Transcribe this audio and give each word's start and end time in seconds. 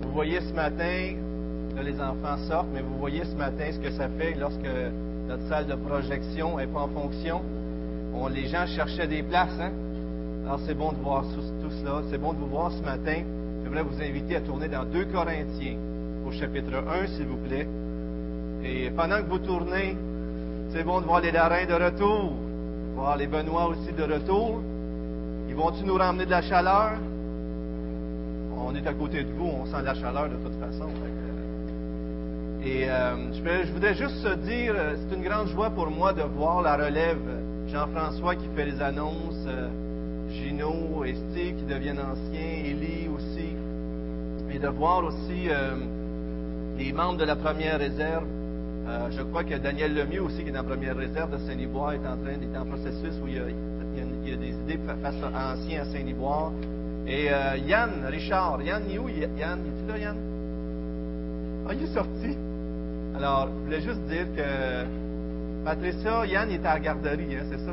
Vous 0.00 0.10
voyez 0.12 0.40
ce 0.40 0.54
matin, 0.54 1.16
là 1.76 1.82
les 1.82 2.00
enfants 2.00 2.38
sortent, 2.48 2.68
mais 2.72 2.80
vous 2.80 2.96
voyez 2.98 3.24
ce 3.24 3.36
matin 3.36 3.64
ce 3.70 3.78
que 3.78 3.90
ça 3.90 4.08
fait 4.08 4.34
lorsque 4.40 4.58
notre 5.28 5.46
salle 5.48 5.66
de 5.66 5.74
projection 5.74 6.56
n'est 6.56 6.66
pas 6.66 6.80
en 6.80 6.88
fonction. 6.88 7.42
On, 8.14 8.26
les 8.28 8.46
gens 8.46 8.66
cherchaient 8.66 9.06
des 9.06 9.22
places, 9.22 9.58
hein? 9.60 9.70
Alors 10.46 10.60
c'est 10.66 10.72
bon 10.72 10.92
de 10.92 10.96
voir 10.96 11.24
tout, 11.34 11.70
cela. 11.82 12.00
C'est 12.10 12.16
bon 12.16 12.32
de 12.32 12.38
vous 12.38 12.46
voir 12.46 12.72
ce 12.72 12.80
matin. 12.82 13.22
J'aimerais 13.62 13.82
vous 13.82 14.00
inviter 14.00 14.36
à 14.36 14.40
tourner 14.40 14.68
dans 14.68 14.84
2 14.84 15.04
Corinthiens, 15.12 15.76
au 16.26 16.32
chapitre 16.32 16.72
1, 16.72 17.06
s'il 17.08 17.26
vous 17.26 17.46
plaît. 17.46 17.68
Et 18.64 18.90
pendant 18.90 19.18
que 19.18 19.28
vous 19.28 19.40
tournez, 19.40 19.94
c'est 20.72 20.84
bon 20.84 21.02
de 21.02 21.04
voir 21.04 21.20
les 21.20 21.32
larins 21.32 21.66
de 21.66 21.74
retour, 21.74 22.32
voir 22.94 23.18
les 23.18 23.26
Benoît 23.26 23.68
aussi 23.68 23.92
de 23.92 24.04
retour. 24.04 24.62
Ils 25.50 25.54
vont-tu 25.54 25.84
nous 25.84 25.96
ramener 25.96 26.24
de 26.24 26.30
la 26.30 26.40
chaleur? 26.40 26.92
On 28.64 28.74
est 28.74 28.86
à 28.86 28.94
côté 28.94 29.24
de 29.24 29.32
vous, 29.32 29.46
on 29.46 29.66
sent 29.66 29.82
la 29.84 29.94
chaleur 29.94 30.28
de 30.28 30.36
toute 30.36 30.58
façon. 30.60 30.88
Et 32.64 32.88
euh, 32.88 33.16
je, 33.32 33.72
voudrais 33.72 33.94
juste 33.94 34.26
dire, 34.44 34.74
euh, 34.76 34.94
c'est 34.96 35.16
une 35.16 35.24
grande 35.24 35.48
joie 35.48 35.70
pour 35.70 35.90
moi 35.90 36.12
de 36.12 36.22
voir 36.22 36.62
la 36.62 36.76
relève. 36.76 37.18
Jean-François 37.66 38.36
qui 38.36 38.46
fait 38.54 38.66
les 38.66 38.80
annonces, 38.80 39.44
euh, 39.46 39.68
Gino 40.30 41.04
et 41.04 41.14
Steve 41.14 41.56
qui 41.56 41.64
deviennent 41.64 41.98
anciens, 41.98 42.64
Élie 42.64 43.08
aussi. 43.08 43.56
Et 44.54 44.58
de 44.58 44.68
voir 44.68 45.02
aussi 45.04 45.48
les 46.76 46.92
membres 46.92 47.16
de 47.16 47.24
la 47.24 47.36
première 47.36 47.78
réserve. 47.78 48.26
je 49.10 49.22
crois 49.22 49.44
que 49.44 49.54
Daniel 49.54 49.94
Lemieux 49.94 50.22
aussi, 50.22 50.42
qui 50.42 50.50
est 50.50 50.52
dans 50.52 50.58
la 50.58 50.68
première 50.68 50.94
réserve 50.94 51.32
de 51.32 51.38
Saint-Liboire, 51.38 51.94
est 51.94 52.06
en 52.06 52.18
train, 52.18 52.32
est 52.32 52.58
en 52.58 52.66
processus 52.66 53.14
où 53.22 53.28
il 53.28 53.34
y 53.34 53.38
a, 53.38 53.44
il 53.48 54.28
y 54.28 54.36
des 54.36 54.50
idées 54.50 54.78
face 55.02 55.14
anciens 55.34 55.80
à 55.80 55.84
Saint-Liboire. 55.86 56.52
Et 57.06 57.32
euh, 57.32 57.56
Yann, 57.66 58.04
Richard, 58.06 58.62
Yann, 58.62 58.82
il 58.88 58.94
est 58.94 58.98
où? 58.98 59.08
Yann, 59.08 59.58
est-tu 59.60 59.88
là, 59.88 59.98
Yann? 59.98 60.16
Ah, 61.66 61.74
il 61.74 61.82
est 61.82 61.94
sorti. 61.94 62.36
Alors, 63.16 63.48
je 63.48 63.64
voulais 63.64 63.80
juste 63.80 64.02
dire 64.08 64.26
que 64.36 65.64
Patricia, 65.64 66.26
Yann 66.26 66.50
est 66.50 66.64
à 66.64 66.74
la 66.74 66.80
garderie, 66.80 67.36
hein, 67.36 67.44
c'est 67.50 67.58
ça? 67.58 67.72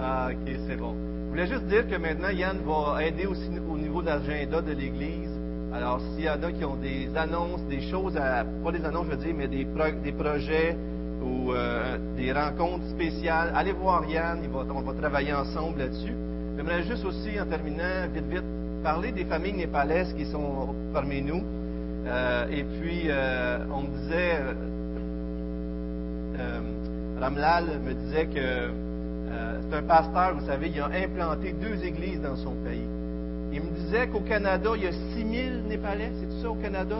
Ah, 0.00 0.28
ok, 0.30 0.54
c'est 0.66 0.76
bon. 0.76 0.94
Je 1.24 1.30
voulais 1.30 1.46
juste 1.46 1.66
dire 1.66 1.88
que 1.88 1.96
maintenant, 1.96 2.28
Yann 2.28 2.58
va 2.66 3.04
aider 3.04 3.26
aussi 3.26 3.50
au 3.70 3.76
niveau 3.76 4.02
de 4.02 4.06
l'agenda 4.06 4.60
de 4.60 4.72
l'Église. 4.72 5.30
Alors, 5.72 6.00
s'il 6.00 6.24
y 6.24 6.30
en 6.30 6.42
a 6.42 6.52
qui 6.52 6.64
ont 6.64 6.76
des 6.76 7.10
annonces, 7.16 7.62
des 7.68 7.82
choses, 7.90 8.16
à, 8.16 8.44
pas 8.64 8.72
des 8.72 8.84
annonces, 8.84 9.06
je 9.10 9.16
veux 9.16 9.24
dire, 9.24 9.34
mais 9.36 9.48
des, 9.48 9.64
des 9.64 10.12
projets 10.12 10.76
ou 11.22 11.52
euh, 11.52 11.98
des 12.16 12.32
rencontres 12.32 12.86
spéciales, 12.90 13.52
allez 13.54 13.72
voir 13.72 14.04
Yann, 14.08 14.40
il 14.42 14.50
on 14.54 14.80
va 14.80 14.92
travailler 14.94 15.32
ensemble 15.32 15.80
là-dessus. 15.80 16.14
J'aimerais 16.68 16.86
juste 16.86 17.04
aussi, 17.06 17.40
en 17.40 17.46
terminant, 17.46 18.06
vite, 18.12 18.28
vite, 18.28 18.42
parler 18.82 19.10
des 19.10 19.24
familles 19.24 19.54
népalaises 19.54 20.12
qui 20.12 20.26
sont 20.26 20.74
parmi 20.92 21.22
nous. 21.22 21.42
Euh, 22.06 22.46
et 22.50 22.62
puis, 22.62 23.04
euh, 23.06 23.60
on 23.72 23.82
me 23.82 23.88
disait, 23.96 24.36
euh, 26.38 26.60
Ramlal 27.20 27.64
me 27.86 27.94
disait 27.94 28.26
que 28.26 28.70
c'est 29.70 29.76
un 29.76 29.82
pasteur, 29.82 30.34
vous 30.38 30.46
savez, 30.46 30.70
il 30.74 30.80
a 30.80 30.90
implanté 31.04 31.52
deux 31.52 31.82
églises 31.84 32.20
dans 32.20 32.36
son 32.36 32.52
pays. 32.64 32.86
Il 33.52 33.62
me 33.62 33.70
disait 33.70 34.08
qu'au 34.08 34.20
Canada, 34.20 34.70
il 34.76 34.84
y 34.84 34.86
a 34.88 34.92
6000 34.92 35.62
Népalais. 35.68 36.10
C'est 36.20 36.26
tout 36.26 36.42
ça 36.42 36.50
au 36.50 36.54
Canada? 36.56 36.96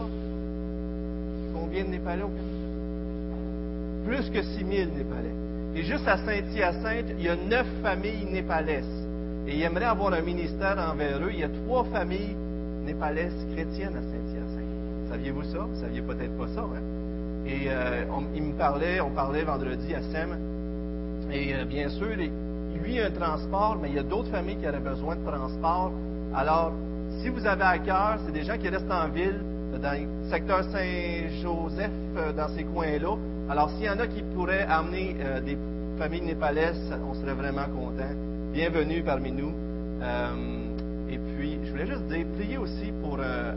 Combien 1.53 1.83
de 1.83 1.89
Népalais 1.89 2.23
au 2.23 2.29
Canada? 2.29 2.45
Plus 4.05 4.29
que 4.31 4.41
6000 4.41 4.89
Népalais. 4.97 5.35
Et 5.75 5.83
juste 5.83 6.07
à 6.07 6.17
Saint-Hyacinthe, 6.17 7.13
il 7.19 7.25
y 7.25 7.29
a 7.29 7.35
neuf 7.35 7.67
familles 7.83 8.25
népalaises. 8.31 9.08
Et 9.47 9.55
il 9.55 9.63
aimerait 9.63 9.85
avoir 9.85 10.13
un 10.13 10.21
ministère 10.21 10.77
envers 10.77 11.17
eux. 11.19 11.31
Il 11.31 11.39
y 11.39 11.43
a 11.43 11.49
trois 11.65 11.83
familles 11.85 12.35
népalaises 12.85 13.45
chrétiennes 13.53 13.95
à 13.95 14.01
Saint-Hyacinthe. 14.01 15.09
Saviez-vous 15.09 15.43
ça? 15.43 15.59
Vous 15.59 15.79
saviez 15.79 16.01
peut-être 16.01 16.37
pas 16.37 16.47
ça, 16.53 16.61
hein? 16.61 16.81
Et 17.45 17.67
euh, 17.67 18.03
il 18.35 18.43
me 18.43 18.53
parlait, 18.53 18.99
on 19.01 19.09
parlait 19.09 19.43
vendredi 19.43 19.93
à 19.95 20.01
SEM. 20.01 20.37
Et 21.31 21.55
euh, 21.55 21.65
bien 21.65 21.89
sûr, 21.89 22.07
lui 22.07 22.99
a 22.99 23.07
un 23.07 23.11
transport, 23.11 23.77
mais 23.81 23.89
il 23.89 23.95
y 23.95 23.99
a 23.99 24.03
d'autres 24.03 24.29
familles 24.29 24.57
qui 24.57 24.67
auraient 24.67 24.79
besoin 24.79 25.15
de 25.15 25.25
transport. 25.25 25.91
Alors, 26.35 26.71
si 27.21 27.29
vous 27.29 27.45
avez 27.45 27.63
à 27.63 27.79
cœur, 27.79 28.19
c'est 28.25 28.31
des 28.31 28.43
gens 28.43 28.57
qui 28.57 28.69
restent 28.69 28.91
en 28.91 29.09
ville, 29.09 29.41
dans 29.81 29.93
le 29.93 30.29
secteur 30.29 30.63
Saint-Joseph, 30.65 31.91
euh, 32.17 32.33
dans 32.33 32.49
ces 32.49 32.63
coins-là. 32.63 33.15
Alors, 33.49 33.69
s'il 33.71 33.85
y 33.85 33.89
en 33.89 33.99
a 33.99 34.05
qui 34.05 34.21
pourraient 34.35 34.67
amener 34.69 35.15
des 35.43 35.57
familles 35.97 36.21
népalaises, 36.21 36.93
on 37.09 37.15
serait 37.15 37.33
vraiment 37.33 37.65
contents 37.65 38.28
bienvenue 38.59 39.01
parmi 39.03 39.31
nous. 39.31 39.53
Euh, 40.01 40.35
et 41.09 41.17
puis, 41.17 41.57
je 41.63 41.71
voulais 41.71 41.87
juste 41.87 42.03
dire, 42.09 42.25
priez 42.35 42.57
aussi 42.57 42.91
pour. 43.01 43.17
Euh, 43.21 43.53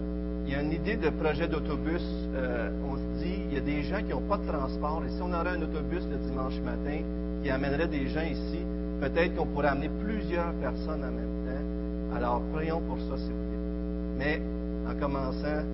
il 0.47 0.53
y 0.53 0.55
a 0.55 0.63
une 0.63 0.71
idée 0.71 0.95
de 0.95 1.11
projet 1.11 1.49
d'autobus. 1.49 2.05
Euh, 2.37 2.71
on 2.89 2.95
se 2.95 3.25
dit, 3.25 3.35
il 3.49 3.55
y 3.55 3.57
a 3.57 3.61
des 3.63 3.83
gens 3.83 3.97
qui 3.97 4.11
n'ont 4.11 4.29
pas 4.29 4.37
de 4.37 4.47
transport. 4.47 5.03
Et 5.05 5.11
si 5.11 5.21
on 5.21 5.33
aurait 5.33 5.57
un 5.57 5.63
autobus 5.63 6.05
le 6.09 6.19
dimanche 6.19 6.55
matin 6.65 7.03
qui 7.43 7.51
amènerait 7.51 7.89
des 7.89 8.07
gens 8.07 8.23
ici, 8.23 8.61
peut-être 9.01 9.35
qu'on 9.35 9.47
pourrait 9.47 9.71
amener 9.75 9.91
plusieurs 10.05 10.53
personnes 10.63 11.03
en 11.03 11.11
même 11.11 11.35
temps. 11.47 12.17
Alors, 12.17 12.41
prions 12.55 12.81
pour 12.83 12.99
ça, 12.99 13.17
s'il 13.19 13.33
vous 13.33 13.49
plaît. 13.51 14.39
Mais, 14.39 14.43
en 14.89 14.95
commençant, 15.01 15.67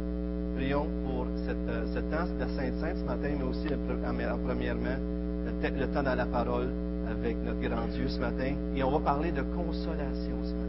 prions 0.57 0.87
pour 1.05 1.27
cette, 1.45 1.69
ce 1.93 1.99
temps 1.99 2.25
de 2.25 2.49
Sainte-Sainte 2.57 2.97
ce 2.97 3.05
matin, 3.05 3.29
mais 3.39 3.45
aussi, 3.45 3.69
en 3.69 4.39
premièrement, 4.47 4.97
le 5.45 5.87
temps 5.89 6.03
dans 6.03 6.15
la 6.15 6.25
parole 6.25 6.69
avec 7.11 7.37
notre 7.45 7.61
grand 7.61 7.87
Dieu 7.89 8.09
ce 8.09 8.19
matin 8.19 8.55
et 8.75 8.83
on 8.83 8.91
va 8.91 9.01
parler 9.01 9.33
de 9.33 9.43
consolation 9.43 10.37
ce 10.43 10.53
matin. 10.53 10.69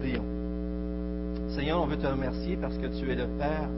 Prions. 0.00 0.24
Seigneur, 1.50 1.82
on 1.82 1.86
veut 1.86 1.96
te 1.96 2.06
remercier 2.06 2.56
parce 2.56 2.76
que 2.76 2.86
tu 2.86 3.10
es 3.10 3.14
le 3.14 3.26
Père 3.38 3.68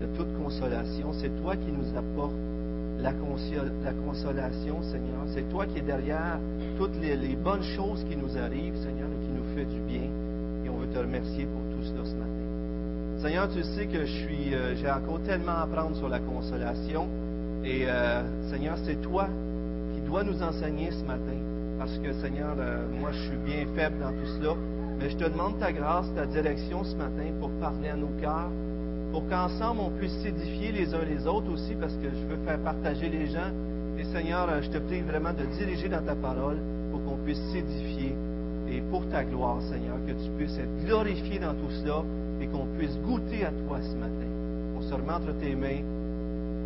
de 0.00 0.06
toute 0.16 0.36
consolation. 0.42 1.12
C'est 1.14 1.34
toi 1.42 1.56
qui 1.56 1.72
nous 1.72 1.96
apportes 1.96 2.34
la, 3.00 3.12
consolation, 3.12 4.82
Seigneur. 4.82 5.22
C'est 5.32 5.48
toi 5.50 5.66
qui 5.66 5.78
es 5.78 5.82
derrière 5.82 6.38
toutes 6.76 6.96
les, 7.00 7.36
bonnes 7.36 7.62
choses 7.62 8.04
qui 8.08 8.16
nous 8.16 8.36
arrivent, 8.36 8.76
Seigneur, 8.76 9.08
et 9.08 9.24
qui 9.24 9.30
nous 9.30 9.54
fait 9.54 9.64
du 9.64 9.80
bien. 9.80 10.10
Et 10.64 10.68
on 10.68 10.76
veut 10.76 10.88
te 10.88 10.98
remercier 10.98 11.46
pour 11.46 11.62
tout 11.76 11.84
cela 11.84 12.04
ce 12.04 12.14
matin. 12.14 12.28
Seigneur, 13.22 13.48
tu 13.48 13.62
sais 13.62 13.86
que 13.86 14.04
je 14.04 14.54
euh, 14.54 14.76
j'ai 14.76 14.90
encore 14.90 15.20
tellement 15.22 15.52
à 15.52 15.62
apprendre 15.62 15.96
sur 15.96 16.08
la 16.08 16.18
consolation. 16.20 17.08
Et 17.64 17.84
euh, 17.86 18.22
Seigneur, 18.50 18.76
c'est 18.84 19.00
toi 19.00 19.28
dois 20.08 20.24
nous 20.24 20.42
enseigner 20.42 20.90
ce 20.90 21.04
matin. 21.04 21.38
Parce 21.78 21.96
que, 21.98 22.12
Seigneur, 22.14 22.56
euh, 22.58 22.86
moi, 22.98 23.10
je 23.12 23.28
suis 23.28 23.36
bien 23.36 23.66
faible 23.76 23.98
dans 24.00 24.10
tout 24.10 24.26
cela. 24.40 24.54
Mais 24.98 25.10
je 25.10 25.16
te 25.16 25.24
demande 25.24 25.58
ta 25.60 25.70
grâce, 25.70 26.12
ta 26.14 26.26
direction 26.26 26.82
ce 26.82 26.96
matin 26.96 27.30
pour 27.38 27.50
parler 27.60 27.88
à 27.88 27.96
nos 27.96 28.10
cœurs, 28.20 28.50
pour 29.12 29.28
qu'ensemble 29.28 29.80
on 29.80 29.90
puisse 29.90 30.12
s'édifier 30.22 30.72
les 30.72 30.92
uns 30.92 31.04
les 31.08 31.24
autres 31.24 31.52
aussi, 31.52 31.76
parce 31.80 31.94
que 31.94 32.10
je 32.10 32.26
veux 32.26 32.44
faire 32.44 32.58
partager 32.58 33.08
les 33.08 33.28
gens. 33.28 33.52
Et 33.96 34.04
Seigneur, 34.04 34.48
euh, 34.50 34.60
je 34.60 34.70
te 34.70 34.78
prie 34.78 35.02
vraiment 35.02 35.32
de 35.32 35.44
diriger 35.56 35.88
dans 35.88 36.02
ta 36.02 36.16
parole 36.16 36.56
pour 36.90 37.04
qu'on 37.04 37.16
puisse 37.18 37.40
s'édifier. 37.52 38.16
Et 38.70 38.80
pour 38.90 39.08
ta 39.08 39.22
gloire, 39.22 39.62
Seigneur, 39.62 39.96
que 40.04 40.12
tu 40.12 40.30
puisses 40.36 40.58
être 40.58 40.84
glorifié 40.84 41.38
dans 41.38 41.54
tout 41.54 41.70
cela 41.82 42.02
et 42.40 42.46
qu'on 42.48 42.66
puisse 42.76 42.98
goûter 42.98 43.44
à 43.44 43.50
toi 43.50 43.78
ce 43.80 43.94
matin. 43.94 44.26
On 44.76 44.82
se 44.82 44.94
remet 44.94 45.12
entre 45.12 45.32
tes 45.38 45.54
mains 45.54 45.82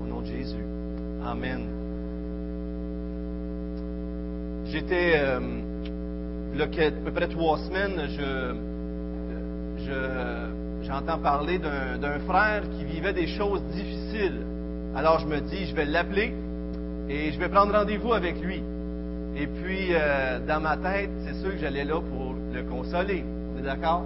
au 0.02 0.06
nom 0.06 0.20
de 0.20 0.26
Jésus. 0.26 0.64
Amen. 1.24 1.81
J'étais, 4.72 5.12
euh, 5.16 5.38
à 6.58 6.90
peu 7.04 7.10
près 7.12 7.28
trois 7.28 7.58
semaines, 7.58 8.08
je, 8.08 8.54
j'entends 10.82 11.18
parler 11.18 11.58
d'un, 11.58 12.18
frère 12.20 12.62
qui 12.70 12.84
vivait 12.86 13.12
des 13.12 13.26
choses 13.26 13.62
difficiles. 13.64 14.40
Alors 14.96 15.18
je 15.18 15.26
me 15.26 15.40
dis, 15.40 15.66
je 15.66 15.74
vais 15.74 15.84
l'appeler 15.84 16.32
et 17.10 17.32
je 17.32 17.38
vais 17.38 17.50
prendre 17.50 17.74
rendez-vous 17.74 18.14
avec 18.14 18.40
lui. 18.40 18.62
Et 19.36 19.46
puis, 19.46 19.88
euh, 19.90 20.38
dans 20.46 20.60
ma 20.60 20.78
tête, 20.78 21.10
c'est 21.26 21.34
sûr 21.34 21.50
que 21.52 21.58
j'allais 21.58 21.84
là 21.84 22.00
pour 22.00 22.34
le 22.54 22.62
consoler. 22.62 23.24
On 23.54 23.58
est 23.58 23.64
d'accord? 23.64 24.04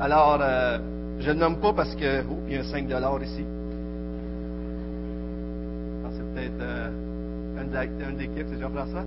Alors, 0.00 0.38
euh, 0.42 0.78
je 1.18 1.28
ne 1.28 1.32
le 1.32 1.40
nomme 1.40 1.60
pas 1.60 1.72
parce 1.72 1.94
que. 1.94 2.22
Oh, 2.30 2.36
il 2.46 2.54
y 2.54 2.56
a 2.58 2.60
un 2.60 2.64
5 2.64 2.84
ici. 3.22 3.44
Ah, 6.04 6.10
c'est 6.12 6.34
peut-être 6.34 6.62
un, 7.58 7.74
un 7.74 8.18
équipes, 8.18 8.46
c'est 8.52 8.60
Jean-François? 8.60 9.04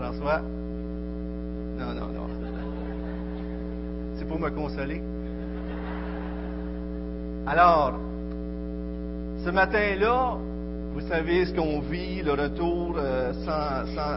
François? 0.00 0.40
Non, 1.78 1.92
non, 1.92 2.06
non. 2.06 2.26
C'est 4.16 4.26
pour 4.26 4.40
me 4.40 4.48
consoler. 4.48 5.02
Alors, 7.46 7.98
ce 9.44 9.50
matin-là, 9.50 10.38
vous 10.94 11.00
savez 11.02 11.44
ce 11.44 11.52
qu'on 11.52 11.80
vit, 11.80 12.22
le 12.22 12.32
retour, 12.32 12.96
euh, 12.96 13.32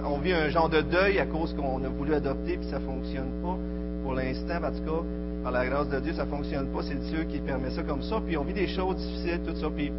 on 0.05 0.19
vit 0.19 0.31
un 0.31 0.47
genre 0.47 0.69
de 0.69 0.79
deuil 0.79 1.19
à 1.19 1.25
cause 1.25 1.53
qu'on 1.53 1.83
a 1.83 1.89
voulu 1.89 2.13
adopter 2.13 2.55
puis 2.55 2.69
ça 2.69 2.79
ne 2.79 2.85
fonctionne 2.85 3.41
pas. 3.43 3.57
Pour 4.03 4.13
l'instant, 4.13 4.63
en 4.63 4.71
tout 4.71 4.85
cas, 4.85 5.03
par 5.43 5.51
la 5.51 5.65
grâce 5.65 5.89
de 5.89 5.99
Dieu, 5.99 6.13
ça 6.13 6.23
ne 6.23 6.29
fonctionne 6.29 6.67
pas. 6.67 6.79
C'est 6.83 6.99
Dieu 7.09 7.25
qui 7.25 7.39
permet 7.39 7.71
ça 7.71 7.83
comme 7.83 8.03
ça. 8.03 8.21
Puis 8.25 8.37
on 8.37 8.45
vit 8.45 8.53
des 8.53 8.67
choses 8.67 8.95
difficiles, 8.95 9.41
tout 9.45 9.55
ça. 9.59 9.67
Puis 9.69 9.91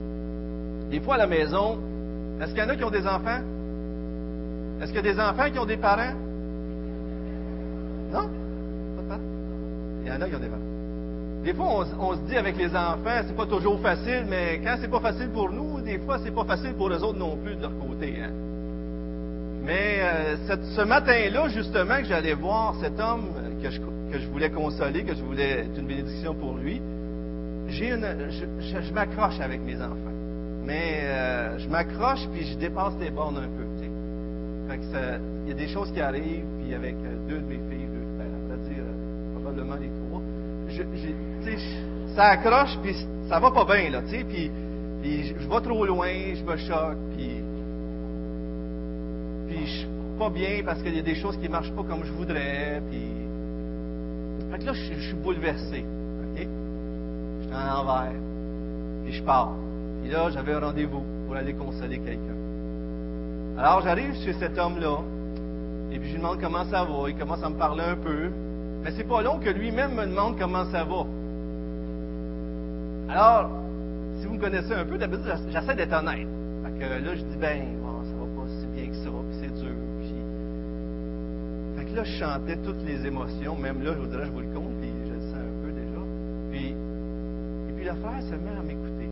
des 0.91 1.01
fois 1.01 1.17
à 1.17 1.19
la 1.19 1.27
maison, 1.27 1.79
est-ce 2.41 2.55
qu'il 2.55 2.63
y 2.63 2.67
en 2.67 2.71
a 2.71 2.77
qui 2.77 2.85
ont 2.85 2.91
des 2.91 3.07
enfants? 3.07 3.41
Est-ce 4.81 4.93
qu'il 4.93 4.97
y 5.05 5.09
a 5.09 5.13
des 5.13 5.21
enfants 5.21 5.51
qui 5.51 5.59
ont 5.59 5.67
des 5.67 5.77
parents? 5.77 6.15
Non? 8.13 8.29
Pas 8.97 9.03
de 9.03 9.09
parents? 9.09 9.21
Il 10.03 10.09
y 10.09 10.13
en 10.13 10.21
a 10.21 10.29
qui 10.29 10.35
ont 10.35 10.41
des 10.41 10.49
parents. 10.49 11.45
des 11.45 11.55
fois, 11.55 11.87
on, 12.01 12.15
se 12.15 12.21
dit 12.23 12.37
avec 12.37 12.57
les 12.57 12.69
enfants, 12.69 13.23
c'est 13.27 13.37
pas 13.37 13.47
toujours 13.47 13.81
facile, 13.81 14.25
mais 14.29 14.61
quand 14.65 14.77
c'est 14.81 14.91
pas 14.91 15.01
facile 15.01 15.29
pour 15.31 15.51
nous, 15.51 15.81
des 15.81 15.99
fois, 15.99 16.19
c'est 16.23 16.35
pas 16.35 16.45
facile 16.45 16.75
pour 16.75 16.91
les 16.91 17.03
autres 17.03 17.19
non 17.19 17.37
plus 17.37 17.57
de 17.57 17.63
leur 17.63 17.79
côté. 17.79 18.15
Hein. 18.23 18.31
Mais 19.65 19.99
euh, 20.01 20.37
ce 20.77 20.83
matin-là, 20.83 21.49
justement, 21.49 21.99
que 21.99 22.05
j'allais 22.05 22.35
voir 22.35 22.75
cet 22.83 23.01
homme 23.01 23.31
que 23.63 23.71
je, 23.71 24.29
voulais 24.29 24.51
consoler, 24.51 25.05
que 25.05 25.15
je 25.15 25.23
voulais 25.23 25.61
être 25.61 25.79
une 25.79 25.87
bénédiction 25.87 26.35
pour 26.35 26.57
lui, 26.57 26.83
j'ai 27.69 27.91
une, 27.93 28.07
je, 28.31 28.93
m'accroche 28.93 29.41
avec 29.41 29.63
mes 29.63 29.77
enfants. 29.77 29.97
Mais 30.65 31.01
euh, 31.05 31.59
je 31.59 31.69
m'accroche 31.69 32.27
puis 32.33 32.47
je 32.47 32.59
dépasse 32.59 32.95
les 33.01 33.11
bornes 33.11 33.39
un 33.39 33.49
peu. 33.49 33.74
Il 34.83 35.49
y 35.49 35.53
a 35.53 35.55
des 35.55 35.69
choses 35.69 35.93
qui 35.93 36.01
arrivent, 36.01 36.45
puis 36.63 36.75
avec 36.75 36.95
euh, 36.95 37.29
deux 37.29 37.39
de 37.39 37.47
mes 37.47 37.61
filles, 37.71 37.89
deux, 37.93 38.07
ben, 38.19 38.27
à 38.27 38.55
vrai 38.55 38.69
dire, 38.69 38.85
probablement 39.35 39.77
les 39.77 39.89
trois, 39.89 40.23
ça 42.15 42.25
accroche, 42.27 42.79
puis 42.83 42.95
ça 43.29 43.39
va 43.41 43.51
pas 43.51 43.65
bien, 43.65 43.91
là, 43.91 44.03
tu 44.03 44.11
sais, 44.11 44.25
puis, 44.25 44.51
puis 45.03 45.25
je, 45.27 45.49
vais 45.49 45.61
trop 45.61 45.85
loin, 45.85 46.09
je 46.09 46.43
me 46.43 46.57
choque, 46.57 46.99
puis, 47.17 47.43
puis 49.49 49.67
je 49.67 49.79
suis 49.79 49.89
pas 50.19 50.31
bien 50.31 50.63
parce 50.65 50.83
qu'il 50.83 50.95
y 50.95 50.99
a 50.99 51.03
des 51.03 51.17
choses 51.17 51.37
qui 51.39 51.49
marchent 51.49 51.73
pas 51.73 51.83
comme 51.83 52.05
je 52.05 52.13
voudrais, 52.13 52.81
puis... 52.91 53.01
Fait 54.51 54.59
que 54.61 54.67
là, 54.67 54.73
je, 54.73 55.01
suis 55.01 55.15
bouleversé, 55.15 55.85
OK? 55.85 56.47
Je 57.41 57.47
suis 57.47 57.55
en 57.55 57.81
envers, 57.81 58.13
puis 59.05 59.13
je 59.13 59.23
pars. 59.23 59.55
Puis 60.03 60.13
là, 60.13 60.31
j'avais 60.31 60.53
un 60.53 60.61
rendez-vous 60.61 61.03
pour 61.27 61.37
aller 61.37 61.55
consoler 61.55 61.99
quelqu'un. 61.99 62.34
Alors, 63.57 63.83
j'arrive 63.83 64.15
chez 64.25 64.33
cet 64.33 64.59
homme-là, 64.59 64.99
et 65.93 65.99
puis 65.99 66.09
je 66.09 66.15
lui 66.15 66.21
demande 66.21 66.41
comment 66.41 66.65
ça 66.65 66.85
va. 66.85 67.09
Il 67.09 67.17
commence 67.17 67.43
à 67.43 67.49
me 67.49 67.57
parler 67.57 67.85
un 67.85 67.97
peu. 67.97 68.31
Mais 68.83 68.91
c'est 68.97 69.09
pas 69.09 69.23
long 69.23 69.39
que 69.39 69.49
lui-même 69.49 69.95
me 69.95 70.07
demande 70.07 70.37
comment 70.39 70.65
ça 70.73 70.85
va. 70.85 71.07
Alors, 73.09 73.51
si 74.19 74.27
vous 74.27 74.35
me 74.35 74.41
connaissez 74.41 74.73
un 74.73 74.85
peu, 74.85 74.99
d'habitude, 74.99 75.33
j'essaie 75.51 75.77
d'être 75.77 75.93
honnête. 75.93 76.27
Fait 76.65 76.73
que 76.79 77.05
là, 77.05 77.15
je 77.15 77.23
dis, 77.23 77.37
ben, 77.37 77.63
bon, 77.81 78.03
ça 78.05 78.13
va 78.13 78.27
pas 78.43 78.49
si 78.49 78.67
bien 78.75 78.87
que 78.89 78.97
ça, 78.97 79.11
puis 79.11 79.39
c'est 79.41 79.55
dur, 79.55 79.75
puis... 80.01 80.15
Fait 81.77 81.85
que 81.85 81.97
là, 81.97 82.05
je 82.05 82.13
chantais 82.19 82.57
toutes 82.57 82.83
les 82.85 83.07
émotions, 83.07 83.57
même 83.57 83.83
là, 83.85 83.93
je 83.95 84.01
vous 84.01 84.07
dirais, 84.07 84.27
je 84.27 84.33
vous 84.33 84.41
le 84.41 84.53
compte, 84.53 84.73
puis 84.81 84.91
je 85.07 85.13
le 85.13 85.21
sens 85.21 85.39
un 85.39 85.65
peu 85.65 85.73
déjà. 85.73 86.03
Puis, 86.51 86.75
et 87.69 87.73
puis 87.77 87.85
le 87.85 87.95
frère 87.95 88.21
se 88.21 88.35
met 88.35 88.59
à 88.59 88.63
m'écouter. 88.63 89.09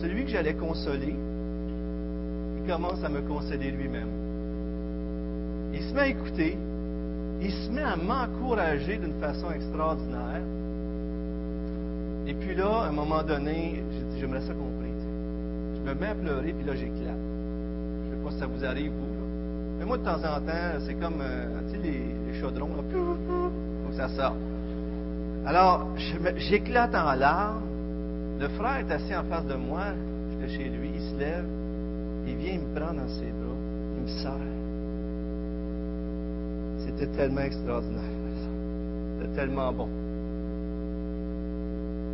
Celui 0.00 0.24
que 0.24 0.30
j'allais 0.30 0.54
consoler, 0.54 1.16
il 2.60 2.70
commence 2.70 3.02
à 3.04 3.08
me 3.08 3.20
consoler 3.22 3.70
lui-même. 3.70 4.08
Il 5.72 5.82
se 5.82 5.94
met 5.94 6.00
à 6.00 6.08
écouter, 6.08 6.58
il 7.40 7.52
se 7.52 7.70
met 7.70 7.82
à 7.82 7.96
m'encourager 7.96 8.96
d'une 8.96 9.18
façon 9.20 9.50
extraordinaire. 9.50 10.42
Et 12.26 12.34
puis 12.34 12.54
là, 12.54 12.82
à 12.82 12.88
un 12.88 12.92
moment 12.92 13.22
donné, 13.22 13.82
j'ai 13.92 14.00
dit, 14.00 14.20
j'aimerais 14.20 14.42
ça 14.42 14.52
compris. 14.52 14.90
Je 15.74 15.80
me 15.80 15.94
mets 15.94 16.08
à 16.08 16.14
pleurer, 16.14 16.52
puis 16.52 16.66
là, 16.66 16.74
j'éclate. 16.74 17.16
Je 17.16 18.10
ne 18.10 18.16
sais 18.16 18.24
pas 18.24 18.30
si 18.32 18.38
ça 18.38 18.46
vous 18.46 18.64
arrive, 18.64 18.92
vous. 18.92 19.10
Mais 19.78 19.86
moi, 19.86 19.96
de 19.96 20.04
temps 20.04 20.18
en 20.18 20.40
temps, 20.40 20.78
c'est 20.86 20.94
comme, 20.94 21.20
euh, 21.22 21.46
les, 21.82 22.38
chaudrons, 22.40 22.68
là, 22.68 22.82
donc 22.82 23.94
ça 23.94 24.08
sort. 24.08 24.36
Alors, 25.46 25.86
j'éclate 26.36 26.94
en 26.94 27.14
larmes. 27.14 27.62
Le 28.38 28.48
frère 28.48 28.76
est 28.78 28.92
assis 28.92 29.14
en 29.14 29.24
face 29.24 29.46
de 29.46 29.54
moi. 29.54 29.84
J'étais 30.30 30.52
chez 30.56 30.68
lui, 30.68 30.90
il 30.94 31.00
se 31.00 31.18
lève. 31.18 31.46
Il 32.30 32.36
vient 32.36 32.58
me 32.58 32.78
prendre 32.78 33.00
dans 33.00 33.08
ses 33.08 33.26
bras. 33.26 33.58
Il 33.96 34.02
me 34.02 34.08
serre. 34.22 34.50
C'était 36.86 37.10
tellement 37.16 37.40
extraordinaire. 37.40 38.02
C'était 39.18 39.34
tellement 39.34 39.72
bon. 39.72 39.88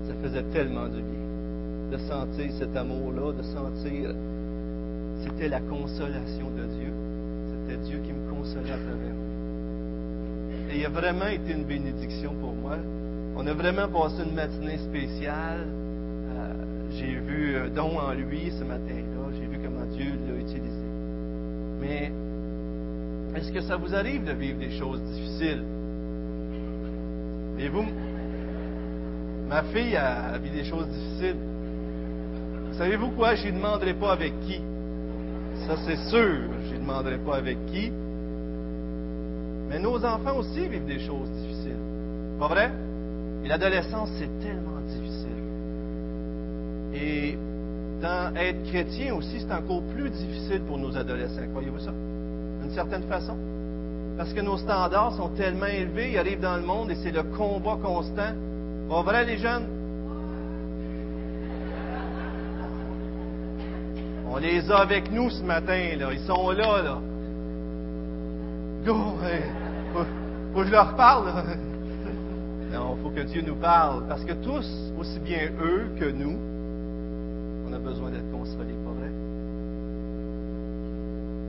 Ça 0.09 0.15
faisait 0.23 0.45
tellement 0.53 0.89
du 0.89 1.03
bien 1.03 1.27
de 1.91 1.99
sentir 1.99 2.51
cet 2.59 2.77
amour-là, 2.77 3.33
de 3.33 3.43
sentir. 3.43 4.15
C'était 5.23 5.49
la 5.49 5.61
consolation 5.61 6.51
de 6.51 6.65
Dieu. 6.65 6.93
C'était 7.51 7.81
Dieu 7.83 7.99
qui 8.05 8.13
me 8.13 8.31
consolait 8.31 8.73
à 8.73 8.79
travers 8.79 9.13
lui. 9.13 10.75
Et 10.75 10.79
il 10.79 10.87
a 10.87 10.89
vraiment 10.89 11.27
été 11.27 11.53
une 11.53 11.65
bénédiction 11.65 12.33
pour 12.41 12.55
moi. 12.55 12.77
On 13.37 13.47
a 13.47 13.53
vraiment 13.53 13.89
passé 13.89 14.23
une 14.27 14.35
matinée 14.35 14.79
spéciale. 14.79 15.67
Euh, 15.67 16.53
j'ai 16.91 17.15
vu 17.15 17.57
un 17.57 17.69
don 17.69 17.99
en 17.99 18.13
lui 18.15 18.51
ce 18.59 18.65
matin-là. 18.65 19.26
Mais 21.81 22.11
est-ce 23.37 23.53
que 23.53 23.61
ça 23.61 23.77
vous 23.77 23.95
arrive 23.95 24.25
de 24.25 24.33
vivre 24.33 24.59
des 24.59 24.71
choses 24.71 25.01
difficiles? 25.03 25.63
Et 27.59 27.69
vous, 27.69 27.85
ma 29.49 29.63
fille 29.65 29.97
a, 29.97 30.39
vécu 30.39 30.57
des 30.57 30.65
choses 30.65 30.87
difficiles. 30.89 31.37
Savez-vous 32.73 33.11
quoi? 33.11 33.35
Je 33.35 33.49
ne 33.49 33.53
demanderai 33.53 33.95
pas 33.95 34.13
avec 34.13 34.39
qui. 34.41 34.61
Ça, 35.67 35.77
c'est 35.87 35.97
sûr. 36.11 36.51
Je 36.69 36.75
ne 36.75 36.81
demanderai 36.81 37.19
pas 37.19 37.37
avec 37.37 37.65
qui. 37.67 37.91
Mais 39.69 39.79
nos 39.79 40.05
enfants 40.05 40.39
aussi 40.39 40.69
vivent 40.69 40.87
des 40.87 41.01
choses 41.01 41.31
difficiles. 41.31 41.81
Pas 42.39 42.49
vrai? 42.49 42.71
Et 43.45 43.49
l'adolescence, 43.49 44.11
c'est 44.19 44.39
tellement 44.41 44.81
difficile. 44.87 45.27
Et 46.95 47.37
dans 48.01 48.35
être 48.37 48.63
chrétien 48.65 49.15
aussi, 49.15 49.41
c'est 49.41 49.53
encore 49.53 49.83
plus 49.95 50.11
difficile 50.11 50.63
pour 50.67 50.79
nos 50.79 50.97
adolescents. 50.97 51.49
Croyez-vous 51.53 51.81
ça? 51.81 51.93
d'une 52.67 52.75
certaine 52.75 53.05
façon. 53.05 53.37
Parce 54.17 54.33
que 54.33 54.41
nos 54.41 54.57
standards 54.57 55.15
sont 55.15 55.29
tellement 55.31 55.67
élevés, 55.67 56.13
ils 56.13 56.19
arrivent 56.19 56.41
dans 56.41 56.57
le 56.57 56.63
monde 56.63 56.91
et 56.91 56.97
c'est 56.97 57.13
le 57.13 57.23
combat 57.23 57.79
constant. 57.83 58.33
Pas 58.89 59.03
vrai, 59.03 59.25
les 59.25 59.39
jeunes? 59.39 59.67
On 64.29 64.39
les 64.39 64.71
a 64.71 64.79
avec 64.79 65.13
nous 65.13 65.31
ce 65.31 65.43
matin, 65.43 65.97
là. 65.99 66.13
Ils 66.13 66.21
sont 66.21 66.51
là, 66.51 66.83
là. 66.83 66.99
Go! 68.85 68.97
faut, 69.93 70.61
que 70.61 70.67
je 70.67 70.73
leur 70.73 70.97
parle. 70.97 71.33
Non, 72.73 72.97
il 72.99 73.03
faut 73.03 73.11
que 73.11 73.21
Dieu 73.21 73.43
nous 73.47 73.55
parle. 73.55 74.07
Parce 74.09 74.25
que 74.25 74.33
tous, 74.33 74.69
aussi 74.99 75.21
bien 75.21 75.51
eux 75.63 75.87
que 75.99 76.11
nous, 76.11 76.37
on 77.69 77.73
a 77.73 77.79
besoin 77.79 78.11
d'être 78.11 78.31
consolés, 78.31 78.75
pas 78.85 78.93
vrai? 78.93 79.11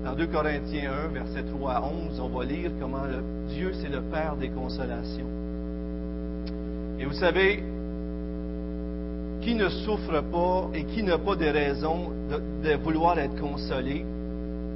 Dans 0.04 0.16
2 0.16 0.28
Corinthiens 0.28 0.92
1, 1.10 1.14
verset 1.14 1.44
3 1.44 1.72
à 1.72 1.84
11, 1.84 2.20
on 2.20 2.30
va 2.30 2.46
lire 2.46 2.72
comment 2.80 3.04
Dieu, 3.50 3.72
c'est 3.82 3.90
le 3.90 4.02
Père 4.02 4.36
des 4.36 4.50
consolations. 4.50 5.28
Et 7.00 7.06
vous 7.06 7.14
savez, 7.14 7.64
qui 9.42 9.54
ne 9.54 9.70
souffre 9.70 10.22
pas 10.22 10.70
et 10.74 10.86
qui 10.86 11.04
n'a 11.04 11.18
pas 11.18 11.36
de 11.36 11.46
raison 11.46 12.12
de, 12.64 12.76
vouloir 12.78 13.20
être 13.20 13.40
consolé? 13.40 14.06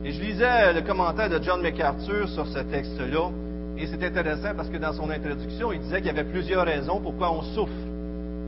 Et 0.04 0.12
je 0.12 0.22
lisais 0.22 0.74
le 0.74 0.82
commentaire 0.82 1.30
de 1.30 1.42
John 1.42 1.62
MacArthur 1.62 2.28
sur 2.30 2.48
ce 2.48 2.60
texte-là, 2.60 3.30
et 3.78 3.88
c'est 3.88 4.04
intéressant 4.04 4.54
parce 4.56 4.70
que 4.70 4.78
dans 4.78 4.94
son 4.94 5.10
introduction, 5.10 5.72
il 5.72 5.80
disait 5.80 5.98
qu'il 5.98 6.08
y 6.08 6.10
avait 6.10 6.30
plusieurs 6.30 6.66
raisons 6.66 7.00
pourquoi 7.00 7.32
on 7.32 7.42
souffre. 7.42 7.72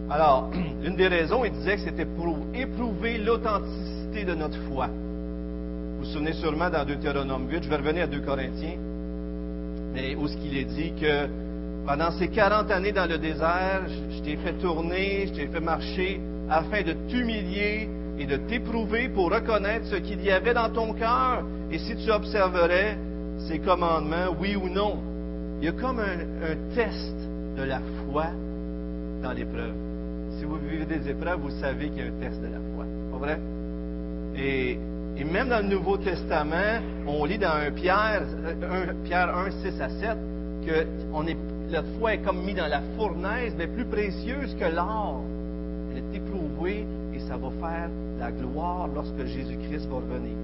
Alors, 0.10 0.50
une 0.83 0.95
des 0.95 1.07
raisons, 1.07 1.45
il 1.45 1.51
disait 1.51 1.75
que 1.75 1.81
c'était 1.81 2.05
pour 2.05 2.38
éprouver 2.53 3.17
l'authenticité 3.17 4.25
de 4.25 4.33
notre 4.33 4.60
foi. 4.69 4.88
Vous 4.88 6.00
vous 6.00 6.12
souvenez 6.12 6.33
sûrement 6.33 6.69
dans 6.69 6.86
Deutéronome 6.86 7.50
8, 7.50 7.63
je 7.63 7.69
vais 7.69 7.77
revenir 7.77 8.03
à 8.03 8.07
2 8.07 8.19
Corinthiens, 8.19 8.77
mais 9.93 10.15
où 10.15 10.27
ce 10.27 10.36
qu'il 10.38 10.57
est 10.57 10.65
dit 10.65 10.93
que 11.00 11.27
pendant 11.86 12.12
ces 12.12 12.27
40 12.27 12.72
années 12.72 12.91
dans 12.91 13.10
le 13.10 13.17
désert, 13.17 13.83
je 13.88 14.22
t'ai 14.22 14.36
fait 14.38 14.53
tourner, 14.53 15.27
je 15.27 15.33
t'ai 15.33 15.48
fait 15.48 15.60
marcher 15.60 16.19
afin 16.50 16.81
de 16.81 16.93
t'humilier 17.10 17.89
et 18.19 18.25
de 18.25 18.36
t'éprouver 18.36 19.10
pour 19.10 19.31
reconnaître 19.31 19.86
ce 19.88 19.95
qu'il 19.95 20.22
y 20.24 20.31
avait 20.31 20.53
dans 20.53 20.69
ton 20.69 20.93
cœur 20.93 21.43
et 21.72 21.79
si 21.79 21.95
tu 21.95 22.12
observerais 22.12 22.98
ces 23.48 23.60
commandements, 23.60 24.36
oui 24.39 24.55
ou 24.55 24.69
non. 24.69 25.00
Il 25.60 25.65
y 25.65 25.69
a 25.69 25.72
comme 25.72 26.00
un, 26.00 26.19
un 26.19 26.75
test 26.75 27.15
de 27.57 27.63
la 27.63 27.79
foi 28.05 28.25
dans 29.22 29.31
l'épreuve. 29.31 29.82
Si 30.37 30.45
vous 30.45 30.57
vivez 30.57 30.85
des 30.85 31.09
épreuves, 31.09 31.39
vous 31.39 31.51
savez 31.61 31.89
qu'il 31.89 31.99
y 31.99 32.01
a 32.01 32.05
un 32.05 32.19
test 32.19 32.41
de 32.41 32.47
la 32.47 32.59
foi. 32.75 32.85
Pas 33.11 33.17
vrai? 33.17 33.39
Et 34.35 34.77
même 35.23 35.49
dans 35.49 35.61
le 35.61 35.69
Nouveau 35.75 35.97
Testament, 35.97 36.81
on 37.07 37.23
lit 37.25 37.37
dans 37.37 37.53
1 37.53 37.71
Pierre, 37.71 38.23
1 38.23 39.05
Pierre 39.05 39.35
1, 39.35 39.51
6 39.51 39.81
à 39.81 39.89
7, 39.89 40.17
que 40.65 40.85
notre 41.71 41.87
foi 41.99 42.15
est 42.15 42.19
comme 42.19 42.43
mise 42.43 42.55
dans 42.55 42.67
la 42.67 42.81
fournaise, 42.97 43.53
mais 43.57 43.67
plus 43.67 43.85
précieuse 43.85 44.55
que 44.59 44.65
l'or. 44.65 45.21
Elle 45.91 45.99
est 45.99 46.17
éprouvée 46.17 46.85
et 47.13 47.19
ça 47.19 47.37
va 47.37 47.49
faire 47.61 47.89
la 48.19 48.31
gloire 48.31 48.87
lorsque 48.93 49.25
Jésus-Christ 49.25 49.87
va 49.87 49.95
revenir. 49.97 50.35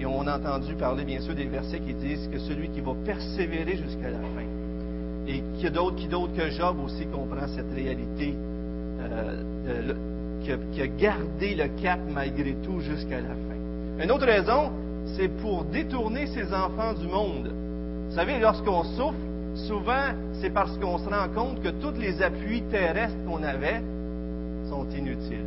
Et 0.00 0.06
on 0.06 0.26
a 0.26 0.38
entendu 0.38 0.74
parler, 0.74 1.04
bien 1.04 1.20
sûr, 1.20 1.34
des 1.34 1.44
versets 1.44 1.80
qui 1.80 1.92
disent 1.92 2.28
que 2.32 2.38
celui 2.38 2.70
qui 2.70 2.80
va 2.80 2.94
persévérer 3.04 3.76
jusqu'à 3.76 4.10
la 4.10 4.18
fin. 4.18 4.48
Et 5.28 5.42
qui 5.58 5.70
d'autre 5.70 5.96
qui 5.96 6.08
d'autre 6.08 6.32
que 6.34 6.50
Job 6.50 6.76
aussi 6.82 7.06
comprend 7.06 7.46
cette 7.54 7.72
réalité, 7.74 8.34
euh, 9.00 9.94
qui, 10.42 10.52
a, 10.52 10.56
qui 10.72 10.82
a 10.82 10.86
gardé 10.86 11.54
le 11.54 11.68
cap 11.82 12.00
malgré 12.12 12.54
tout 12.62 12.80
jusqu'à 12.80 13.20
la 13.20 13.28
fin. 13.28 14.02
Une 14.02 14.10
autre 14.10 14.26
raison, 14.26 14.70
c'est 15.16 15.28
pour 15.28 15.64
détourner 15.64 16.26
ses 16.26 16.52
enfants 16.52 16.94
du 16.94 17.06
monde. 17.06 17.52
Vous 18.08 18.14
savez, 18.14 18.38
lorsqu'on 18.38 18.84
souffre, 18.84 19.18
souvent, 19.54 20.14
c'est 20.40 20.50
parce 20.50 20.76
qu'on 20.78 20.98
se 20.98 21.08
rend 21.08 21.28
compte 21.34 21.62
que 21.62 21.68
tous 21.68 21.98
les 21.98 22.22
appuis 22.22 22.62
terrestres 22.70 23.22
qu'on 23.26 23.42
avait 23.42 23.82
sont 24.68 24.86
inutiles. 24.96 25.46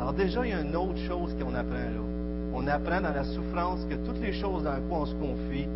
Alors 0.00 0.12
déjà, 0.12 0.44
il 0.44 0.50
y 0.50 0.54
a 0.54 0.60
une 0.60 0.76
autre 0.76 0.98
chose 1.08 1.34
qu'on 1.40 1.54
apprend 1.54 1.74
là. 1.74 2.02
On 2.54 2.66
apprend 2.66 3.00
dans 3.00 3.12
la 3.12 3.24
souffrance 3.24 3.84
que 3.88 3.94
toutes 4.06 4.20
les 4.20 4.32
choses 4.32 4.62
dans 4.64 4.74
lesquelles 4.74 4.90
on 4.90 5.06
se 5.06 5.14
confie 5.14 5.66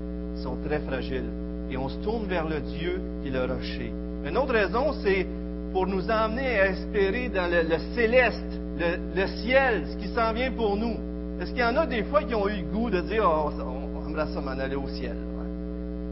sont 0.42 0.56
très 0.64 0.80
fragiles. 0.80 1.30
Et 1.70 1.76
on 1.76 1.88
se 1.88 1.98
tourne 1.98 2.24
vers 2.26 2.48
le 2.48 2.60
Dieu 2.60 3.00
qui 3.22 3.28
est 3.28 3.32
le 3.32 3.52
rocher. 3.52 3.92
Une 4.24 4.36
autre 4.36 4.52
raison, 4.52 4.92
c'est 5.02 5.26
pour 5.72 5.86
nous 5.86 6.10
emmener 6.10 6.58
à 6.58 6.70
espérer 6.70 7.28
dans 7.28 7.50
le, 7.50 7.78
céleste, 7.94 8.60
le, 8.78 9.26
ciel, 9.42 9.84
ce 9.90 9.96
qui 9.96 10.08
s'en 10.08 10.32
vient 10.32 10.50
pour 10.52 10.76
nous. 10.76 10.96
Est-ce 11.40 11.50
qu'il 11.50 11.60
y 11.60 11.64
en 11.64 11.76
a 11.76 11.86
des 11.86 12.04
fois 12.04 12.22
qui 12.22 12.34
ont 12.34 12.48
eu 12.48 12.62
le 12.62 12.72
goût 12.72 12.90
de 12.90 13.00
dire 13.02 13.24
oh, 13.24 13.50
on, 13.60 14.08
aimerait 14.08 14.26
ça 14.32 14.40
m'en 14.40 14.50
aller 14.50 14.76
au 14.76 14.88
ciel? 14.88 15.16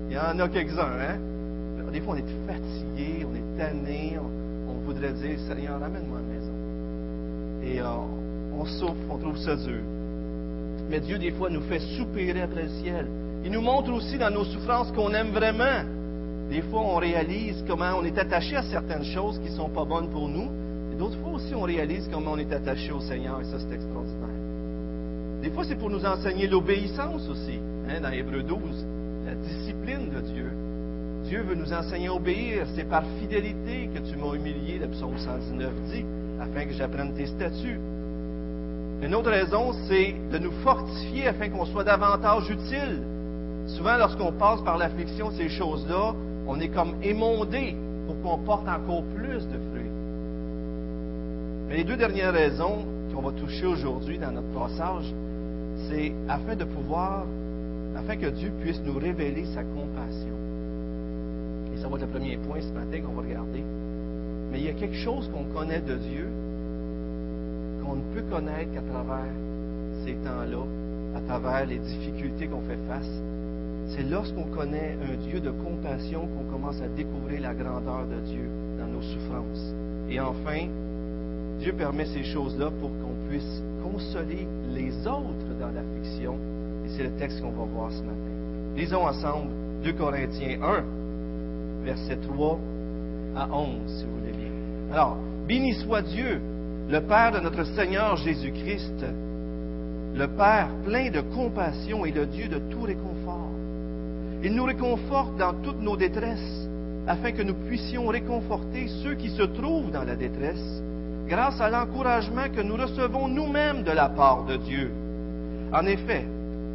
Il 0.08 0.14
y 0.14 0.18
en 0.18 0.38
a 0.38 0.48
quelques-uns, 0.48 0.82
hein? 1.00 1.18
Des 1.92 2.00
fois, 2.00 2.14
on 2.14 2.18
est 2.18 2.52
fatigué, 2.52 3.25
on 3.25 3.34
est 3.34 3.58
tanné, 3.58 4.16
on, 4.68 4.72
voudrait 4.84 5.12
dire 5.14 5.38
Seigneur, 5.48 5.80
ramène-moi 5.80 6.18
à 6.18 6.22
la 6.22 6.28
maison. 6.28 6.52
Et 7.64 7.80
euh, 7.80 8.56
on 8.56 8.64
souffre, 8.66 8.94
on 9.10 9.18
trouve 9.18 9.38
ça 9.38 9.56
dur. 9.56 9.80
Mais 10.90 11.00
Dieu, 11.00 11.18
des 11.18 11.32
fois, 11.32 11.50
nous 11.50 11.62
fait 11.62 11.80
soupirer 11.96 12.42
après 12.42 12.64
le 12.64 12.68
ciel. 12.68 13.06
Il 13.44 13.50
nous 13.50 13.60
montre 13.60 13.92
aussi 13.92 14.18
dans 14.18 14.30
nos 14.30 14.44
souffrances 14.44 14.92
qu'on 14.92 15.12
aime 15.14 15.30
vraiment. 15.30 15.95
Des 16.50 16.62
fois, 16.62 16.80
on 16.80 16.96
réalise 16.96 17.64
comment 17.66 17.92
on 17.98 18.04
est 18.04 18.16
attaché 18.18 18.56
à 18.56 18.62
certaines 18.62 19.04
choses 19.04 19.38
qui 19.40 19.50
ne 19.50 19.56
sont 19.56 19.68
pas 19.68 19.84
bonnes 19.84 20.10
pour 20.10 20.28
nous. 20.28 20.48
Et 20.92 20.96
d'autres 20.96 21.18
fois 21.18 21.32
aussi, 21.32 21.54
on 21.54 21.62
réalise 21.62 22.08
comment 22.12 22.32
on 22.32 22.38
est 22.38 22.52
attaché 22.52 22.92
au 22.92 23.00
Seigneur. 23.00 23.40
Et 23.40 23.44
ça, 23.44 23.58
c'est 23.58 23.74
extraordinaire. 23.74 24.28
Des 25.42 25.50
fois, 25.50 25.64
c'est 25.64 25.76
pour 25.76 25.90
nous 25.90 26.04
enseigner 26.04 26.46
l'obéissance 26.46 27.28
aussi. 27.28 27.58
Hein, 27.88 28.00
dans 28.00 28.10
Hébreu 28.10 28.42
12, 28.42 28.86
la 29.26 29.34
discipline 29.34 30.10
de 30.10 30.20
Dieu. 30.20 30.50
Dieu 31.24 31.42
veut 31.42 31.56
nous 31.56 31.72
enseigner 31.72 32.06
à 32.06 32.14
obéir. 32.14 32.66
C'est 32.74 32.88
par 32.88 33.02
fidélité 33.20 33.90
que 33.92 33.98
tu 33.98 34.16
m'as 34.16 34.34
humilié, 34.34 34.78
le 34.78 34.86
psaume 34.88 35.18
119 35.18 35.72
dit, 35.92 36.04
afin 36.40 36.64
que 36.64 36.72
j'apprenne 36.72 37.12
tes 37.14 37.26
statuts. 37.26 37.80
Une 39.02 39.14
autre 39.14 39.30
raison, 39.30 39.72
c'est 39.88 40.14
de 40.32 40.38
nous 40.38 40.52
fortifier 40.62 41.26
afin 41.26 41.48
qu'on 41.50 41.66
soit 41.66 41.84
davantage 41.84 42.48
utile. 42.48 43.02
Souvent, 43.66 43.96
lorsqu'on 43.98 44.32
passe 44.32 44.62
par 44.62 44.78
l'affliction, 44.78 45.30
ces 45.32 45.48
choses-là, 45.48 46.14
on 46.46 46.60
est 46.60 46.68
comme 46.68 46.94
émondé 47.02 47.74
pour 48.06 48.20
qu'on 48.22 48.38
porte 48.38 48.68
encore 48.68 49.02
plus 49.14 49.46
de 49.48 49.58
fruits. 49.70 49.90
Mais 51.68 51.76
les 51.78 51.84
deux 51.84 51.96
dernières 51.96 52.32
raisons 52.32 52.84
qu'on 53.12 53.22
va 53.22 53.32
toucher 53.32 53.66
aujourd'hui 53.66 54.18
dans 54.18 54.30
notre 54.30 54.52
passage, 54.52 55.12
c'est 55.88 56.12
afin 56.28 56.54
de 56.54 56.64
pouvoir, 56.64 57.24
afin 57.96 58.16
que 58.16 58.26
Dieu 58.26 58.52
puisse 58.60 58.80
nous 58.84 58.98
révéler 58.98 59.44
sa 59.46 59.62
compassion. 59.62 60.36
Et 61.74 61.78
ça 61.78 61.88
va 61.88 61.96
être 61.96 62.02
le 62.02 62.08
premier 62.08 62.36
point 62.36 62.60
ce 62.60 62.72
matin 62.72 63.00
qu'on 63.04 63.14
va 63.14 63.22
regarder. 63.22 63.62
Mais 64.52 64.60
il 64.60 64.64
y 64.66 64.68
a 64.68 64.72
quelque 64.72 64.96
chose 64.96 65.28
qu'on 65.32 65.44
connaît 65.52 65.80
de 65.80 65.96
Dieu 65.96 66.28
qu'on 67.84 67.96
ne 67.96 68.14
peut 68.14 68.22
connaître 68.30 68.72
qu'à 68.72 68.82
travers 68.82 69.32
ces 70.04 70.14
temps-là, 70.14 70.64
à 71.16 71.20
travers 71.20 71.66
les 71.66 71.78
difficultés 71.78 72.46
qu'on 72.46 72.60
fait 72.62 72.78
face, 72.88 73.10
c'est 73.88 74.02
lorsqu'on 74.02 74.45
connaît 74.45 74.97
un 75.02 75.14
Dieu 75.16 75.40
de 75.40 75.50
compassion 75.50 76.26
qu'on 76.26 76.50
commence 76.50 76.81
à 76.83 76.88
découvrir 76.88 77.40
la 77.40 77.55
grandeur 77.55 78.07
de 78.07 78.21
Dieu 78.26 78.49
dans 78.78 78.87
nos 78.87 79.02
souffrances. 79.02 79.75
Et 80.11 80.21
enfin, 80.21 80.66
Dieu 81.59 81.73
permet 81.73 82.07
ces 82.07 82.25
choses-là 82.25 82.71
pour 82.81 82.90
qu'on 82.90 83.28
puisse 83.28 83.62
consoler 83.83 84.47
les 84.75 84.93
autres 85.07 85.55
dans 85.61 85.71
l'affliction. 85.71 86.37
Et 86.85 86.88
c'est 86.90 87.05
le 87.05 87.11
texte 87.16 87.40
qu'on 87.40 87.52
va 87.52 87.64
voir 87.64 87.90
ce 87.93 88.02
matin. 88.02 88.16
Lisons 88.76 89.07
ensemble 89.07 89.50
2 89.85 89.93
Corinthiens 89.93 90.59
1, 90.62 91.85
versets 91.85 92.16
3 92.16 92.59
à 93.37 93.49
11, 93.50 93.69
si 93.87 94.05
vous 94.05 94.19
voulez 94.19 94.33
bien. 94.33 94.50
Alors, 94.93 95.16
béni 95.47 95.75
soit 95.75 96.02
Dieu, 96.02 96.40
le 96.88 97.00
Père 97.00 97.33
de 97.33 97.40
notre 97.40 97.64
Seigneur 97.75 98.16
Jésus-Christ, 98.16 99.05
le 100.14 100.28
Père 100.28 100.69
plein 100.85 101.11
de 101.11 101.21
compassion 101.21 102.05
et 102.05 102.11
le 102.11 102.26
Dieu 102.26 102.49
de 102.49 102.59
tout 102.71 102.83
réconfort 102.83 103.50
il 104.46 104.54
nous 104.54 104.64
réconforte 104.64 105.36
dans 105.38 105.54
toutes 105.54 105.82
nos 105.82 105.96
détresses, 105.96 106.68
afin 107.08 107.32
que 107.32 107.42
nous 107.42 107.66
puissions 107.66 108.06
réconforter 108.06 108.86
ceux 109.02 109.14
qui 109.14 109.30
se 109.30 109.42
trouvent 109.42 109.90
dans 109.90 110.04
la 110.04 110.14
détresse, 110.14 110.82
grâce 111.26 111.60
à 111.60 111.68
l'encouragement 111.68 112.48
que 112.54 112.60
nous 112.60 112.76
recevons 112.76 113.26
nous-mêmes 113.26 113.82
de 113.82 113.90
la 113.90 114.08
part 114.08 114.44
de 114.44 114.56
Dieu. 114.58 114.92
En 115.72 115.84
effet, 115.86 116.24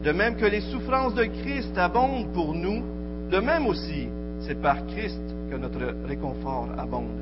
de 0.04 0.12
même 0.12 0.36
que 0.36 0.48
les 0.48 0.60
souffrances 0.60 1.14
de 1.14 1.24
Christ 1.24 1.78
abondent 1.78 2.34
pour 2.34 2.54
nous, 2.54 2.84
de 3.32 3.40
même 3.40 3.66
aussi, 3.68 4.10
c'est 4.42 4.62
par 4.62 4.86
Christ 4.88 5.22
que 5.50 5.56
notre 5.56 5.96
réconfort 6.06 6.68
abonde. 6.78 7.22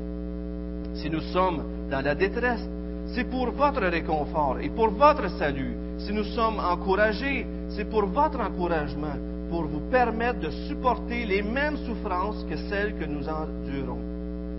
Si 0.94 1.08
nous 1.10 1.22
sommes 1.32 1.62
dans 1.92 2.04
la 2.04 2.16
détresse, 2.16 2.68
c'est 3.14 3.30
pour 3.30 3.52
votre 3.52 3.82
réconfort 3.82 4.58
et 4.60 4.68
pour 4.68 4.88
votre 4.88 5.30
salut. 5.38 5.76
Si 5.98 6.12
nous 6.12 6.24
sommes 6.24 6.58
encouragés, 6.58 7.46
c'est 7.68 7.88
pour 7.88 8.06
votre 8.06 8.40
encouragement 8.40 9.14
pour 9.50 9.64
vous 9.64 9.80
permettre 9.90 10.38
de 10.38 10.50
supporter 10.68 11.26
les 11.26 11.42
mêmes 11.42 11.76
souffrances 11.78 12.46
que 12.48 12.56
celles 12.70 12.94
que 12.96 13.04
nous 13.04 13.28
endurons. 13.28 13.98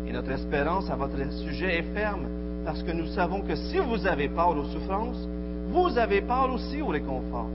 Et 0.06 0.12
notre 0.12 0.32
espérance 0.32 0.90
à 0.90 0.96
votre 0.96 1.32
sujet 1.46 1.80
est 1.80 1.94
ferme, 1.94 2.28
parce 2.66 2.84
que 2.84 2.92
nous 2.92 3.08
savons 3.08 3.42
que 3.42 3.56
si 3.56 3.78
vous 3.78 4.06
avez 4.06 4.28
part 4.28 4.50
aux 4.50 4.66
souffrances, 4.66 5.28
vous 5.70 5.98
avez 5.98 6.22
part 6.22 6.54
aussi 6.54 6.82
au 6.82 6.88
réconfort. 6.88 7.48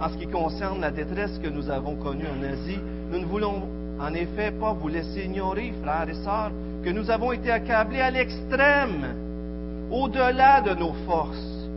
En 0.00 0.08
ce 0.08 0.16
qui 0.16 0.26
concerne 0.26 0.80
la 0.80 0.90
détresse 0.90 1.38
que 1.42 1.48
nous 1.48 1.70
avons 1.70 1.96
connue 1.96 2.24
en 2.24 2.42
Asie, 2.42 2.80
nous 3.12 3.18
ne 3.18 3.26
voulons 3.26 3.68
en 4.00 4.14
effet 4.14 4.50
pas 4.50 4.72
vous 4.72 4.88
laisser 4.88 5.26
ignorer, 5.26 5.74
frères 5.82 6.08
et 6.08 6.14
sœurs, 6.24 6.50
que 6.82 6.88
nous 6.88 7.10
avons 7.10 7.32
été 7.32 7.50
accablés 7.50 8.00
à 8.00 8.10
l'extrême, 8.10 9.14
au-delà 9.90 10.62
de 10.62 10.74
nos 10.74 10.94
forces, 11.06 11.68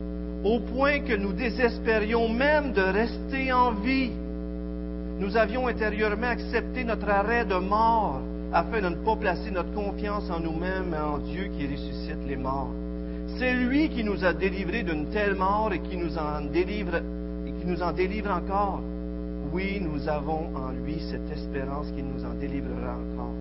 au 0.42 0.60
point 0.60 1.00
que 1.00 1.14
nous 1.14 1.34
désespérions 1.34 2.30
même 2.30 2.72
de 2.72 2.80
rester 2.80 3.52
en 3.52 3.72
vie 3.72 4.10
nous 5.18 5.36
avions 5.36 5.68
intérieurement 5.68 6.26
accepté 6.26 6.84
notre 6.84 7.08
arrêt 7.08 7.44
de 7.44 7.54
mort 7.54 8.20
afin 8.52 8.80
de 8.80 8.88
ne 8.88 9.04
pas 9.04 9.16
placer 9.16 9.50
notre 9.50 9.72
confiance 9.72 10.28
en 10.30 10.40
nous-mêmes 10.40 10.94
et 10.94 11.00
en 11.00 11.18
Dieu 11.18 11.48
qui 11.56 11.66
ressuscite 11.66 12.26
les 12.26 12.36
morts. 12.36 12.70
C'est 13.38 13.54
lui 13.54 13.88
qui 13.88 14.04
nous 14.04 14.24
a 14.24 14.32
délivrés 14.32 14.82
d'une 14.82 15.06
telle 15.10 15.34
mort 15.34 15.72
et 15.72 15.80
qui 15.80 15.96
nous 15.96 16.18
en 16.18 16.40
délivre 16.52 16.96
et 17.46 17.52
qui 17.52 17.66
nous 17.66 17.82
en 17.82 17.92
délivre 17.92 18.30
encore. 18.30 18.80
Oui, 19.52 19.80
nous 19.80 20.08
avons 20.08 20.50
en 20.56 20.70
lui 20.70 21.00
cette 21.10 21.30
espérance 21.30 21.90
qu'il 21.92 22.04
nous 22.04 22.24
en 22.24 22.34
délivrera 22.34 22.94
encore. 22.94 23.34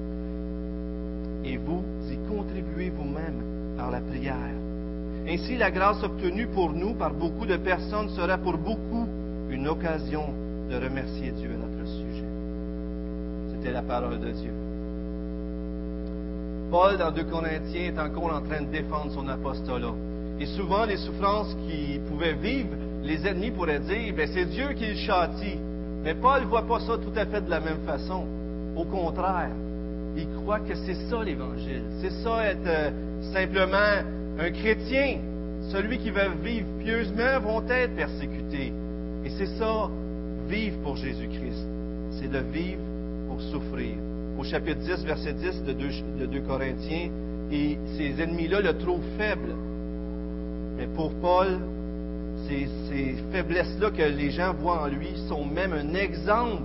Et 1.43 1.57
vous 1.57 1.83
y 2.11 2.17
contribuez 2.29 2.91
vous-même 2.91 3.75
par 3.77 3.91
la 3.91 3.99
prière. 3.99 4.35
Ainsi, 5.27 5.57
la 5.57 5.71
grâce 5.71 6.03
obtenue 6.03 6.47
pour 6.47 6.71
nous 6.71 6.93
par 6.93 7.13
beaucoup 7.13 7.45
de 7.45 7.57
personnes 7.57 8.09
sera 8.09 8.37
pour 8.37 8.57
beaucoup 8.57 9.07
une 9.49 9.67
occasion 9.67 10.25
de 10.69 10.75
remercier 10.75 11.31
Dieu. 11.31 11.62
C'était 13.63 13.75
la 13.75 13.81
parole 13.81 14.19
de 14.19 14.29
Dieu. 14.31 14.51
Paul, 16.69 16.97
dans 16.97 17.11
2 17.11 17.23
Corinthiens, 17.23 17.93
est 17.93 17.97
encore 17.97 18.33
en 18.33 18.41
train 18.41 18.61
de 18.61 18.69
défendre 18.69 19.09
son 19.13 19.25
apostolat. 19.29 19.93
Et 20.37 20.45
souvent, 20.47 20.83
les 20.83 20.97
souffrances 20.97 21.55
qu'il 21.65 22.01
pouvait 22.01 22.33
vivre, 22.33 22.71
les 23.03 23.25
ennemis 23.25 23.51
pourraient 23.51 23.79
dire, 23.79 24.13
ben, 24.17 24.27
c'est 24.33 24.47
Dieu 24.47 24.73
qui 24.73 24.87
le 24.87 24.95
châtie. 24.95 25.57
Mais 26.03 26.13
Paul 26.13 26.41
ne 26.41 26.47
voit 26.47 26.67
pas 26.67 26.81
ça 26.81 26.97
tout 26.97 27.13
à 27.17 27.25
fait 27.25 27.39
de 27.39 27.49
la 27.49 27.61
même 27.61 27.85
façon. 27.85 28.25
Au 28.75 28.83
contraire, 28.83 29.51
il 30.17 30.27
croit 30.41 30.59
que 30.59 30.75
c'est 30.75 31.09
ça 31.09 31.23
l'Évangile. 31.23 31.83
C'est 32.01 32.21
ça 32.21 32.43
être 32.43 32.67
euh, 32.67 32.91
simplement 33.31 34.03
un 34.39 34.51
chrétien. 34.51 35.19
Celui 35.71 35.99
qui 35.99 36.09
va 36.09 36.27
vivre 36.27 36.67
pieusement 36.83 37.39
vont 37.39 37.63
être 37.69 37.95
persécutés. 37.95 38.73
Et 39.23 39.29
c'est 39.29 39.57
ça 39.57 39.89
vivre 40.49 40.79
pour 40.83 40.97
Jésus-Christ, 40.97 41.65
c'est 42.19 42.29
de 42.29 42.39
vivre 42.39 42.81
pour 43.33 43.41
souffrir. 43.41 43.95
Au 44.37 44.43
chapitre 44.43 44.79
10, 44.79 45.05
verset 45.05 45.33
10 45.33 45.63
de 45.63 46.25
2, 46.25 46.41
Corinthiens, 46.41 47.09
et 47.51 47.77
ces 47.97 48.21
ennemis-là 48.21 48.61
le 48.61 48.77
trouvent 48.77 49.05
faible. 49.17 49.55
Mais 50.77 50.87
pour 50.87 51.11
Paul, 51.15 51.59
ces, 52.47 52.67
faiblesses-là 53.31 53.89
que 53.89 54.03
les 54.03 54.29
gens 54.31 54.53
voient 54.53 54.83
en 54.83 54.87
lui 54.87 55.09
sont 55.27 55.45
même 55.45 55.73
un 55.73 55.95
exemple, 55.95 56.61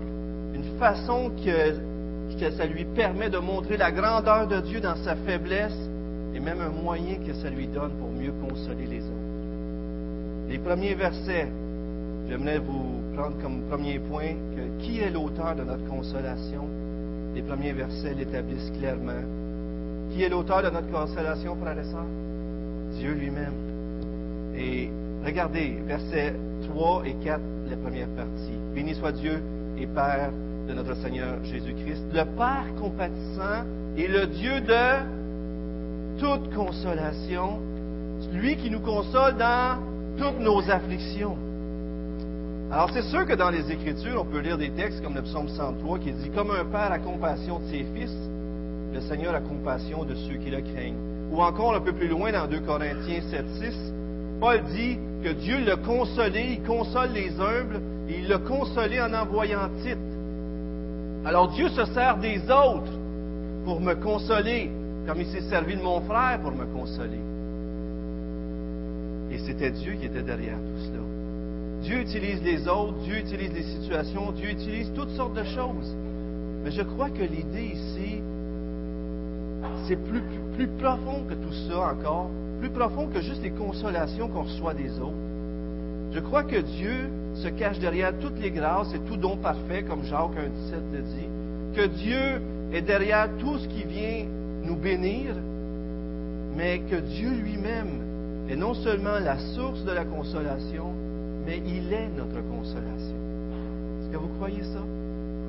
une 0.55 0.79
façon 0.79 1.31
que, 1.31 2.39
que 2.39 2.51
ça 2.51 2.67
lui 2.67 2.85
permet 2.85 3.31
de 3.31 3.39
montrer 3.39 3.77
la 3.77 3.91
grandeur 3.91 4.47
de 4.47 4.61
Dieu 4.61 4.81
dans 4.81 4.97
sa 4.97 5.17
faiblesse 5.17 5.79
et 6.35 6.41
même 6.41 6.61
un 6.61 6.83
moyen 6.83 7.17
que 7.27 7.33
ça 7.35 7.49
lui 7.49 7.67
donne 7.67 7.93
pour 7.93 8.11
mieux 8.11 8.33
consoler 8.47 8.87
les 8.87 9.01
autres. 9.01 10.49
Les 10.51 10.59
premiers 10.59 10.95
versets, 10.95 11.49
j'aimerais 12.29 12.59
vous 12.59 13.01
prendre 13.15 13.41
comme 13.43 13.63
premier 13.71 13.99
point 13.99 14.35
que 14.55 14.83
qui 14.83 15.01
est 15.01 15.11
l'auteur 15.11 15.57
de 15.57 15.63
notre 15.65 15.85
consolation? 15.89 16.65
Les 17.35 17.43
premiers 17.43 17.73
versets 17.73 18.15
l'établissent 18.15 18.71
clairement. 18.79 19.23
Qui 20.11 20.23
est 20.23 20.29
l'auteur 20.29 20.63
de 20.63 20.71
notre 20.71 20.91
consolation, 20.91 21.57
frères 21.57 21.79
et 21.79 21.85
sœurs? 21.85 22.07
Dieu 22.99 23.13
lui-même. 23.13 23.55
Et 24.57 24.91
regardez, 25.25 25.79
versets 25.87 26.35
3 26.69 27.03
et 27.07 27.15
4, 27.25 27.41
la 27.71 27.77
première 27.77 28.09
partie. 28.09 28.59
Béni 28.75 28.95
soit 28.95 29.13
Dieu 29.13 29.41
et 29.79 29.87
Père 29.87 30.31
de 30.69 30.75
notre 30.75 30.95
Seigneur 30.97 31.43
Jésus-Christ, 31.45 32.05
le 32.13 32.25
Père 32.37 32.67
compatissant 32.79 33.65
et 33.97 34.07
le 34.07 34.27
Dieu 34.27 34.61
de 34.61 36.19
toute 36.19 36.53
consolation, 36.55 37.61
lui 38.33 38.57
qui 38.57 38.71
nous 38.71 38.81
console 38.81 39.37
dans 39.37 39.79
toutes 40.19 40.41
nos 40.41 40.69
afflictions. 40.71 41.37
Alors 42.71 42.91
c'est 42.93 43.03
sûr 43.03 43.25
que 43.25 43.33
dans 43.33 43.49
les 43.49 43.73
Écritures, 43.73 44.21
on 44.21 44.31
peut 44.31 44.41
lire 44.41 44.59
des 44.59 44.71
textes 44.71 45.03
comme 45.03 45.15
le 45.15 45.23
psaume 45.23 45.49
103 45.49 45.99
qui 46.01 46.13
dit, 46.13 46.31
comme 46.31 46.51
un 46.51 46.67
père 46.67 46.93
a 46.93 46.99
compassion 46.99 47.61
de 47.61 47.65
ses 47.67 47.87
fils, 47.95 48.15
le 48.93 49.01
Seigneur 49.01 49.35
a 49.35 49.41
compassion 49.41 50.05
de 50.05 50.15
ceux 50.15 50.37
qui 50.37 50.51
le 50.51 50.61
craignent. 50.61 50.99
Ou 51.31 51.41
encore 51.41 51.75
un 51.75 51.81
peu 51.81 51.93
plus 51.93 52.09
loin 52.09 52.31
dans 52.31 52.47
2 52.47 52.61
Corinthiens 52.61 53.23
7, 53.31 53.45
6, 53.61 53.93
Paul 54.39 54.61
dit 54.75 54.99
que 55.25 55.31
Dieu 55.31 55.65
l'a 55.65 55.77
consolé, 55.77 56.59
il 56.59 56.63
console 56.63 57.11
les 57.13 57.31
humbles, 57.41 57.81
et 58.09 58.19
il 58.19 58.29
l'a 58.29 58.39
consolé 58.39 59.01
en 59.01 59.15
envoyant 59.15 59.69
Tite. 59.83 59.99
Alors 61.25 61.49
Dieu 61.49 61.71
se 61.71 61.87
sert 61.87 62.19
des 62.19 62.39
autres 62.51 62.93
pour 63.65 63.81
me 63.81 63.95
consoler, 63.95 64.71
comme 65.07 65.21
il 65.21 65.27
s'est 65.27 65.49
servi 65.49 65.75
de 65.75 65.83
mon 65.83 66.03
frère 66.03 66.39
pour 66.43 66.53
me 66.53 66.67
consoler. 66.67 67.21
Et 69.31 69.39
c'était 69.39 69.71
Dieu 69.71 69.95
qui 69.95 70.07
était 70.07 70.23
derrière 70.23 70.57
tout 70.57 70.85
cela. 70.85 71.08
Dieu 71.83 72.01
utilise 72.01 72.43
les 72.43 72.67
autres, 72.69 72.95
Dieu 73.05 73.19
utilise 73.19 73.53
les 73.53 73.63
situations, 73.63 74.33
Dieu 74.33 74.51
utilise 74.51 74.93
toutes 74.95 75.11
sortes 75.11 75.35
de 75.35 75.45
choses. 75.45 75.97
Mais 76.65 76.71
je 76.71 76.83
crois 76.83 77.11
que 77.11 77.23
l'idée 77.23 77.73
ici, 77.75 78.21
c'est 79.87 79.97
plus, 79.97 80.23
profond 80.79 81.23
que 81.29 81.35
tout 81.35 81.53
ça 81.69 81.93
encore, 81.93 82.31
plus 82.61 82.71
profond 82.71 83.07
que 83.07 83.21
juste 83.21 83.43
les 83.43 83.51
consolations 83.51 84.29
qu'on 84.29 84.43
reçoit 84.43 84.75
des 84.75 84.91
autres. 84.99 85.15
Je 86.13 86.21
crois 86.21 86.43
que 86.43 86.57
Dieu 86.57 87.11
se 87.35 87.49
cache 87.49 87.79
derrière 87.79 88.19
toutes 88.19 88.41
les 88.41 88.51
grâces 88.51 88.93
et 88.95 88.99
tout 89.01 89.17
don 89.17 89.37
parfait, 89.37 89.85
comme 89.85 90.05
Jacques 90.05 90.37
1,17 90.37 90.93
le 90.93 91.03
dit, 91.03 91.29
que 91.75 91.87
Dieu 91.87 92.43
est 92.73 92.83
derrière 92.83 93.29
tout 93.39 93.59
ce 93.59 93.69
qui 93.69 93.85
vient 93.85 94.27
nous 94.65 94.77
bénir, 94.77 95.35
mais 96.57 96.81
que 96.91 96.97
Dieu 96.97 97.31
lui-même 97.31 98.49
est 98.51 98.57
non 98.57 98.75
seulement 98.75 99.19
la 99.21 99.39
source 99.39 99.85
de 99.85 99.93
la 99.93 100.05
consolation, 100.05 100.93
mais 101.49 101.63
il 101.65 101.91
est 101.95 102.11
notre 102.15 102.47
consolation. 102.47 103.17
Est-ce 104.03 104.11
que 104.11 104.19
vous 104.19 104.29
croyez 104.37 104.63
ça? 104.65 104.83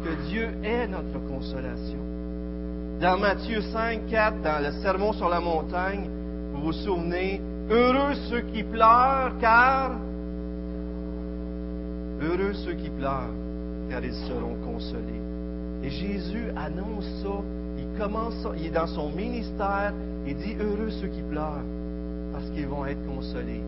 Que 0.05 0.29
Dieu 0.29 0.47
est 0.63 0.87
notre 0.87 1.19
consolation. 1.27 1.99
Dans 3.01 3.17
Matthieu 3.17 3.59
5, 3.59 4.07
4, 4.09 4.41
dans 4.41 4.63
le 4.63 4.71
Sermon 4.81 5.11
sur 5.11 5.27
la 5.27 5.41
montagne, 5.41 6.09
vous 6.53 6.61
vous 6.67 6.71
souvenez, 6.71 7.41
heureux 7.69 8.13
ceux 8.29 8.39
qui 8.53 8.63
pleurent, 8.63 9.33
car 9.41 9.91
heureux 12.21 12.53
ceux 12.53 12.75
qui 12.75 12.89
pleurent, 12.89 13.35
car 13.89 14.01
ils 14.01 14.13
seront 14.13 14.55
consolés. 14.63 15.21
Et 15.83 15.89
Jésus 15.89 16.47
annonce 16.55 17.07
ça. 17.21 17.41
Il 17.77 17.99
commence 17.99 18.47
il 18.57 18.67
est 18.67 18.71
dans 18.71 18.87
son 18.87 19.09
ministère, 19.09 19.93
il 20.25 20.37
dit 20.37 20.55
heureux 20.61 20.91
ceux 21.01 21.07
qui 21.07 21.21
pleurent, 21.23 21.65
parce 22.31 22.49
qu'ils 22.51 22.67
vont 22.67 22.85
être 22.85 23.05
consolés. 23.05 23.63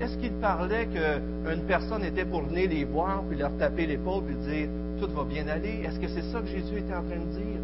Est-ce 0.00 0.16
qu'il 0.18 0.32
parlait 0.32 0.86
qu'une 0.86 1.62
personne 1.66 2.04
était 2.04 2.24
pour 2.24 2.42
venir 2.42 2.68
les 2.68 2.84
voir, 2.84 3.22
puis 3.28 3.38
leur 3.38 3.56
taper 3.56 3.86
l'épaule, 3.86 4.24
puis 4.24 4.34
dire 4.36 4.68
tout 5.00 5.08
va 5.12 5.24
bien 5.24 5.46
aller? 5.48 5.82
Est-ce 5.84 5.98
que 6.00 6.08
c'est 6.08 6.24
ça 6.32 6.40
que 6.40 6.46
Jésus 6.46 6.78
était 6.78 6.94
en 6.94 7.02
train 7.02 7.16
de 7.16 7.30
dire? 7.32 7.60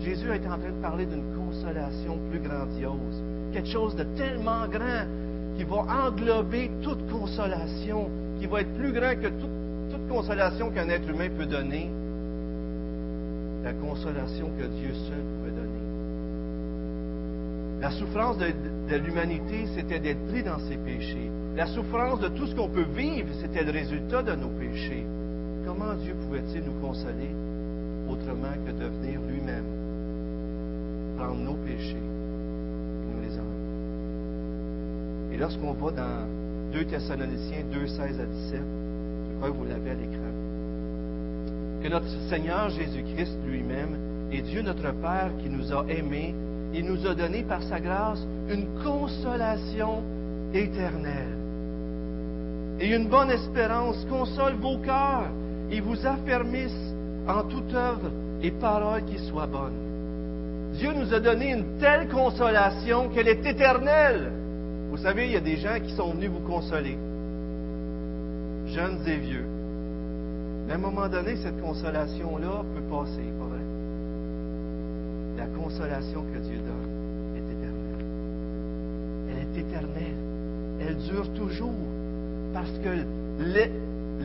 Jésus 0.00 0.34
était 0.34 0.48
en 0.48 0.58
train 0.58 0.70
de 0.70 0.82
parler 0.82 1.06
d'une 1.06 1.24
consolation 1.34 2.18
plus 2.30 2.40
grandiose, 2.40 3.22
quelque 3.52 3.68
chose 3.68 3.94
de 3.96 4.04
tellement 4.16 4.66
grand 4.68 5.06
qui 5.56 5.64
va 5.64 5.84
englober 6.06 6.70
toute 6.82 7.10
consolation, 7.10 8.10
qui 8.38 8.46
va 8.46 8.62
être 8.62 8.74
plus 8.74 8.92
grand 8.92 9.14
que 9.14 9.28
toute, 9.28 9.50
consolation 10.08 10.70
qu'un 10.70 10.88
être 10.90 11.08
humain 11.08 11.28
peut 11.38 11.46
donner, 11.46 11.88
la 13.64 13.72
consolation 13.72 14.50
que 14.58 14.64
Dieu 14.64 14.92
seul 14.92 15.22
pouvait 15.38 15.52
donner. 15.52 15.80
La 17.80 17.90
souffrance 17.92 18.36
de 18.38 18.96
l'humanité, 18.96 19.66
c'était 19.74 20.00
d'être 20.00 20.26
pris 20.28 20.42
dans 20.42 20.58
ses 20.58 20.76
péchés. 20.76 21.30
La 21.56 21.66
souffrance 21.66 22.18
de 22.20 22.28
tout 22.28 22.46
ce 22.46 22.54
qu'on 22.54 22.70
peut 22.70 22.86
vivre, 22.96 23.28
c'était 23.42 23.62
le 23.62 23.72
résultat 23.72 24.22
de 24.22 24.34
nos 24.34 24.48
péchés. 24.48 25.04
Comment 25.66 25.94
Dieu 25.94 26.14
pouvait-il 26.14 26.64
nous 26.64 26.80
consoler 26.80 27.30
autrement 28.08 28.54
que 28.66 28.72
de 28.72 28.86
venir 28.86 29.20
lui-même? 29.28 29.66
Prendre 31.18 31.40
nos 31.40 31.56
péchés 31.56 31.96
et 31.96 33.14
nous 33.14 33.20
les 33.20 33.38
enlever? 33.38 35.34
Et 35.34 35.36
lorsqu'on 35.36 35.72
va 35.74 35.90
dans 35.90 36.26
2 36.72 36.84
Thessaloniciens 36.86 37.64
2, 37.70 37.86
16 37.86 38.20
à 38.20 38.24
17, 38.24 38.60
je 38.60 39.36
crois 39.36 39.50
que 39.50 39.56
vous 39.56 39.66
l'avez 39.66 39.90
à 39.90 39.94
l'écran, 39.94 40.32
que 41.82 41.88
notre 41.88 42.08
Seigneur 42.30 42.70
Jésus-Christ 42.70 43.36
lui-même 43.46 43.98
est 44.32 44.40
Dieu 44.40 44.62
notre 44.62 44.90
Père 45.02 45.30
qui 45.42 45.50
nous 45.50 45.70
a 45.70 45.84
aimés 45.90 46.34
et 46.72 46.82
nous 46.82 47.06
a 47.06 47.14
donné 47.14 47.42
par 47.42 47.62
sa 47.62 47.78
grâce 47.78 48.26
une 48.48 48.64
consolation 48.82 50.02
éternelle 50.54 51.41
et 52.82 52.96
une 52.96 53.08
bonne 53.08 53.30
espérance 53.30 54.04
console 54.10 54.54
vos 54.54 54.78
cœurs 54.78 55.30
et 55.70 55.80
vous 55.80 56.04
affermisse 56.04 56.92
en 57.28 57.44
toute 57.44 57.72
œuvre 57.72 58.10
et 58.42 58.50
parole 58.50 59.04
qui 59.04 59.18
soit 59.28 59.46
bonne. 59.46 60.72
Dieu 60.72 60.92
nous 60.92 61.14
a 61.14 61.20
donné 61.20 61.52
une 61.52 61.78
telle 61.78 62.08
consolation 62.08 63.08
qu'elle 63.10 63.28
est 63.28 63.46
éternelle. 63.46 64.32
Vous 64.90 64.96
savez, 64.96 65.26
il 65.26 65.32
y 65.32 65.36
a 65.36 65.40
des 65.40 65.58
gens 65.58 65.78
qui 65.80 65.94
sont 65.94 66.10
venus 66.10 66.30
vous 66.30 66.44
consoler, 66.44 66.98
jeunes 68.66 68.98
et 69.06 69.16
vieux. 69.16 69.46
Mais 70.66 70.72
à 70.72 70.74
un 70.74 70.80
moment 70.80 71.08
donné, 71.08 71.36
cette 71.36 71.60
consolation-là 71.62 72.64
peut 72.74 72.82
passer, 72.90 73.22
pas 73.38 73.44
vrai? 73.44 73.60
La 75.36 75.46
consolation 75.46 76.24
que 76.34 76.38
Dieu 76.40 76.58
donne 76.58 77.36
est 77.36 77.46
éternelle. 77.52 78.06
Elle 79.30 79.38
est 79.38 79.60
éternelle. 79.60 80.16
Elle 80.80 80.96
dure 80.96 81.32
toujours 81.34 81.70
parce 82.52 82.70
que 82.84 83.04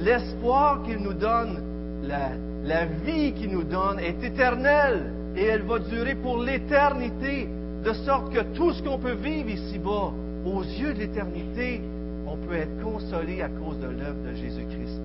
l'espoir 0.03 0.83
qu'il 0.83 0.97
nous 0.97 1.13
donne, 1.13 1.61
la, 2.03 2.85
vie 3.05 3.33
qu'il 3.33 3.51
nous 3.51 3.63
donne 3.63 3.99
est 3.99 4.23
éternelle 4.23 5.11
et 5.35 5.45
elle 5.45 5.63
va 5.63 5.79
durer 5.79 6.15
pour 6.15 6.41
l'éternité, 6.41 7.47
de 7.83 7.93
sorte 7.93 8.33
que 8.33 8.41
tout 8.55 8.73
ce 8.73 8.83
qu'on 8.83 8.97
peut 8.97 9.15
vivre 9.15 9.49
ici-bas, 9.49 10.11
aux 10.45 10.63
yeux 10.63 10.93
de 10.93 10.99
l'éternité, 10.99 11.81
on 12.27 12.37
peut 12.37 12.55
être 12.55 12.83
consolé 12.83 13.41
à 13.41 13.49
cause 13.49 13.79
de 13.79 13.87
l'œuvre 13.87 14.23
de 14.29 14.33
Jésus-Christ. 14.35 15.01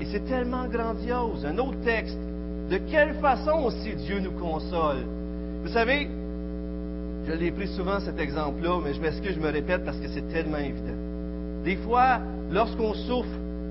Et 0.00 0.06
c'est 0.06 0.24
tellement 0.26 0.66
grandiose. 0.66 1.44
Un 1.44 1.58
autre 1.58 1.80
texte. 1.84 2.18
De 2.70 2.78
quelle 2.90 3.14
façon 3.14 3.64
aussi 3.64 3.94
Dieu 3.96 4.20
nous 4.20 4.32
console? 4.32 5.04
Vous 5.62 5.68
savez, 5.68 6.08
je 7.26 7.32
l'ai 7.32 7.50
pris 7.50 7.68
souvent 7.68 8.00
cet 8.00 8.18
exemple-là, 8.18 8.80
mais 8.82 8.94
je 8.94 9.00
m'excuse, 9.00 9.34
je 9.34 9.40
me 9.40 9.50
répète 9.50 9.84
parce 9.84 9.98
que 9.98 10.08
c'est 10.08 10.26
tellement 10.32 10.58
évident. 10.58 10.99
Des 11.64 11.76
fois, 11.76 12.18
lorsqu'on 12.50 12.94
souffre, 12.94 13.28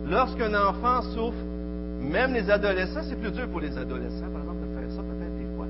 lorsqu'un 0.07 0.53
enfant 0.53 1.01
souffre, 1.13 1.43
même 2.01 2.33
les 2.33 2.49
adolescents, 2.49 3.01
c'est 3.07 3.19
plus 3.19 3.31
dur 3.31 3.47
pour 3.49 3.59
les 3.59 3.77
adolescents, 3.77 4.29
par 4.31 4.41
exemple, 4.41 4.61
de 4.61 4.79
faire 4.79 4.91
ça 4.95 5.01
peut-être 5.01 5.37
des 5.37 5.55
fois. 5.55 5.65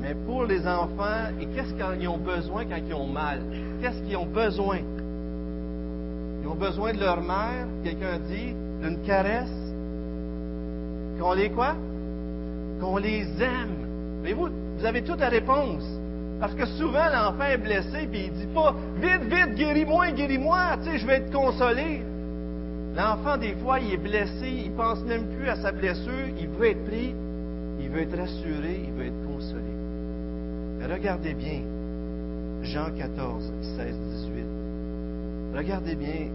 Mais 0.00 0.14
pour 0.26 0.44
les 0.44 0.66
enfants, 0.66 1.30
et 1.40 1.46
qu'est-ce 1.46 1.74
qu'ils 1.74 2.08
ont 2.08 2.18
besoin 2.18 2.64
quand 2.64 2.78
ils 2.86 2.94
ont 2.94 3.06
mal? 3.06 3.40
Qu'est-ce 3.80 4.02
qu'ils 4.02 4.16
ont 4.16 4.26
besoin? 4.26 4.78
Ils 6.42 6.48
ont 6.48 6.54
besoin 6.54 6.92
de 6.92 7.00
leur 7.00 7.20
mère, 7.20 7.66
quelqu'un 7.84 8.18
dit, 8.28 8.54
d'une 8.82 8.98
caresse. 9.02 9.48
Qu'on 11.20 11.32
les 11.32 11.50
quoi? 11.50 11.74
Qu'on 12.80 12.96
les 12.96 13.26
aime. 13.42 14.20
Mais 14.22 14.32
vous, 14.32 14.48
vous 14.78 14.84
avez 14.84 15.02
toute 15.02 15.20
la 15.20 15.28
réponse. 15.28 15.84
Parce 16.40 16.54
que 16.54 16.66
souvent, 16.66 17.06
l'enfant 17.12 17.44
est 17.44 17.58
blessé, 17.58 18.06
puis 18.10 18.26
il 18.26 18.32
dit 18.32 18.46
pas 18.54 18.74
Vite, 18.96 19.24
vite, 19.24 19.54
guéris-moi, 19.56 20.10
guéris-moi, 20.12 20.78
tu 20.82 20.90
sais, 20.90 20.98
je 20.98 21.06
vais 21.06 21.14
être 21.14 21.32
consolé. 21.32 22.02
L'enfant, 22.96 23.36
des 23.36 23.54
fois, 23.54 23.80
il 23.80 23.94
est 23.94 23.96
blessé, 23.96 24.48
il 24.66 24.72
pense 24.72 25.02
même 25.04 25.24
plus 25.36 25.48
à 25.48 25.56
sa 25.56 25.72
blessure, 25.72 26.28
il 26.38 26.48
veut 26.48 26.68
être 26.68 26.84
pris, 26.84 27.14
il 27.80 27.88
veut 27.88 28.02
être 28.02 28.16
rassuré, 28.16 28.80
il 28.86 28.92
veut 28.92 29.06
être 29.06 29.26
consolé. 29.26 29.62
regardez 30.92 31.34
bien, 31.34 31.60
Jean 32.62 32.90
14, 32.96 33.52
16, 33.76 33.96
18. 34.30 34.44
Regardez 35.56 35.94
bien, 35.94 36.28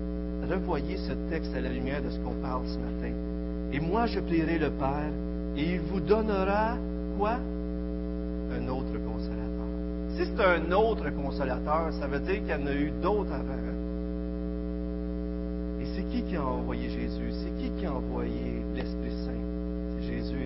revoyez 0.49 0.97
ce 0.97 1.13
texte 1.29 1.55
à 1.55 1.61
la 1.61 1.69
lumière 1.69 2.01
de 2.01 2.09
ce 2.09 2.19
qu'on 2.19 2.33
parle 2.41 2.63
ce 2.65 2.77
matin. 2.77 3.13
Et 3.71 3.79
moi, 3.79 4.05
je 4.05 4.19
prierai 4.19 4.57
le 4.57 4.69
Père, 4.69 5.11
et 5.55 5.73
il 5.73 5.79
vous 5.79 5.99
donnera 5.99 6.77
quoi? 7.17 7.39
Un 8.51 8.67
autre. 8.67 8.92
Si 10.15 10.25
c'est 10.25 10.43
un 10.43 10.71
autre 10.71 11.09
consolateur, 11.09 11.91
ça 11.99 12.07
veut 12.07 12.19
dire 12.19 12.39
qu'il 12.41 12.49
y 12.49 12.53
en 12.53 12.67
a 12.67 12.73
eu 12.73 12.91
d'autres 13.01 13.33
avant. 13.33 13.63
Et 15.81 15.85
c'est 15.95 16.03
qui 16.03 16.21
qui 16.23 16.35
a 16.35 16.45
envoyé 16.45 16.89
Jésus? 16.89 17.31
C'est 17.31 17.55
qui 17.57 17.71
qui 17.71 17.85
a 17.85 17.93
envoyé 17.93 18.63
l'Esprit 18.75 19.11
Saint? 19.25 19.31
C'est 19.95 20.07
Jésus 20.07 20.37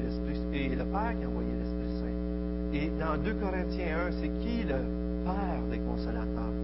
et 0.53 0.65
et 0.65 0.69
le 0.69 0.85
Père 0.85 1.13
qui 1.17 1.25
a 1.25 1.27
envoyé 1.27 1.49
l'Esprit 1.59 1.91
Saint. 1.99 2.73
Et 2.73 2.91
dans 2.99 3.21
2 3.21 3.33
Corinthiens 3.33 4.07
1, 4.07 4.11
c'est 4.21 4.31
qui 4.39 4.63
le 4.63 4.79
Père 5.25 5.61
des 5.69 5.79
consolateurs? 5.79 6.55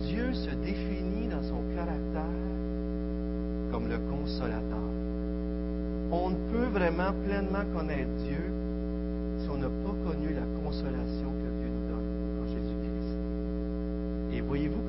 Dieu 0.00 0.32
se 0.32 0.54
définit 0.56 1.28
dans 1.28 1.42
son 1.42 1.62
caractère 1.74 2.46
comme 3.70 3.88
le 3.88 3.98
consolateur. 4.10 4.90
on 6.12 6.30
ne 6.30 6.36
peut 6.50 6.68
vraiment 6.72 7.12
pleinement 7.26 7.64
connaître 7.74 8.10
Dieu 8.24 8.44
si 9.40 9.48
on 9.50 9.58
n'a 9.58 9.68
pas 9.68 9.94
connu 10.08 10.32
la 10.32 10.46
consolation 10.62 11.25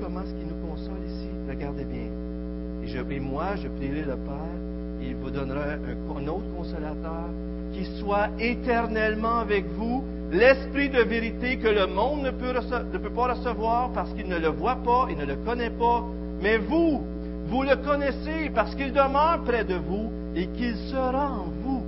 comment 0.08 0.22
est-ce 0.22 0.32
qu'il 0.34 0.46
nous 0.46 0.66
console 0.66 1.04
ici? 1.06 1.28
Regardez 1.48 1.84
bien. 1.84 2.08
Et, 2.82 2.86
je, 2.86 2.98
et 2.98 3.20
moi, 3.20 3.56
je 3.56 3.68
prierai 3.68 4.00
le 4.00 4.16
Père, 4.16 4.56
il 5.02 5.14
vous 5.16 5.30
donnera 5.30 5.64
un, 5.64 6.26
autre 6.28 6.50
consolateur 6.56 7.28
qui 7.72 7.84
soit 8.00 8.28
éternellement 8.38 9.40
avec 9.40 9.66
vous, 9.76 10.02
l'Esprit 10.32 10.88
de 10.88 11.02
vérité 11.02 11.58
que 11.58 11.68
le 11.68 11.86
monde 11.86 12.22
ne 12.22 12.30
peut, 12.30 12.52
ne 12.52 12.98
peut 12.98 13.10
pas 13.10 13.34
recevoir 13.34 13.92
parce 13.92 14.10
qu'il 14.14 14.26
ne 14.28 14.38
le 14.38 14.48
voit 14.48 14.76
pas 14.76 15.08
et 15.10 15.14
ne 15.14 15.26
le 15.26 15.36
connaît 15.36 15.70
pas. 15.70 16.02
Mais 16.40 16.56
vous, 16.56 17.02
vous 17.46 17.62
le 17.62 17.76
connaissez 17.76 18.50
parce 18.54 18.74
qu'il 18.74 18.92
demeure 18.92 19.42
près 19.44 19.64
de 19.64 19.74
vous 19.74 20.10
et 20.34 20.46
qu'il 20.46 20.74
sera 20.90 21.32
en 21.32 21.48
vous. 21.62 21.82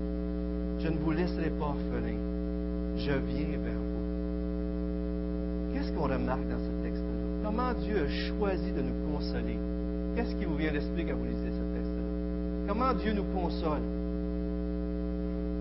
Je 0.79 0.89
ne 0.89 0.99
vous 0.99 1.13
laisserai 1.13 1.51
pas 1.59 1.67
orphelin. 1.67 2.19
Je 2.97 3.13
viens 3.13 3.59
vers 3.65 3.81
vous. 3.81 4.05
Qu'est-ce 5.73 5.93
qu'on 5.93 6.09
remarque 6.09 6.47
dans 6.49 6.59
ce? 6.59 6.70
Comment 7.43 7.73
Dieu 7.75 8.05
a 8.05 8.09
choisi 8.09 8.73
de 8.73 8.83
nous 8.83 9.13
consoler? 9.13 9.59
Qu'est-ce 10.15 10.35
qui 10.35 10.45
vous 10.45 10.57
vient 10.57 10.71
à 10.71 10.75
l'esprit 10.75 11.07
quand 11.07 11.17
vous 11.17 11.25
lisez 11.25 11.51
ce 11.51 11.75
texte-là? 11.75 12.03
Comment 12.69 12.93
Dieu 12.95 13.13
nous 13.13 13.25
console? 13.35 13.83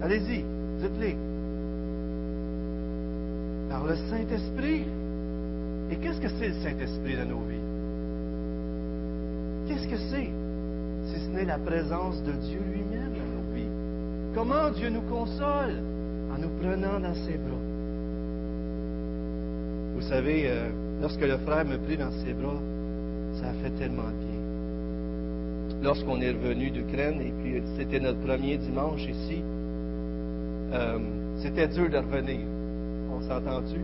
Allez-y, 0.02 0.44
dites-les. 0.82 1.15
Par 3.70 3.86
le 3.86 3.96
Saint-Esprit. 3.96 4.86
Et 5.92 5.96
qu'est-ce 5.96 6.22
que 6.22 6.30
c'est 6.39 6.50
le 6.50 6.54
Saint-Esprit 6.56 7.15
dans 7.18 7.30
nos 7.30 7.42
vies? 7.48 7.60
Qu'est-ce 9.68 9.88
que 9.88 9.98
c'est? 10.12 10.30
Si 11.06 11.26
ce 11.26 11.30
n'est 11.30 11.46
la 11.46 11.58
présence 11.58 12.22
de 12.24 12.32
Dieu 12.34 12.60
lui-même 12.72 13.13
dans 13.13 13.38
nos 13.38 13.56
vies? 13.56 13.70
Comment 14.36 14.70
Dieu 14.72 14.89
nous 14.89 15.02
console? 15.02 15.76
En 16.32 16.38
nous 16.39 16.50
prenant 16.62 17.00
dans 17.00 17.15
ses 17.15 17.38
bras. 17.38 17.58
Vous 19.96 20.02
savez, 20.02 20.48
euh, 20.48 20.70
lorsque 21.01 21.21
le 21.21 21.38
frère 21.38 21.65
me 21.65 21.77
prit 21.77 21.97
dans 21.97 22.12
ses 22.12 22.33
bras, 22.33 22.59
ça 23.39 23.49
a 23.49 23.53
fait 23.53 23.71
tellement 23.71 24.03
bien. 24.03 25.81
Lorsqu'on 25.81 26.19
est 26.21 26.31
revenu 26.31 26.71
d'Ukraine, 26.71 27.21
et 27.21 27.33
puis 27.41 27.62
c'était 27.77 27.99
notre 27.99 28.19
premier 28.19 28.57
dimanche 28.57 29.01
ici, 29.07 29.41
euh, 30.73 30.99
c'était 31.41 31.67
dur 31.67 31.89
de 31.89 31.97
revenir. 31.97 32.41
On 33.12 33.21
s'est 33.21 33.33
entendu? 33.33 33.79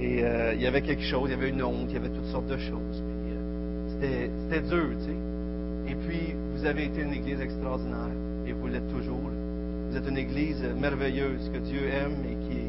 Et 0.00 0.24
euh, 0.24 0.54
il 0.54 0.62
y 0.62 0.66
avait 0.66 0.80
quelque 0.80 1.02
chose, 1.02 1.28
il 1.28 1.32
y 1.32 1.34
avait 1.34 1.50
une 1.50 1.62
honte, 1.62 1.86
il 1.88 1.94
y 1.94 1.96
avait 1.96 2.08
toutes 2.08 2.26
sortes 2.26 2.48
de 2.48 2.56
choses. 2.56 3.02
Puis, 3.02 3.32
euh, 3.32 3.88
c'était, 3.88 4.30
c'était 4.42 4.68
dur, 4.68 4.88
tu 4.98 5.04
sais. 5.04 5.92
Et 5.92 5.94
puis, 5.94 6.34
vous 6.54 6.64
avez 6.64 6.84
été 6.86 7.02
une 7.02 7.12
église 7.12 7.40
extraordinaire, 7.40 8.16
et 8.46 8.52
vous 8.52 8.66
l'êtes 8.68 8.88
toujours. 8.88 9.30
Vous 9.90 9.96
êtes 9.96 10.08
une 10.08 10.18
église 10.18 10.64
merveilleuse 10.80 11.50
que 11.52 11.58
Dieu 11.58 11.88
aime 11.88 12.16
et 12.24 12.36
qui, 12.48 12.60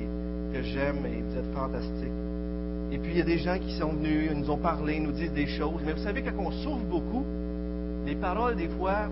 que 0.54 0.62
j'aime, 0.63 1.06
et 1.06 1.21
vous 1.21 1.38
êtes 1.38 1.54
fantastique. 1.56 2.12
Et 2.91 2.98
puis, 2.98 3.12
il 3.12 3.17
y 3.17 3.22
a 3.22 3.26
des 3.26 3.39
gens 3.39 3.58
qui 3.58 3.78
sont 3.78 3.89
venus, 3.89 4.32
nous 4.36 4.50
ont 4.52 4.58
parlé, 4.58 5.00
nous 5.00 5.12
disent 5.12 5.34
des 5.34 5.48
choses. 5.48 5.82
Mais 5.86 5.93
vous 5.93 6.04
savez, 6.04 6.22
quand 6.22 6.32
on 6.38 6.52
souffre 6.52 6.86
beaucoup, 6.89 7.24
les 8.06 8.15
paroles, 8.15 8.56
des 8.56 8.67
fois, 8.67 9.08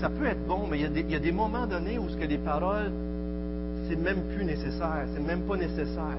ça 0.00 0.10
peut 0.10 0.26
être 0.26 0.44
bon, 0.46 0.66
mais 0.70 0.78
il 0.80 1.10
y, 1.10 1.14
a 1.14 1.18
des, 1.18 1.32
moments 1.32 1.66
donnés 1.66 1.98
où 1.98 2.08
ce 2.08 2.16
que 2.16 2.24
les 2.24 2.38
paroles, 2.38 2.90
c'est 3.88 3.96
même 3.96 4.22
plus 4.34 4.44
nécessaire, 4.44 5.06
c'est 5.14 5.22
même 5.22 5.42
pas 5.42 5.56
nécessaire. 5.56 6.18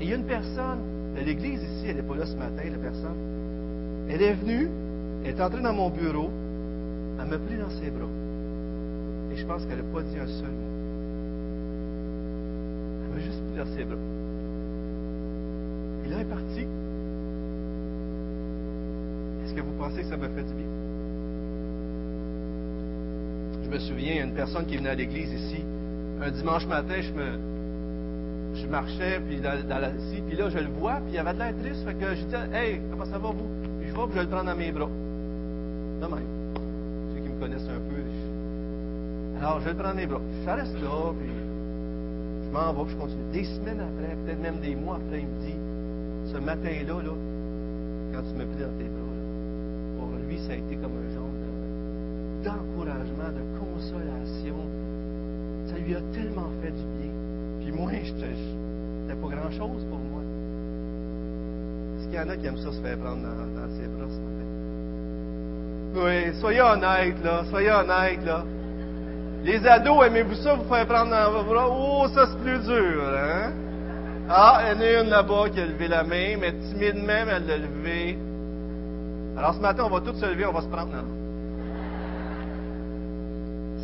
Et 0.00 0.04
il 0.04 0.10
y 0.10 0.12
a 0.12 0.16
une 0.16 0.24
personne, 0.24 0.78
l'église 1.24 1.62
ici, 1.62 1.86
elle 1.88 1.96
n'est 1.96 2.02
pas 2.02 2.16
là 2.16 2.26
ce 2.26 2.36
matin, 2.36 2.62
la 2.70 2.78
personne. 2.78 3.16
Elle 4.08 4.22
est 4.22 4.34
venue, 4.34 4.68
elle 5.24 5.30
est 5.30 5.40
entrée 5.40 5.62
dans 5.62 5.72
mon 5.72 5.90
bureau, 5.90 6.30
elle 7.20 7.28
m'a 7.28 7.38
pris 7.38 7.56
dans 7.56 7.70
ses 7.70 7.90
bras. 7.90 8.08
Et 9.32 9.36
je 9.36 9.46
pense 9.46 9.64
qu'elle 9.64 9.78
n'a 9.78 9.92
pas 9.92 10.02
dit 10.02 10.18
un 10.18 10.26
seul 10.26 10.50
mot. 10.50 10.72
Elle 13.04 13.14
m'a 13.14 13.20
juste 13.20 13.41
pris 13.52 13.58
dans 13.58 13.76
ses 13.76 13.84
bras. 13.84 13.96
Et 16.04 16.08
là, 16.08 16.16
elle 16.16 16.22
est 16.22 16.30
partie. 16.30 16.66
Est-ce 19.44 19.54
que 19.54 19.60
vous 19.60 19.72
pensez 19.78 20.02
que 20.02 20.08
ça 20.08 20.16
m'a 20.16 20.28
fait 20.28 20.42
du 20.42 20.54
bien? 20.54 20.66
Je 23.64 23.68
me 23.70 23.78
souviens, 23.78 24.14
il 24.14 24.22
une 24.24 24.34
personne 24.34 24.66
qui 24.66 24.76
venait 24.76 24.90
à 24.90 24.94
l'église 24.94 25.32
ici. 25.32 25.62
Un 26.22 26.30
dimanche 26.30 26.66
matin, 26.66 26.94
je 27.00 27.12
me, 27.12 27.38
je 28.54 28.66
marchais 28.66 29.20
puis 29.26 29.36
ici, 29.98 30.22
puis 30.26 30.36
là, 30.36 30.48
je 30.50 30.58
le 30.58 30.68
vois, 30.78 30.94
puis 31.04 31.14
il 31.14 31.18
avait 31.18 31.32
de 31.34 31.38
l'air 31.38 31.54
triste. 31.62 31.84
Fait 31.84 31.94
que 31.94 32.14
je 32.14 32.24
disais, 32.24 32.38
hey, 32.52 32.80
comment 32.90 33.06
ça 33.06 33.18
va 33.18 33.28
vous? 33.30 33.48
Puis 33.80 33.88
je 33.88 33.94
vois, 33.94 34.06
puis 34.06 34.16
je 34.16 34.22
le 34.22 34.28
prends 34.28 34.44
dans 34.44 34.56
mes 34.56 34.70
bras. 34.72 34.88
De. 36.00 36.22
Ceux 37.14 37.20
qui 37.22 37.28
me 37.28 37.40
connaissent 37.40 37.68
un 37.68 37.80
peu. 37.88 37.96
je- 37.96 39.38
Alors, 39.38 39.60
je 39.60 39.68
le 39.70 39.74
prends 39.74 39.88
dans 39.88 39.94
mes 39.96 40.06
bras. 40.06 40.20
Ça 40.44 40.54
reste 40.54 40.74
là, 40.80 41.12
puis 41.18 41.28
je 41.28 41.41
m'en 42.52 42.72
vais, 42.72 42.90
je 42.90 42.96
continue. 42.96 43.32
Des 43.32 43.44
semaines 43.44 43.80
après, 43.80 44.16
peut-être 44.24 44.40
même 44.42 44.58
des 44.60 44.74
mois 44.76 44.96
après, 44.96 45.20
il 45.20 45.26
me 45.26 45.40
dit, 45.40 45.56
ce 46.32 46.38
matin-là, 46.38 47.02
là, 47.02 47.14
quand 48.12 48.22
tu 48.22 48.34
me 48.36 48.44
pris 48.44 48.60
dans 48.62 48.76
tes 48.78 48.88
bras, 48.92 49.14
là, 49.16 49.24
pour 49.98 50.08
lui, 50.28 50.38
ça 50.46 50.52
a 50.52 50.56
été 50.56 50.76
comme 50.76 50.92
un 50.92 51.10
genre 51.14 51.32
de- 51.32 52.44
d'encouragement, 52.44 53.30
de 53.32 53.44
consolation. 53.58 54.56
Ça 55.66 55.78
lui 55.78 55.94
a 55.94 56.00
tellement 56.12 56.50
fait 56.62 56.70
du 56.70 56.84
bien. 57.00 57.12
Puis 57.60 57.72
moi, 57.72 57.90
je 58.04 58.10
c'était 58.12 59.20
pas 59.20 59.28
grand-chose 59.28 59.84
pour 59.90 59.98
moi. 59.98 60.22
Est-ce 61.98 62.06
qu'il 62.06 62.14
y 62.14 62.20
en 62.20 62.28
a 62.28 62.36
qui 62.36 62.46
aiment 62.46 62.58
ça 62.58 62.72
se 62.72 62.80
faire 62.80 62.98
prendre 62.98 63.22
dans, 63.22 63.60
dans 63.60 63.68
ses 63.76 63.86
bras 63.88 64.08
ce 64.08 64.20
matin? 64.20 64.48
Oui, 65.94 66.34
soyez 66.40 66.60
honnêtes, 66.62 67.22
là. 67.22 67.44
Soyez 67.50 67.70
honnêtes, 67.70 68.24
là. 68.24 68.44
Les 69.44 69.66
ados, 69.66 70.06
aimez-vous 70.06 70.36
ça, 70.36 70.54
vous 70.54 70.68
faire 70.72 70.86
prendre 70.86 71.10
dans 71.10 71.32
vos 71.32 71.42
bras? 71.52 71.66
Oh, 71.68 72.06
ça, 72.14 72.26
c'est 72.26 72.38
plus 72.38 72.60
dur, 72.64 73.02
hein? 73.16 73.52
Ah, 74.28 74.62
il 74.62 74.68
y 74.68 74.76
en 74.76 74.80
a 74.80 75.02
une 75.02 75.10
là-bas 75.10 75.50
qui 75.52 75.60
a 75.60 75.66
levé 75.66 75.88
la 75.88 76.04
main, 76.04 76.36
mais 76.40 76.52
timidement, 76.70 77.12
elle 77.28 77.46
l'a 77.46 77.58
levé. 77.58 78.16
Alors, 79.36 79.54
ce 79.54 79.60
matin, 79.60 79.84
on 79.86 79.90
va 79.90 80.00
tous 80.00 80.14
se 80.18 80.26
lever, 80.26 80.46
on 80.46 80.52
va 80.52 80.60
se 80.62 80.68
prendre 80.68 80.92
dans. 80.92 81.04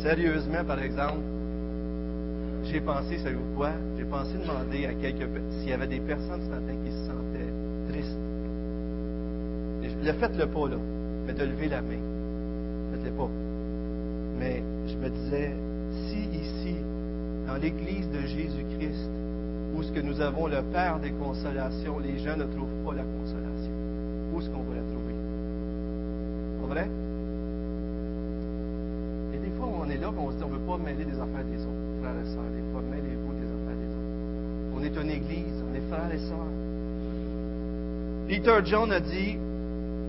Sérieusement, 0.01 0.63
par 0.65 0.81
exemple, 0.81 1.19
j'ai 2.63 2.79
pensé, 2.79 3.17
savez-vous 3.17 3.55
quoi? 3.57 3.71
J'ai 3.97 4.05
pensé 4.05 4.31
demander 4.41 4.85
à 4.85 4.93
quelques 4.93 5.27
s'il 5.59 5.69
y 5.69 5.73
avait 5.73 5.87
des 5.87 5.99
personnes 5.99 6.41
ce 6.41 6.49
matin 6.49 6.73
qui 6.85 6.91
se 6.91 7.05
sentaient 7.05 7.91
tristes. 7.91 8.17
Et 9.83 9.89
je- 9.89 10.07
Le 10.07 10.45
pas, 10.47 10.67
là, 10.69 10.77
mais 11.27 11.33
de 11.33 11.43
lever 11.43 11.67
la 11.67 11.81
main. 11.81 11.99
Faites-le 12.91 13.11
pas. 13.11 13.29
Mais 14.39 14.63
me 14.99 15.09
disais, 15.09 15.51
si 16.07 16.19
ici, 16.37 16.75
dans 17.47 17.55
l'Église 17.55 18.09
de 18.11 18.21
Jésus-Christ, 18.21 19.09
où 19.73 19.81
est-ce 19.81 19.91
que 19.91 20.01
nous 20.01 20.19
avons 20.21 20.47
le 20.47 20.61
Père 20.73 20.99
des 20.99 21.11
consolations, 21.11 21.99
les 21.99 22.19
gens 22.19 22.35
ne 22.35 22.43
trouvent 22.43 22.83
pas 22.85 22.95
la 22.95 23.03
consolation, 23.03 23.71
où 24.33 24.39
est-ce 24.39 24.49
qu'on 24.49 24.63
va 24.63 24.75
la 24.75 24.81
trouver? 24.81 25.15
Pas 26.61 26.67
vrai? 26.67 26.87
Et 29.33 29.37
des 29.37 29.51
fois, 29.57 29.69
on 29.81 29.89
est 29.89 29.97
là, 29.97 30.11
on 30.17 30.31
se 30.31 30.35
dit, 30.35 30.43
on 30.43 30.49
ne 30.49 30.53
veut 30.53 30.65
pas 30.65 30.77
mêler 30.77 31.05
des 31.05 31.15
affaires 31.15 31.45
des 31.45 31.61
autres, 31.63 31.85
frères 32.01 32.19
et 32.19 32.27
sœurs. 32.27 32.51
Des 32.53 32.71
fois, 32.71 32.81
mêlez-vous 32.91 33.33
des 33.39 33.47
affaires 33.47 33.79
des 33.79 33.91
autres. 33.95 34.13
On 34.75 34.83
est 34.83 34.95
une 35.01 35.11
église, 35.11 35.63
on 35.69 35.73
est 35.75 35.87
frères 35.89 36.11
et 36.13 36.19
sœurs. 36.19 36.53
Peter 38.27 38.59
John 38.65 38.91
a 38.91 38.99
dit 38.99 39.37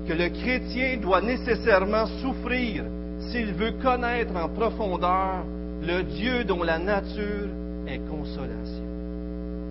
que 0.06 0.12
le 0.12 0.28
chrétien 0.28 0.98
doit 1.00 1.22
nécessairement 1.22 2.06
souffrir 2.20 2.84
s'il 3.30 3.52
veut 3.54 3.72
connaître 3.82 4.34
en 4.36 4.48
profondeur 4.48 5.44
le 5.82 6.02
Dieu 6.02 6.44
dont 6.44 6.62
la 6.62 6.78
nature 6.78 7.48
est 7.86 7.98
consolation. 8.08 8.84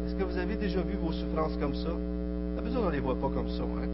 Est-ce 0.05 0.15
que 0.15 0.23
vous 0.23 0.37
avez 0.37 0.55
déjà 0.55 0.81
vu 0.81 0.95
vos 1.01 1.11
souffrances 1.11 1.57
comme 1.59 1.75
ça? 1.75 1.89
D'habitude, 2.55 2.79
on 2.81 2.87
ne 2.87 2.91
les 2.91 2.99
voit 2.99 3.15
pas 3.15 3.29
comme 3.29 3.49
ça. 3.49 3.63
Hein? 3.63 3.87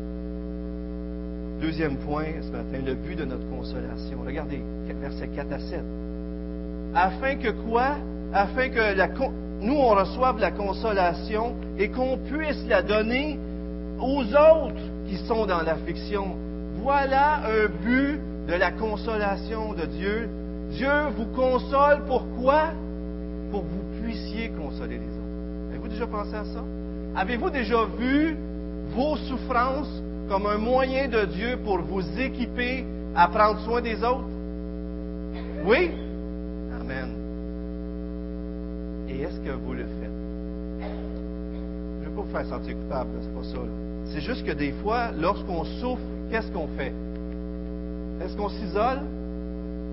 Deuxième 1.61 1.97
point 1.97 2.25
ce 2.41 2.51
matin, 2.51 2.85
le 2.85 2.93
but 2.93 3.17
de 3.17 3.25
notre 3.25 3.47
consolation. 3.49 4.17
Regardez, 4.25 4.61
versets 5.01 5.29
4 5.35 5.51
à 5.51 5.59
7. 5.59 5.79
Afin 6.93 7.35
que 7.35 7.49
quoi? 7.49 7.95
Afin 8.33 8.69
que 8.69 9.61
nous, 9.61 9.75
on 9.75 9.89
reçoive 9.89 10.39
la 10.39 10.51
consolation 10.51 11.55
et 11.77 11.89
qu'on 11.89 12.17
puisse 12.17 12.65
la 12.67 12.81
donner 12.81 13.39
aux 13.99 14.23
autres 14.23 14.81
qui 15.07 15.17
sont 15.25 15.45
dans 15.45 15.61
l'affliction. 15.61 16.35
Voilà 16.81 17.41
un 17.45 17.67
but 17.83 18.19
de 18.47 18.53
la 18.53 18.71
consolation 18.71 19.73
de 19.73 19.85
Dieu. 19.85 20.29
Dieu 20.71 20.89
vous 21.15 21.25
console 21.35 22.03
pourquoi? 22.07 22.71
Pour 23.51 23.61
que 23.61 23.67
vous 23.67 24.03
puissiez 24.03 24.49
consoler 24.49 24.97
les 24.97 25.05
autres. 25.05 25.69
Avez-vous 25.69 25.87
déjà 25.87 26.07
pensé 26.07 26.35
à 26.35 26.45
ça? 26.45 26.63
Avez-vous 27.15 27.49
déjà 27.49 27.85
vu 27.97 28.35
vos 28.93 29.15
souffrances 29.17 30.01
comme 30.29 30.45
un 30.47 30.57
moyen 30.57 31.07
de 31.07 31.25
Dieu 31.25 31.57
pour 31.63 31.79
vous 31.79 32.01
équiper 32.19 32.85
à 33.15 33.27
prendre 33.27 33.59
soin 33.61 33.81
des 33.81 34.03
autres? 34.03 34.27
Oui? 35.65 35.91
Amen. 36.79 37.09
Et 39.09 39.21
est-ce 39.21 39.39
que 39.39 39.51
vous 39.51 39.73
le 39.73 39.83
faites? 39.83 40.11
Je 40.81 40.85
ne 42.03 42.09
veux 42.09 42.15
pas 42.15 42.21
vous 42.21 42.31
faire 42.31 42.45
sentir 42.47 42.75
coupable, 42.75 43.09
c'est 43.21 43.33
pas 43.33 43.43
ça. 43.43 43.59
C'est 44.11 44.21
juste 44.21 44.45
que 44.45 44.51
des 44.51 44.71
fois, 44.83 45.11
lorsqu'on 45.17 45.63
souffre, 45.63 46.01
qu'est-ce 46.29 46.51
qu'on 46.51 46.67
fait? 46.77 46.93
Est-ce 48.25 48.35
qu'on 48.35 48.49
s'isole? 48.49 49.01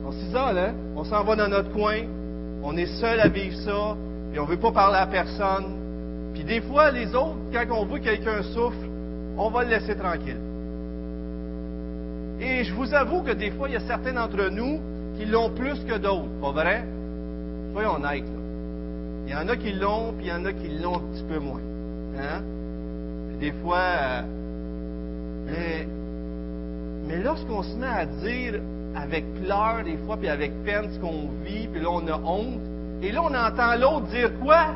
On 0.07 0.13
s'isole, 0.13 0.59
hein? 0.59 0.75
On 0.97 1.05
s'en 1.05 1.23
va 1.23 1.37
dans 1.37 1.49
notre 1.49 1.71
coin, 1.71 1.99
on 2.63 2.75
est 2.79 2.87
seul 2.99 3.21
à 3.21 3.29
vivre 3.29 3.57
ça, 3.57 3.95
puis 4.31 4.41
on 4.41 4.45
ne 4.45 4.49
veut 4.49 4.57
pas 4.57 4.73
parler 4.73 4.97
à 4.97 5.07
personne. 5.07 6.33
Puis 6.33 6.43
des 6.43 6.63
fois, 6.63 6.91
les 6.91 7.15
autres, 7.15 7.37
quand 7.53 7.65
on 7.71 7.85
voit 7.85 8.01
quelqu'un 8.01 8.43
souffre, 8.43 8.79
on 9.37 9.51
va 9.51 9.65
le 9.65 9.71
laisser 9.71 9.95
tranquille. 9.97 10.41
Et 12.41 12.65
je 12.65 12.73
vous 12.75 12.95
avoue 12.95 13.23
que 13.23 13.33
des 13.33 13.51
fois, 13.51 13.69
il 13.69 13.75
y 13.75 13.77
a 13.77 13.81
certains 13.81 14.15
d'entre 14.15 14.49
nous 14.49 14.81
qui 15.19 15.27
l'ont 15.27 15.51
plus 15.51 15.85
que 15.85 15.99
d'autres, 15.99 16.29
pas 16.41 16.53
vrai? 16.53 16.85
Soyons 17.75 17.97
honnêtes, 17.97 18.25
là. 18.25 18.41
Il 19.27 19.33
y 19.33 19.37
en 19.37 19.49
a 19.49 19.57
qui 19.57 19.73
l'ont, 19.73 20.15
puis 20.17 20.27
il 20.27 20.29
y 20.29 20.33
en 20.33 20.45
a 20.47 20.53
qui 20.53 20.69
l'ont 20.69 20.97
un 20.97 21.13
petit 21.13 21.25
peu 21.25 21.39
moins. 21.39 21.61
Hein? 22.19 22.43
des 23.41 23.53
fois, 23.53 24.23
euh, 25.49 25.85
mais, 27.07 27.23
lorsqu'on 27.23 27.63
se 27.63 27.77
met 27.77 27.87
à 27.87 28.07
dire 28.07 28.61
avec 28.95 29.25
pleurs 29.43 29.85
des 29.85 29.97
fois, 29.99 30.17
puis 30.17 30.29
avec 30.29 30.53
peine 30.65 30.91
ce 30.93 30.99
qu'on 30.99 31.29
vit, 31.45 31.67
puis 31.69 31.81
là 31.81 31.91
on 31.91 32.07
a 32.09 32.19
honte, 32.19 32.61
et 33.03 33.11
là 33.11 33.23
on 33.23 33.35
entend 33.35 33.75
l'autre 33.77 34.07
dire 34.09 34.31
quoi? 34.41 34.75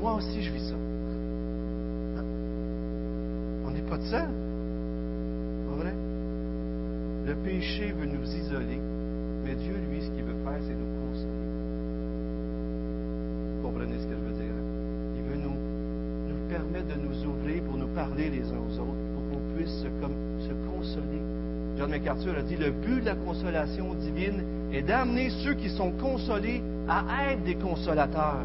Moi 0.00 0.14
aussi 0.14 0.42
je 0.42 0.52
vis 0.52 0.68
ça. 0.68 0.74
On 3.66 3.70
n'est 3.70 3.88
pas 3.88 3.96
de 3.96 4.04
seul. 4.04 4.28
Pas 5.68 5.76
vrai? 5.82 5.94
Le 7.26 7.34
péché 7.36 7.92
veut 7.92 8.06
nous 8.06 8.24
isoler, 8.24 8.80
mais 9.44 9.54
Dieu, 9.54 9.74
lui, 9.90 10.02
ce 10.02 10.10
qu'il 10.10 10.24
veut 10.24 10.36
faire, 10.44 10.60
c'est 10.66 10.74
nous 10.74 11.08
consoler. 11.08 11.30
Vous 13.56 13.68
comprenez 13.68 13.98
ce 13.98 14.06
que 14.06 14.14
je 14.14 14.20
veux 14.20 14.34
dire? 14.34 14.52
Hein? 14.52 14.64
Il 15.16 15.22
veut 15.30 15.40
nous, 15.40 15.56
nous 16.28 16.48
permettre 16.48 16.88
de 16.88 17.00
nous 17.00 17.24
ouvrir 17.24 17.62
pour 17.62 17.78
nous 17.78 17.94
parler 17.94 18.28
les 18.30 18.42
uns 18.52 18.58
aux 18.58 18.78
autres, 18.80 19.00
pour 19.14 19.22
qu'on 19.30 19.56
puisse 19.56 19.80
se 19.80 20.52
consoler. 20.68 21.22
John 21.76 21.90
MacArthur 21.90 22.36
a 22.38 22.42
dit, 22.42 22.56
le 22.56 22.70
but 22.70 23.00
de 23.00 23.06
la 23.06 23.14
consolation 23.14 23.94
divine 23.94 24.42
est 24.72 24.82
d'amener 24.82 25.30
ceux 25.42 25.54
qui 25.54 25.68
sont 25.70 25.92
consolés 25.92 26.62
à 26.88 27.32
être 27.32 27.44
des 27.44 27.56
consolateurs. 27.56 28.44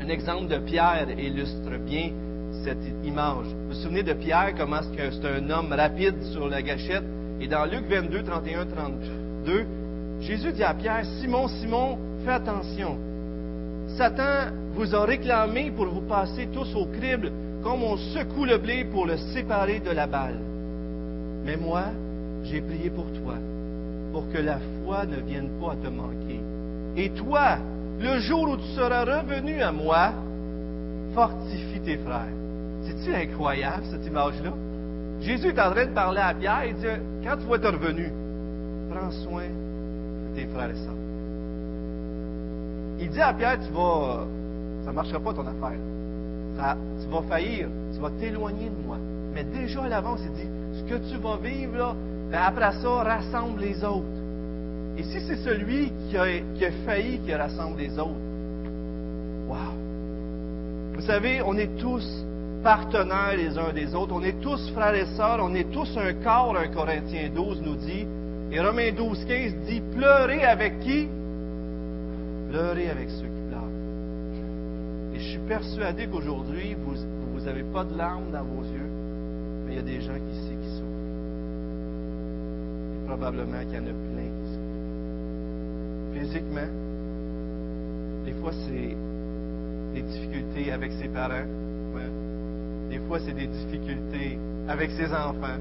Un 0.00 0.08
exemple 0.08 0.46
de 0.46 0.58
Pierre 0.58 1.08
illustre 1.18 1.76
bien 1.84 2.10
cette 2.64 2.84
image. 3.04 3.46
Vous 3.46 3.68
vous 3.68 3.82
souvenez 3.82 4.02
de 4.02 4.12
Pierre, 4.12 4.54
comment 4.56 4.80
c'est 4.82 5.26
un 5.26 5.50
homme 5.50 5.72
rapide 5.72 6.22
sur 6.32 6.48
la 6.48 6.62
gâchette? 6.62 7.04
Et 7.40 7.48
dans 7.48 7.64
Luc 7.64 7.84
22, 7.88 8.22
31, 8.22 8.66
32, 8.66 9.66
Jésus 10.20 10.52
dit 10.52 10.64
à 10.64 10.74
Pierre, 10.74 11.04
Simon, 11.20 11.48
Simon, 11.48 11.98
fais 12.24 12.32
attention. 12.32 12.96
Satan 13.96 14.52
vous 14.74 14.94
a 14.94 15.04
réclamé 15.04 15.70
pour 15.70 15.86
vous 15.86 16.02
passer 16.02 16.48
tous 16.52 16.74
au 16.74 16.86
crible, 16.86 17.32
comme 17.62 17.82
on 17.82 17.96
secoue 17.96 18.44
le 18.44 18.58
blé 18.58 18.84
pour 18.84 19.06
le 19.06 19.16
séparer 19.16 19.80
de 19.80 19.90
la 19.90 20.06
balle. 20.06 20.38
Mais 21.48 21.56
moi, 21.56 21.84
j'ai 22.44 22.60
prié 22.60 22.90
pour 22.90 23.06
toi, 23.06 23.32
pour 24.12 24.30
que 24.30 24.36
la 24.36 24.58
foi 24.84 25.06
ne 25.06 25.16
vienne 25.16 25.48
pas 25.58 25.72
à 25.72 25.76
te 25.76 25.88
manquer. 25.88 26.40
Et 26.94 27.08
toi, 27.08 27.56
le 27.98 28.20
jour 28.20 28.50
où 28.50 28.56
tu 28.58 28.68
seras 28.76 29.02
revenu 29.06 29.62
à 29.62 29.72
moi, 29.72 30.12
fortifie 31.14 31.80
tes 31.80 31.96
frères. 31.96 32.34
C'est-tu 32.82 33.14
incroyable, 33.14 33.82
cette 33.90 34.04
image-là? 34.04 34.52
Jésus 35.22 35.46
est 35.46 35.58
en 35.58 35.70
train 35.70 35.86
de 35.86 35.94
parler 35.94 36.20
à 36.20 36.34
Pierre 36.34 36.64
et 36.64 36.74
dit, 36.74 36.86
quand 37.24 37.38
tu 37.38 37.46
vas 37.46 37.56
être 37.56 37.72
revenu, 37.72 38.12
prends 38.90 39.10
soin 39.10 39.44
de 39.44 40.36
tes 40.36 40.46
frères 40.48 40.68
et 40.68 40.74
sœurs. 40.74 41.00
Il 43.00 43.08
dit 43.08 43.22
à 43.22 43.32
Pierre, 43.32 43.58
tu 43.66 43.72
vas, 43.72 44.26
ça 44.84 44.90
ne 44.90 44.94
marchera 44.94 45.18
pas 45.18 45.32
ton 45.32 45.46
affaire. 45.46 46.76
tu 47.00 47.08
vas 47.08 47.22
faillir, 47.22 47.68
tu 47.94 48.00
vas 48.00 48.10
t'éloigner 48.20 48.68
de 48.68 48.86
moi. 48.86 48.98
Mais 49.34 49.44
déjà 49.44 49.84
à 49.84 49.88
l'avance, 49.88 50.20
il 50.26 50.32
dit, 50.32 50.57
que 50.88 50.94
tu 51.10 51.16
vas 51.18 51.36
vivre, 51.36 51.76
là, 51.76 51.94
ben 52.30 52.40
après 52.40 52.72
ça, 52.80 52.88
rassemble 52.88 53.60
les 53.60 53.84
autres. 53.84 54.06
Et 54.96 55.02
si 55.04 55.20
c'est 55.20 55.36
celui 55.36 55.92
qui 56.08 56.16
a, 56.16 56.72
failli 56.84 57.20
qui 57.20 57.32
rassemble 57.34 57.78
les 57.78 57.98
autres, 57.98 58.20
wow! 59.48 59.74
Vous 60.94 61.02
savez, 61.02 61.40
on 61.44 61.56
est 61.56 61.78
tous 61.78 62.04
partenaires 62.62 63.36
les 63.36 63.56
uns 63.56 63.72
des 63.72 63.94
autres, 63.94 64.12
on 64.12 64.22
est 64.22 64.40
tous 64.40 64.70
frères 64.72 64.94
et 64.94 65.06
sœurs, 65.16 65.38
on 65.40 65.54
est 65.54 65.70
tous 65.70 65.96
un 65.96 66.12
corps, 66.14 66.56
un 66.56 66.68
Corinthiens 66.68 67.30
12 67.32 67.62
nous 67.62 67.76
dit, 67.76 68.06
et 68.50 68.60
Romains 68.60 68.92
12, 68.92 69.24
15 69.26 69.54
dit, 69.68 69.82
pleurez 69.94 70.44
avec 70.44 70.80
qui? 70.80 71.06
Pleurez 72.50 72.90
avec 72.90 73.10
ceux 73.10 73.26
qui 73.26 73.42
pleurent. 73.48 75.14
Et 75.14 75.20
je 75.20 75.28
suis 75.28 75.46
persuadé 75.46 76.06
qu'aujourd'hui, 76.06 76.76
vous 76.84 77.40
n'avez 77.44 77.62
pas 77.62 77.84
de 77.84 77.96
larmes 77.96 78.32
dans 78.32 78.42
vos 78.42 78.62
yeux, 78.62 78.97
il 79.68 79.76
y 79.76 79.78
a 79.78 79.82
des 79.82 80.00
gens 80.00 80.14
qui 80.14 80.38
ici 80.38 80.52
qui 80.62 80.68
souffrent. 80.70 80.84
Et 82.94 83.06
probablement 83.06 83.60
qu'il 83.60 83.74
y 83.74 83.78
en 83.78 83.82
a 83.82 83.96
plein 84.12 84.28
qui 84.36 84.48
souffrent. 84.52 84.68
Physiquement, 86.14 86.68
des 88.24 88.32
fois 88.32 88.52
c'est 88.52 88.96
des 89.94 90.02
difficultés 90.02 90.72
avec 90.72 90.92
ses 90.92 91.08
parents. 91.08 91.46
Des 92.90 92.98
fois 93.00 93.18
c'est 93.20 93.34
des 93.34 93.46
difficultés 93.46 94.38
avec 94.68 94.90
ses 94.92 95.12
enfants. 95.12 95.58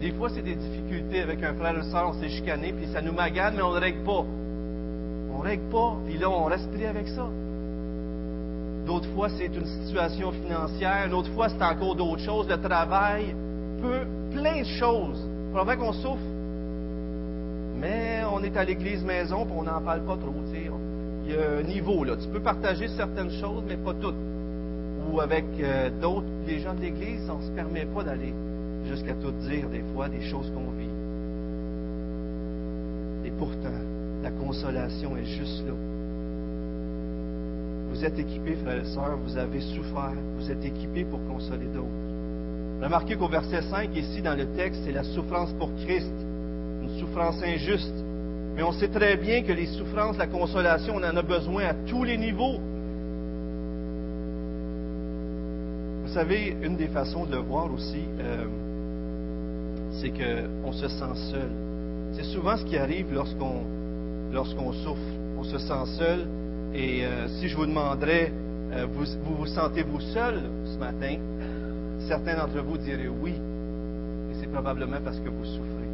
Des 0.00 0.12
fois 0.12 0.30
c'est 0.30 0.42
des 0.42 0.54
difficultés 0.54 1.20
avec 1.20 1.42
un 1.42 1.52
frère 1.54 1.76
ou 1.78 1.82
soeur, 1.90 2.08
on 2.08 2.20
s'est 2.20 2.30
chicané, 2.30 2.72
puis 2.72 2.86
ça 2.92 3.02
nous 3.02 3.12
magane, 3.12 3.54
mais 3.56 3.62
on 3.62 3.70
ne 3.70 3.74
le 3.74 3.80
règle 3.80 4.02
pas. 4.02 4.24
On 5.32 5.38
ne 5.38 5.42
règle 5.42 5.68
pas, 5.70 5.96
puis 6.06 6.16
là 6.16 6.30
on 6.30 6.44
reste 6.44 6.70
pris 6.72 6.86
avec 6.86 7.08
ça. 7.08 7.28
D'autres 8.90 9.08
fois, 9.14 9.28
c'est 9.28 9.46
une 9.46 9.66
situation 9.66 10.32
financière. 10.32 11.08
D'autres 11.08 11.30
fois, 11.30 11.48
c'est 11.48 11.62
encore 11.62 11.94
d'autres 11.94 12.24
choses. 12.24 12.48
Le 12.48 12.60
travail, 12.60 13.36
peu, 13.80 14.00
plein 14.32 14.62
de 14.62 14.66
choses. 14.66 15.28
vrai 15.52 15.76
qu'on 15.76 15.92
souffre. 15.92 16.18
Mais 17.80 18.22
on 18.34 18.42
est 18.42 18.56
à 18.56 18.64
l'église 18.64 19.04
maison, 19.04 19.44
puis 19.44 19.54
on 19.56 19.62
n'en 19.62 19.80
parle 19.80 20.00
pas 20.00 20.16
trop. 20.16 20.34
Il 21.24 21.30
y 21.30 21.36
a 21.36 21.60
un 21.60 21.62
niveau, 21.62 22.02
là. 22.02 22.16
Tu 22.16 22.26
peux 22.30 22.40
partager 22.40 22.88
certaines 22.88 23.30
choses, 23.30 23.62
mais 23.68 23.76
pas 23.76 23.94
toutes. 23.94 24.16
Ou 25.08 25.20
avec 25.20 25.44
euh, 25.60 25.88
d'autres, 26.02 26.26
les 26.48 26.58
gens 26.58 26.74
de 26.74 26.80
l'église, 26.80 27.30
on 27.30 27.38
ne 27.38 27.44
se 27.44 27.50
permet 27.52 27.86
pas 27.86 28.02
d'aller 28.02 28.34
jusqu'à 28.88 29.14
tout 29.14 29.30
dire, 29.48 29.68
des 29.68 29.84
fois, 29.94 30.08
des 30.08 30.22
choses 30.22 30.50
qu'on 30.50 30.72
vit. 30.72 30.90
Et 33.24 33.30
pourtant, 33.38 33.78
la 34.20 34.32
consolation 34.32 35.16
est 35.16 35.26
juste 35.26 35.64
là. 35.64 35.89
Vous 37.90 38.04
êtes 38.04 38.18
équipés, 38.18 38.56
frères 38.64 38.80
et 38.80 38.84
sœurs, 38.86 39.18
vous 39.24 39.36
avez 39.36 39.60
souffert, 39.60 40.14
vous 40.36 40.50
êtes 40.50 40.64
équipés 40.64 41.04
pour 41.04 41.20
consoler 41.26 41.66
d'autres. 41.66 42.10
Remarquez 42.82 43.16
qu'au 43.16 43.28
verset 43.28 43.62
5, 43.62 43.94
ici 43.94 44.22
dans 44.22 44.34
le 44.34 44.46
texte, 44.56 44.80
c'est 44.84 44.92
la 44.92 45.02
souffrance 45.02 45.52
pour 45.58 45.70
Christ, 45.84 46.12
une 46.82 46.98
souffrance 46.98 47.42
injuste. 47.42 47.94
Mais 48.56 48.62
on 48.62 48.72
sait 48.72 48.88
très 48.88 49.16
bien 49.16 49.42
que 49.42 49.52
les 49.52 49.66
souffrances, 49.66 50.16
la 50.16 50.26
consolation, 50.26 50.94
on 50.96 51.04
en 51.04 51.16
a 51.16 51.22
besoin 51.22 51.64
à 51.64 51.74
tous 51.74 52.04
les 52.04 52.16
niveaux. 52.16 52.58
Vous 56.04 56.12
savez, 56.14 56.56
une 56.62 56.76
des 56.76 56.88
façons 56.88 57.26
de 57.26 57.32
le 57.32 57.42
voir 57.42 57.72
aussi, 57.72 58.04
euh, 58.20 58.44
c'est 60.00 60.10
qu'on 60.10 60.72
se 60.72 60.88
sent 60.88 61.30
seul. 61.30 61.50
C'est 62.12 62.24
souvent 62.24 62.56
ce 62.56 62.64
qui 62.64 62.76
arrive 62.76 63.12
lorsqu'on 63.12 63.62
lorsqu'on 64.32 64.72
souffre. 64.72 65.00
On 65.38 65.44
se 65.44 65.58
sent 65.58 65.98
seul 65.98 66.26
et 66.74 67.04
euh, 67.04 67.28
si 67.28 67.48
je 67.48 67.56
vous 67.56 67.66
demanderais, 67.66 68.32
euh, 68.72 68.86
vous, 68.92 69.04
vous, 69.36 69.46
sentez-vous 69.46 70.00
seul 70.00 70.40
ce 70.64 70.78
matin? 70.78 71.16
Certains 72.06 72.36
d'entre 72.36 72.60
vous 72.60 72.78
diraient 72.78 73.08
oui. 73.08 73.32
Et 73.32 74.34
c'est 74.40 74.50
probablement 74.50 74.98
parce 75.04 75.18
que 75.18 75.28
vous 75.28 75.44
souffrez. 75.44 75.88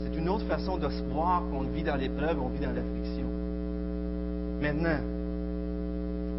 C'est 0.00 0.18
une 0.18 0.28
autre 0.28 0.44
façon 0.46 0.76
de 0.76 0.88
se 0.88 1.02
voir 1.04 1.42
qu'on 1.50 1.62
vit 1.62 1.82
dans 1.82 1.96
l'épreuve, 1.96 2.40
on 2.40 2.48
vit 2.48 2.60
dans 2.60 2.72
l'affliction. 2.72 3.26
Maintenant, 4.60 5.00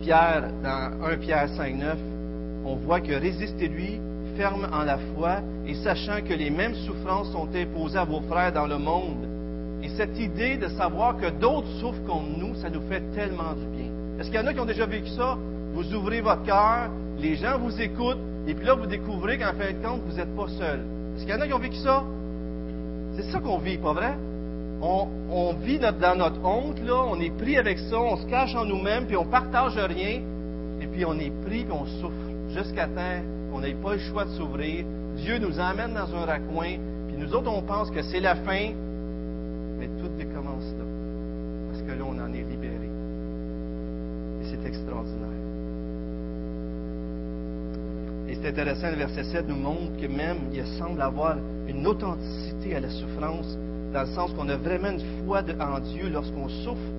Pierre, 0.01 0.49
dans 0.63 1.03
1 1.05 1.17
Pierre 1.17 1.49
5, 1.49 1.75
9, 1.75 1.97
on 2.65 2.75
voit 2.75 3.01
que 3.01 3.13
résistez-lui 3.13 3.99
ferme 4.37 4.67
en 4.71 4.83
la 4.83 4.97
foi 5.15 5.39
et 5.65 5.75
sachant 5.75 6.21
que 6.21 6.33
les 6.33 6.49
mêmes 6.49 6.75
souffrances 6.75 7.31
sont 7.31 7.47
imposées 7.55 7.97
à 7.97 8.05
vos 8.05 8.21
frères 8.21 8.51
dans 8.51 8.67
le 8.67 8.77
monde 8.77 9.32
et 9.83 9.89
cette 9.89 10.17
idée 10.17 10.55
de 10.55 10.69
savoir 10.69 11.17
que 11.17 11.29
d'autres 11.29 11.67
souffrent 11.81 12.03
comme 12.05 12.37
nous, 12.37 12.55
ça 12.55 12.69
nous 12.69 12.81
fait 12.87 13.01
tellement 13.13 13.53
du 13.53 13.65
bien. 13.77 13.91
Est-ce 14.17 14.29
qu'il 14.29 14.39
y 14.39 14.43
en 14.43 14.47
a 14.47 14.53
qui 14.53 14.59
ont 14.61 14.65
déjà 14.65 14.85
vécu 14.85 15.09
ça? 15.09 15.37
Vous 15.73 15.93
ouvrez 15.93 16.21
votre 16.21 16.43
cœur, 16.43 16.89
les 17.17 17.35
gens 17.35 17.59
vous 17.59 17.81
écoutent, 17.81 18.19
et 18.47 18.53
puis 18.53 18.65
là, 18.65 18.75
vous 18.75 18.85
découvrez 18.85 19.37
qu'en 19.37 19.53
fin 19.53 19.73
de 19.73 19.85
compte, 19.85 20.01
vous 20.07 20.15
n'êtes 20.15 20.33
pas 20.35 20.47
seul. 20.47 20.79
Est-ce 21.15 21.25
qu'il 21.25 21.33
y 21.33 21.37
en 21.37 21.41
a 21.41 21.47
qui 21.47 21.53
ont 21.53 21.59
vécu 21.59 21.75
ça? 21.77 22.03
C'est 23.15 23.31
ça 23.31 23.39
qu'on 23.39 23.57
vit, 23.57 23.77
pas 23.77 23.93
vrai? 23.93 24.15
On, 24.81 25.53
vit 25.61 25.79
dans 25.79 26.17
notre 26.17 26.43
honte, 26.43 26.77
on 26.89 27.19
est 27.21 27.35
pris 27.37 27.57
avec 27.57 27.79
ça, 27.79 27.99
on 27.99 28.17
se 28.17 28.25
cache 28.27 28.55
en 28.55 28.65
nous-mêmes, 28.65 29.05
puis 29.05 29.15
on 29.15 29.25
partage 29.25 29.77
rien, 29.77 30.21
et 30.81 30.87
puis 30.87 31.05
on 31.05 31.17
est 31.19 31.31
pris, 31.45 31.63
puis 31.63 31.73
on 31.73 31.85
souffre, 32.01 32.13
jusqu'à 32.49 32.87
temps 32.87 33.21
qu'on 33.51 33.61
n'ait 33.61 33.75
pas 33.75 33.93
le 33.93 33.99
choix 33.99 34.25
de 34.25 34.31
s'ouvrir. 34.31 34.85
Dieu 35.15 35.39
nous 35.39 35.59
emmène 35.59 35.93
dans 35.93 36.13
un 36.15 36.25
raccoin, 36.25 36.77
puis 37.07 37.17
nous 37.17 37.33
autres, 37.33 37.49
on 37.49 37.61
pense 37.61 37.91
que 37.91 38.01
c'est 38.01 38.19
la 38.19 38.35
fin, 38.35 38.71
mais 39.79 39.87
tout 39.99 40.09
décommence 40.17 40.73
là. 40.77 40.85
Parce 41.71 41.81
que 41.83 41.91
là, 41.91 42.05
on 42.07 42.19
en 42.19 42.33
est 42.33 42.43
libéré. 42.43 42.89
Et 44.41 44.45
c'est 44.45 44.67
extraordinaire. 44.67 45.29
Et 48.27 48.35
c'est 48.35 48.49
intéressant, 48.49 48.89
le 48.89 48.97
verset 48.97 49.23
7 49.23 49.47
nous 49.47 49.55
montre 49.55 49.97
que 49.99 50.07
même 50.07 50.37
il 50.53 50.65
semble 50.77 51.01
avoir 51.01 51.37
une 51.67 51.85
authenticité 51.85 52.75
à 52.75 52.79
la 52.79 52.89
souffrance, 52.89 53.57
dans 53.93 54.01
le 54.01 54.07
sens 54.07 54.33
qu'on 54.33 54.49
a 54.49 54.55
vraiment 54.55 54.89
une 54.91 55.25
foi 55.25 55.41
en 55.59 55.79
Dieu 55.79 56.09
lorsqu'on 56.09 56.49
souffre 56.49 56.89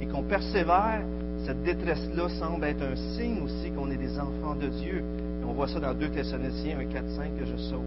et 0.00 0.06
qu'on 0.06 0.22
persévère. 0.22 1.02
Cette 1.44 1.62
détresse-là 1.62 2.28
semble 2.38 2.64
être 2.64 2.82
un 2.82 2.96
signe 3.16 3.42
aussi 3.42 3.70
qu'on 3.72 3.90
est 3.90 3.96
des 3.96 4.18
enfants 4.18 4.54
de 4.54 4.68
Dieu. 4.68 5.02
Et 5.42 5.44
on 5.44 5.52
voit 5.52 5.68
ça 5.68 5.78
dans 5.80 5.92
2 5.92 6.08
Thessaloniciens 6.08 6.78
1, 6.78 6.84
4, 6.86 7.08
5 7.10 7.38
que 7.38 7.44
je 7.44 7.56
sauve. 7.56 7.84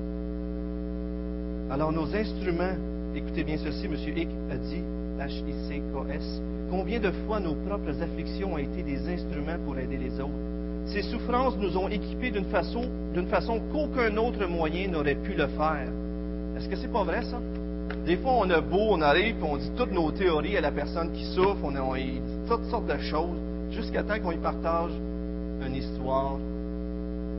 Alors 1.71 1.91
nos 1.91 2.13
instruments, 2.13 2.75
écoutez 3.17 3.43
bien 3.43 3.57
ceci, 3.57 3.85
M. 3.85 3.93
Hick 4.15 4.29
a 4.51 4.57
dit, 4.57 4.83
H-I-C-K-S, 5.19 6.41
combien 6.69 6.99
de 6.99 7.11
fois 7.25 7.39
nos 7.39 7.55
propres 7.55 8.01
afflictions 8.01 8.53
ont 8.53 8.57
été 8.57 8.83
des 8.83 9.09
instruments 9.09 9.57
pour 9.65 9.77
aider 9.77 9.97
les 9.97 10.19
autres? 10.19 10.31
Ces 10.85 11.01
souffrances 11.01 11.57
nous 11.57 11.75
ont 11.77 11.89
équipés 11.89 12.31
d'une 12.31 12.45
façon, 12.45 12.83
d'une 13.13 13.27
façon 13.27 13.59
qu'aucun 13.71 14.15
autre 14.17 14.45
moyen 14.47 14.89
n'aurait 14.89 15.15
pu 15.15 15.33
le 15.33 15.47
faire. 15.47 15.87
Est-ce 16.55 16.69
que 16.69 16.75
c'est 16.75 16.91
pas 16.91 17.03
vrai, 17.03 17.23
ça? 17.23 17.41
Des 18.05 18.17
fois, 18.17 18.33
on 18.37 18.49
a 18.49 18.61
beau, 18.61 18.87
on 18.91 19.01
arrive, 19.01 19.35
et 19.37 19.43
on 19.43 19.57
dit 19.57 19.71
toutes 19.75 19.91
nos 19.91 20.11
théories 20.11 20.55
à 20.55 20.61
la 20.61 20.71
personne 20.71 21.11
qui 21.11 21.25
souffre, 21.33 21.57
on, 21.63 21.75
on 21.75 21.95
dit 21.95 22.21
toutes 22.47 22.65
sortes 22.65 22.87
de 22.87 22.97
choses, 22.99 23.37
jusqu'à 23.71 24.03
temps 24.03 24.19
qu'on 24.23 24.31
y 24.31 24.37
partage 24.37 24.91
une 25.65 25.75
histoire 25.75 26.37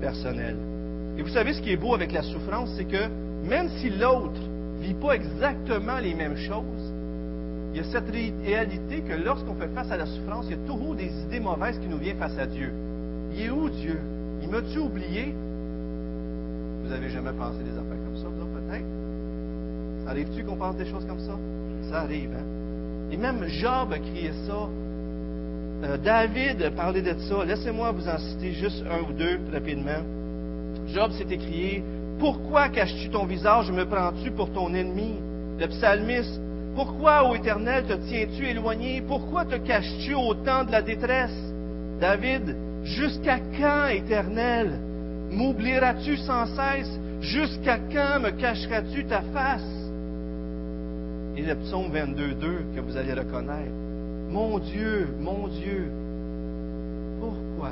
personnelle. 0.00 0.56
Et 1.16 1.22
vous 1.22 1.28
savez, 1.28 1.52
ce 1.52 1.62
qui 1.62 1.70
est 1.70 1.76
beau 1.76 1.94
avec 1.94 2.12
la 2.12 2.22
souffrance, 2.22 2.70
c'est 2.76 2.84
que 2.84 3.08
même 3.48 3.68
si 3.78 3.90
l'autre 3.90 4.40
vit 4.80 4.94
pas 4.94 5.12
exactement 5.12 5.98
les 5.98 6.14
mêmes 6.14 6.36
choses, 6.36 6.92
il 7.72 7.78
y 7.78 7.80
a 7.80 7.84
cette 7.84 8.10
réalité 8.10 9.02
que 9.02 9.12
lorsqu'on 9.12 9.54
fait 9.54 9.68
face 9.68 9.90
à 9.90 9.96
la 9.96 10.06
souffrance, 10.06 10.46
il 10.48 10.52
y 10.52 10.54
a 10.54 10.66
toujours 10.66 10.94
des 10.94 11.10
idées 11.26 11.40
mauvaises 11.40 11.78
qui 11.78 11.86
nous 11.86 11.98
viennent 11.98 12.18
face 12.18 12.38
à 12.38 12.46
Dieu. 12.46 12.72
Il 13.34 13.42
est 13.42 13.50
où 13.50 13.68
Dieu? 13.68 13.98
Il 14.42 14.48
m'a-tu 14.48 14.78
oublié? 14.78 15.34
Vous 16.84 16.92
avez 16.92 17.10
jamais 17.10 17.32
pensé 17.32 17.58
des 17.58 17.72
affaires 17.72 18.02
comme 18.04 18.16
ça, 18.16 18.28
peut-être? 18.28 18.84
Ça 20.04 20.10
arrive-tu 20.10 20.44
qu'on 20.44 20.56
pense 20.56 20.76
des 20.76 20.86
choses 20.86 21.04
comme 21.04 21.20
ça? 21.20 21.36
Ça 21.90 22.00
arrive, 22.00 22.30
hein? 22.34 22.44
Et 23.10 23.16
même 23.16 23.46
Job 23.46 23.92
a 23.92 23.98
crié 23.98 24.32
ça. 24.46 24.68
Euh, 25.84 25.96
David 25.98 26.70
parlé 26.74 27.02
de 27.02 27.14
ça. 27.18 27.44
Laissez-moi 27.44 27.92
vous 27.92 28.08
en 28.08 28.18
citer 28.18 28.52
juste 28.52 28.82
un 28.90 29.08
ou 29.08 29.12
deux 29.12 29.38
rapidement. 29.52 30.02
Job 30.88 31.12
s'est 31.12 31.26
écrié 31.30 31.82
Pourquoi 32.18 32.68
caches-tu 32.68 33.10
ton 33.10 33.24
visage? 33.24 33.70
Et 33.70 33.72
me 33.72 33.84
prends-tu 33.84 34.30
pour 34.32 34.52
ton 34.52 34.74
ennemi? 34.74 35.14
Le 35.58 35.66
psalmiste 35.68 36.40
Pourquoi, 36.74 37.28
ô 37.28 37.34
Éternel, 37.34 37.84
te 37.84 37.94
tiens-tu 37.94 38.46
éloigné? 38.46 39.02
Pourquoi 39.06 39.44
te 39.44 39.56
caches-tu 39.56 40.14
au 40.14 40.34
temps 40.34 40.64
de 40.64 40.72
la 40.72 40.82
détresse? 40.82 41.54
David 42.00 42.56
Jusqu'à 42.84 43.38
quand, 43.58 43.88
Éternel, 43.88 44.78
m'oublieras-tu 45.30 46.16
sans 46.18 46.46
cesse? 46.46 46.98
Jusqu'à 47.20 47.78
quand 47.78 48.20
me 48.20 48.30
cacheras-tu 48.30 49.04
ta 49.04 49.20
face? 49.32 49.90
Et 51.36 51.42
le 51.42 51.54
psaume 51.56 51.92
22.2 51.92 52.74
que 52.74 52.80
vous 52.80 52.96
allez 52.96 53.12
reconnaître. 53.12 53.72
Mon 54.30 54.58
Dieu, 54.58 55.08
mon 55.20 55.48
Dieu, 55.48 55.90
pourquoi 57.20 57.70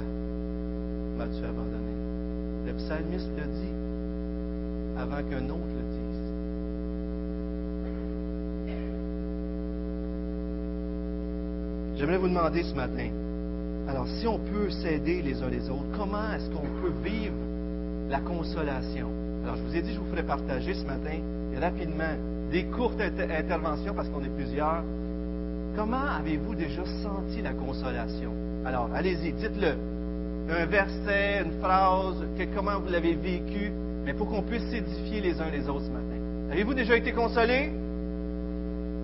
m'as-tu 1.16 1.44
abandonné? 1.44 2.66
Le 2.66 2.72
psalmiste 2.74 3.30
le 3.36 3.44
dit 3.44 3.85
avant 4.98 5.22
qu'un 5.28 5.44
autre 5.48 5.74
le 5.76 5.82
dise. 5.92 6.22
J'aimerais 11.98 12.18
vous 12.18 12.28
demander 12.28 12.62
ce 12.62 12.74
matin, 12.74 13.08
alors, 13.88 14.06
si 14.08 14.26
on 14.26 14.38
peut 14.38 14.68
s'aider 14.70 15.22
les 15.22 15.40
uns 15.42 15.48
les 15.48 15.70
autres, 15.70 15.86
comment 15.96 16.32
est-ce 16.34 16.50
qu'on 16.50 16.66
peut 16.82 16.92
vivre 17.04 17.36
la 18.10 18.18
consolation? 18.18 19.08
Alors, 19.44 19.56
je 19.56 19.62
vous 19.62 19.76
ai 19.76 19.82
dit, 19.82 19.94
je 19.94 20.00
vous 20.00 20.10
ferai 20.10 20.24
partager 20.24 20.74
ce 20.74 20.84
matin, 20.84 21.20
rapidement, 21.60 22.16
des 22.50 22.64
courtes 22.64 23.00
interventions 23.00 23.94
parce 23.94 24.08
qu'on 24.08 24.24
est 24.24 24.34
plusieurs. 24.36 24.82
Comment 25.76 26.04
avez-vous 26.18 26.56
déjà 26.56 26.84
senti 27.02 27.42
la 27.42 27.52
consolation? 27.52 28.32
Alors, 28.64 28.90
allez-y, 28.92 29.32
dites-le. 29.32 29.74
Un 30.48 30.66
verset, 30.66 31.42
une 31.44 31.60
phrase, 31.60 32.16
comment 32.54 32.80
vous 32.80 32.90
l'avez 32.90 33.14
vécu, 33.14 33.70
mais 34.06 34.14
pour 34.14 34.28
qu'on 34.28 34.42
puisse 34.42 34.62
s'édifier 34.70 35.20
les 35.20 35.40
uns 35.40 35.50
les 35.50 35.68
autres 35.68 35.84
ce 35.86 35.90
matin. 35.90 36.14
Avez-vous 36.52 36.74
déjà 36.74 36.96
été 36.96 37.10
consolé? 37.10 37.72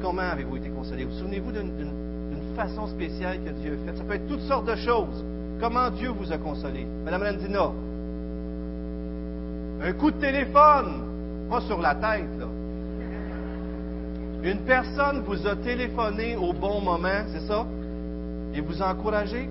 Comment 0.01 0.23
avez-vous 0.23 0.57
été 0.57 0.71
consolé? 0.71 1.05
Vous 1.05 1.19
souvenez-vous 1.19 1.51
d'une 1.51 2.55
façon 2.55 2.87
spéciale 2.87 3.38
que 3.45 3.51
Dieu 3.51 3.77
a 3.83 3.87
faite? 3.87 3.99
Ça 3.99 4.05
peut 4.05 4.15
être 4.15 4.29
toutes 4.29 4.43
sortes 4.43 4.67
de 4.67 4.77
choses. 4.77 5.25
Comment 5.61 5.91
Dieu 5.91 6.11
vous 6.11 6.33
a 6.33 6.38
consolé? 6.38 6.87
Madame 7.05 7.25
Landina, 7.25 7.73
un 9.83 9.93
coup 9.95 10.12
de 10.12 10.19
téléphone, 10.19 11.03
pas 11.51 11.61
sur 11.62 11.81
la 11.81 11.97
tête, 11.97 12.38
là. 12.38 12.47
Une 14.45 14.59
personne 14.61 15.23
vous 15.25 15.47
a 15.47 15.57
téléphoné 15.57 16.37
au 16.37 16.53
bon 16.53 16.81
moment, 16.81 17.25
c'est 17.33 17.47
ça? 17.47 17.67
Et 18.55 18.61
vous 18.61 18.81
a 18.83 18.93
encouragé? 18.93 19.49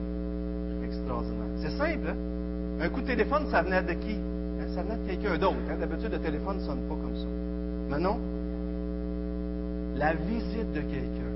Extraordinaire. 0.85 1.47
C'est 1.57 1.71
simple, 1.71 2.07
hein? 2.09 2.15
Un 2.81 2.89
coup 2.89 3.01
de 3.01 3.07
téléphone, 3.07 3.47
ça 3.51 3.61
venait 3.61 3.83
de 3.83 3.93
qui? 3.93 4.17
Ça 4.75 4.83
venait 4.83 4.97
de 4.97 5.07
quelqu'un 5.07 5.37
d'autre. 5.37 5.57
Hein? 5.69 5.77
D'habitude, 5.79 6.11
le 6.11 6.19
téléphone 6.19 6.57
ne 6.57 6.61
sonne 6.61 6.81
pas 6.87 6.95
comme 6.95 7.15
ça. 7.15 7.27
Mais 7.89 7.99
non. 7.99 8.17
La 9.97 10.13
visite 10.13 10.71
de 10.73 10.81
quelqu'un 10.81 11.31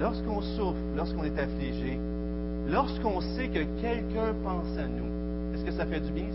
lorsqu'on 0.00 0.40
souffre, 0.40 0.80
lorsqu'on 0.96 1.24
est 1.24 1.38
affligé, 1.38 1.98
lorsqu'on 2.68 3.20
sait 3.20 3.48
que 3.48 3.60
quelqu'un 3.80 4.34
pense 4.42 4.76
à 4.78 4.86
nous, 4.86 5.54
est-ce 5.54 5.64
que 5.64 5.72
ça 5.72 5.86
fait 5.86 6.00
du 6.00 6.10
bien? 6.10 6.26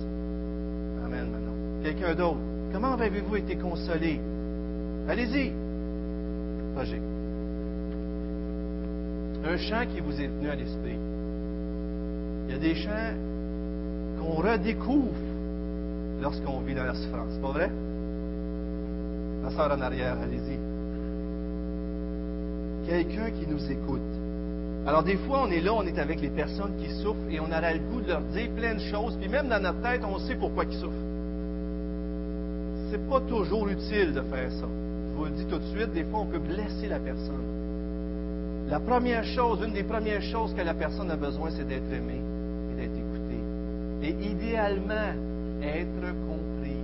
Amen, 1.04 1.28
maintenant. 1.32 1.84
Quelqu'un 1.84 2.14
d'autre. 2.16 2.40
Comment 2.72 2.94
avez-vous 2.94 3.36
été 3.38 3.56
consolé? 3.56 4.20
Allez-y. 5.08 5.52
Roger. 6.76 7.02
Un 9.48 9.58
chant 9.58 9.86
qui 9.94 10.00
vous 10.00 10.20
est 10.20 10.28
venu 10.28 10.50
à 10.50 10.56
l'esprit. 10.56 10.98
Il 12.48 12.52
y 12.52 12.56
a 12.56 12.60
des 12.60 12.76
chants 12.76 13.14
qu'on 14.20 14.42
redécouvre 14.42 15.12
lorsqu'on 16.21 16.60
vit 16.62 16.75
dans 16.75 16.84
la 16.84 16.95
souffrance. 16.95 17.30
C'est 17.34 17.41
pas 17.41 17.51
vrai? 17.51 17.71
La 19.43 19.51
sœur 19.51 19.71
en 19.78 19.82
arrière, 19.82 20.17
allez-y 20.21 20.58
quelqu'un 22.86 23.32
qui 23.32 23.47
nous 23.47 23.71
écoute. 23.71 24.01
Alors 24.88 25.04
des 25.04 25.17
fois, 25.17 25.43
on 25.47 25.51
est 25.51 25.62
là, 25.62 25.73
on 25.73 25.84
est 25.84 25.97
avec 25.97 26.21
les 26.21 26.30
personnes 26.30 26.75
qui 26.78 26.89
souffrent 27.01 27.30
et 27.30 27.39
on 27.39 27.51
a 27.51 27.73
le 27.73 27.80
goût 27.80 28.01
de 28.01 28.10
leur 28.10 28.21
dire 28.21 28.49
plein 28.56 28.75
de 28.75 28.80
choses, 28.80 29.17
puis 29.19 29.30
même 29.30 29.49
dans 29.49 29.62
notre 29.62 29.82
tête, 29.82 30.01
on 30.06 30.19
sait 30.19 30.36
pourquoi 30.36 30.65
ils 30.65 30.78
souffrent. 30.78 30.93
C'est 32.91 33.10
pas 33.10 33.19
toujours 33.21 33.67
utile 33.67 34.13
de 34.13 34.21
faire 34.21 34.51
ça. 34.51 34.67
Je 34.67 35.17
vous 35.17 35.25
le 35.25 35.32
dis 35.32 35.45
tout 35.45 35.58
de 35.58 35.65
suite, 35.65 35.91
des 35.93 36.04
fois, 36.04 36.19
on 36.19 36.25
peut 36.25 36.39
blesser 36.39 36.88
la 36.88 36.99
personne. 36.99 37.43
La 38.69 38.80
première 38.80 39.23
chose, 39.23 39.60
une 39.65 39.73
des 39.73 39.84
premières 39.84 40.21
choses 40.21 40.54
que 40.54 40.62
la 40.62 40.73
personne 40.73 41.10
a 41.10 41.15
besoin, 41.15 41.49
c'est 41.49 41.67
d'être 41.67 41.91
aimée 41.91 42.21
et 42.71 42.82
d'être 42.82 42.95
écoutée. 42.95 43.41
Et 44.04 44.32
idéalement, 44.32 45.13
être 45.63 46.13
comprise. 46.28 46.76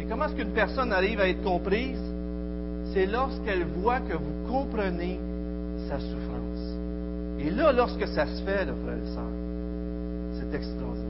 Et 0.00 0.04
comment 0.04 0.26
est-ce 0.26 0.34
qu'une 0.34 0.52
personne 0.52 0.92
arrive 0.92 1.20
à 1.20 1.28
être 1.28 1.42
comprise? 1.42 2.00
c'est 2.92 3.06
lorsqu'elle 3.06 3.64
voit 3.64 4.00
que 4.00 4.14
vous 4.14 4.48
comprenez 4.48 5.18
sa 5.88 5.98
souffrance. 5.98 6.76
Et 7.38 7.50
là, 7.50 7.72
lorsque 7.72 8.06
ça 8.08 8.26
se 8.26 8.42
fait, 8.42 8.64
là, 8.64 8.72
frère 8.84 8.96
et 8.96 9.14
soeur, 9.14 9.30
c'est 10.34 10.54
extraordinaire. 10.54 11.06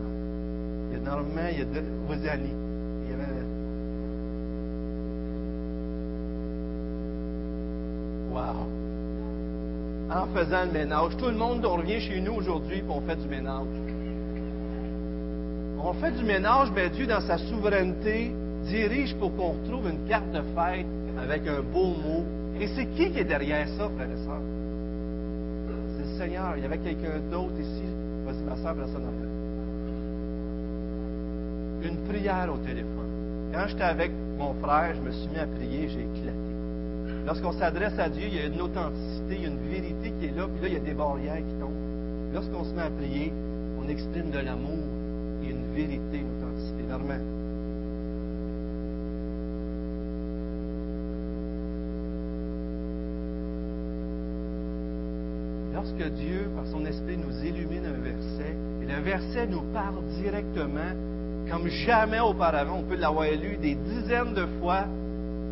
Il 0.90 0.98
y 0.98 1.00
a 1.00 1.04
normalement, 1.04 1.48
il 1.52 1.58
y 1.58 1.62
a 1.62 1.64
deux, 1.64 1.84
vas-y, 2.08 2.28
Annie. 2.28 2.54
Il 3.04 3.10
y. 3.10 3.16
Wow! 8.32 8.66
En 10.12 10.26
faisant 10.34 10.64
le 10.66 10.72
ménage. 10.72 11.16
Tout 11.16 11.26
le 11.26 11.36
monde, 11.36 11.64
on 11.64 11.76
revient 11.76 12.00
chez 12.00 12.20
nous 12.20 12.32
aujourd'hui 12.32 12.78
et 12.78 12.84
on 12.88 13.00
fait 13.00 13.16
du 13.16 13.28
ménage. 13.28 13.89
On 15.82 15.94
fait 15.94 16.10
du 16.12 16.24
ménage, 16.24 16.70
mais 16.74 16.90
Dieu, 16.90 17.06
dans 17.06 17.22
sa 17.22 17.38
souveraineté, 17.38 18.32
dirige 18.64 19.14
pour 19.16 19.34
qu'on 19.34 19.52
retrouve 19.52 19.88
une 19.88 20.06
carte 20.06 20.30
de 20.30 20.42
fête 20.54 20.86
avec 21.22 21.46
un 21.46 21.62
beau 21.62 21.86
mot. 21.86 22.24
Et 22.60 22.68
c'est 22.68 22.86
qui 22.86 23.10
qui 23.10 23.18
est 23.18 23.24
derrière 23.24 23.66
ça, 23.68 23.88
frère 23.96 24.08
et 24.10 24.24
soeur? 24.24 24.40
C'est 25.96 26.12
le 26.12 26.18
Seigneur. 26.18 26.52
Il 26.56 26.62
y 26.62 26.66
avait 26.66 26.78
quelqu'un 26.78 27.18
d'autre 27.30 27.58
ici. 27.58 27.84
Vas-y, 28.26 28.42
ma 28.42 28.56
soeur, 28.56 28.74
personne 28.74 29.06
Une 31.82 31.96
prière 32.08 32.52
au 32.52 32.58
téléphone. 32.58 33.50
Quand 33.52 33.66
j'étais 33.66 33.82
avec 33.82 34.12
mon 34.38 34.52
frère, 34.62 34.94
je 34.94 35.00
me 35.00 35.12
suis 35.12 35.28
mis 35.28 35.38
à 35.38 35.46
prier, 35.46 35.88
j'ai 35.88 36.00
éclaté. 36.00 36.36
Lorsqu'on 37.26 37.52
s'adresse 37.52 37.98
à 37.98 38.08
Dieu, 38.10 38.24
il 38.26 38.34
y 38.34 38.38
a 38.38 38.46
une 38.46 38.60
authenticité, 38.60 39.36
il 39.36 39.42
y 39.42 39.46
a 39.46 39.48
une 39.48 39.70
vérité 39.70 40.12
qui 40.20 40.26
est 40.26 40.36
là, 40.36 40.46
puis 40.46 40.62
là, 40.62 40.68
il 40.68 40.74
y 40.74 40.76
a 40.76 40.80
des 40.80 40.94
barrières 40.94 41.38
qui 41.38 41.54
tombent. 41.58 42.34
Lorsqu'on 42.34 42.64
se 42.64 42.74
met 42.74 42.82
à 42.82 42.90
prier, 42.90 43.32
on 43.82 43.88
exprime 43.88 44.30
de 44.30 44.38
l'amour 44.38 44.99
une 45.48 45.74
vérité, 45.74 46.18
une 46.18 46.36
authenticité. 46.38 46.82
Normal. 46.88 47.20
lorsque 55.80 56.12
Dieu, 56.14 56.50
par 56.54 56.66
son 56.66 56.84
esprit, 56.84 57.16
nous 57.16 57.44
illumine 57.44 57.86
un 57.86 58.02
verset, 58.02 58.54
et 58.82 58.86
le 58.86 59.00
verset 59.00 59.46
nous 59.46 59.62
parle 59.72 60.04
directement, 60.20 60.92
comme 61.50 61.68
jamais 61.68 62.20
auparavant, 62.20 62.78
on 62.78 62.82
peut 62.82 62.96
l'avoir 62.96 63.26
lu 63.30 63.56
des 63.56 63.74
dizaines 63.74 64.34
de 64.34 64.46
fois, 64.60 64.84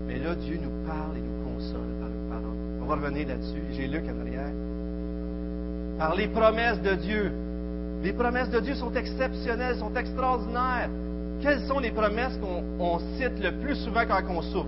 mais 0.06 0.18
là, 0.18 0.34
Dieu 0.34 0.58
nous 0.62 0.86
parle 0.86 1.16
et 1.16 1.20
nous 1.20 1.54
console 1.54 1.80
par 2.00 2.08
une 2.08 2.28
parole. 2.30 2.56
On 2.82 2.86
va 2.86 2.94
revenir 2.94 3.28
là-dessus. 3.28 3.62
J'ai 3.72 3.88
Luc 3.88 4.04
en 4.04 4.20
arrière. 4.20 4.52
Par 5.98 6.14
les 6.14 6.28
promesses 6.28 6.80
de 6.80 6.94
Dieu. 6.94 7.32
Les 8.02 8.12
promesses 8.12 8.50
de 8.50 8.60
Dieu 8.60 8.74
sont 8.74 8.92
exceptionnelles, 8.94 9.76
sont 9.76 9.94
extraordinaires. 9.94 10.88
Quelles 11.40 11.62
sont 11.62 11.78
les 11.78 11.90
promesses 11.90 12.38
qu'on 12.38 12.98
cite 13.16 13.42
le 13.42 13.52
plus 13.60 13.76
souvent 13.76 14.04
quand 14.06 14.22
on 14.28 14.42
souffre? 14.42 14.66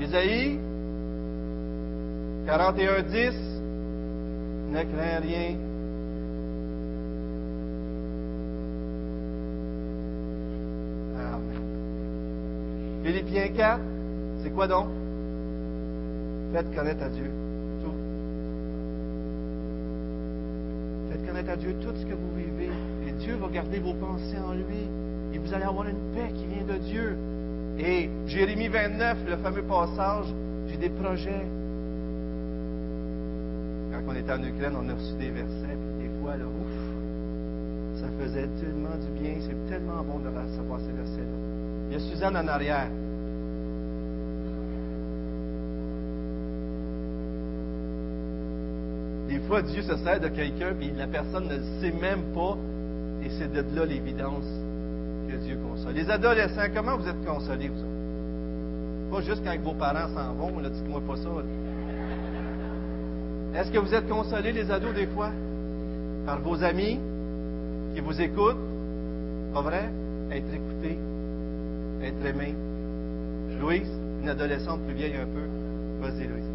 Isaïe 0.00 0.58
41, 2.46 3.02
10. 3.02 3.32
Ne 4.70 4.82
crains 4.82 5.20
rien. 5.20 5.56
Amen. 11.16 11.42
Philippiens 13.04 13.48
4, 13.48 13.80
c'est 14.42 14.50
quoi 14.50 14.66
donc? 14.66 14.88
Faites 16.52 16.74
connaître 16.74 17.04
à 17.04 17.08
Dieu 17.08 17.41
Faites 21.12 21.26
connaître 21.26 21.50
à 21.50 21.56
Dieu 21.56 21.74
tout 21.82 21.94
ce 21.94 22.06
que 22.06 22.14
vous 22.14 22.34
vivez. 22.34 22.70
Et 23.06 23.12
Dieu 23.12 23.34
va 23.36 23.48
garder 23.48 23.78
vos 23.80 23.92
pensées 23.92 24.38
en 24.38 24.54
lui. 24.54 24.88
Et 25.34 25.38
vous 25.38 25.52
allez 25.52 25.64
avoir 25.64 25.86
une 25.86 26.14
paix 26.14 26.32
qui 26.34 26.46
vient 26.46 26.64
de 26.64 26.78
Dieu. 26.78 27.16
Et 27.78 28.08
Jérémie 28.26 28.68
29, 28.68 29.18
le 29.28 29.36
fameux 29.36 29.62
passage, 29.62 30.26
j'ai 30.68 30.78
des 30.78 30.88
projets. 30.88 31.46
Quand 33.92 34.00
on 34.08 34.14
était 34.14 34.32
en 34.32 34.42
Ukraine, 34.42 34.72
on 34.80 34.88
a 34.88 34.94
reçu 34.94 35.14
des 35.18 35.30
versets, 35.30 35.76
puis 35.76 36.08
des 36.08 36.20
fois, 36.20 36.36
là, 36.36 36.44
ouf, 36.44 38.00
ça 38.00 38.06
faisait 38.18 38.48
tellement 38.60 38.96
du 38.96 39.20
bien. 39.20 39.34
C'est 39.40 39.70
tellement 39.70 40.02
bon 40.02 40.18
de 40.18 40.28
recevoir 40.28 40.80
ces 40.80 40.92
versets-là. 40.92 41.90
Il 41.90 41.92
y 41.92 41.96
a 41.96 42.00
Suzanne 42.00 42.36
en 42.36 42.48
arrière. 42.48 42.88
Dieu 49.60 49.82
se 49.82 49.96
sert 49.96 50.20
de 50.20 50.28
quelqu'un, 50.28 50.72
puis 50.78 50.90
la 50.96 51.06
personne 51.06 51.48
ne 51.48 51.56
le 51.56 51.62
sait 51.80 51.92
même 51.92 52.32
pas, 52.34 52.56
et 53.22 53.28
c'est 53.38 53.52
de 53.52 53.76
là 53.76 53.84
l'évidence 53.84 54.46
que 55.28 55.36
Dieu 55.36 55.58
console. 55.68 55.92
Les 55.94 56.08
adolescents, 56.08 56.70
comment 56.74 56.96
vous 56.96 57.06
êtes 57.06 57.24
consolés, 57.26 57.68
vous 57.68 59.14
Pas 59.14 59.20
juste 59.20 59.42
quand 59.44 59.54
vos 59.60 59.74
parents 59.74 60.08
s'en 60.14 60.32
vont, 60.34 60.58
là, 60.60 60.70
dites-moi 60.70 61.02
pas 61.06 61.16
ça. 61.16 61.28
Est-ce 63.54 63.70
que 63.70 63.78
vous 63.78 63.94
êtes 63.94 64.08
consolés, 64.08 64.52
les 64.52 64.70
ados, 64.70 64.94
des 64.94 65.06
fois? 65.08 65.30
Par 66.24 66.40
vos 66.40 66.62
amis 66.62 66.98
qui 67.94 68.00
vous 68.00 68.18
écoutent? 68.20 68.56
Pas 69.52 69.60
vrai? 69.60 69.90
Être 70.30 70.54
écouté, 70.54 70.96
être 72.02 72.26
aimé. 72.26 72.54
Louise, 73.60 73.90
une 74.22 74.28
adolescente 74.30 74.80
plus 74.86 74.94
vieille 74.94 75.16
un 75.16 75.26
peu. 75.26 75.46
Vas-y, 76.00 76.26
Louise. 76.26 76.51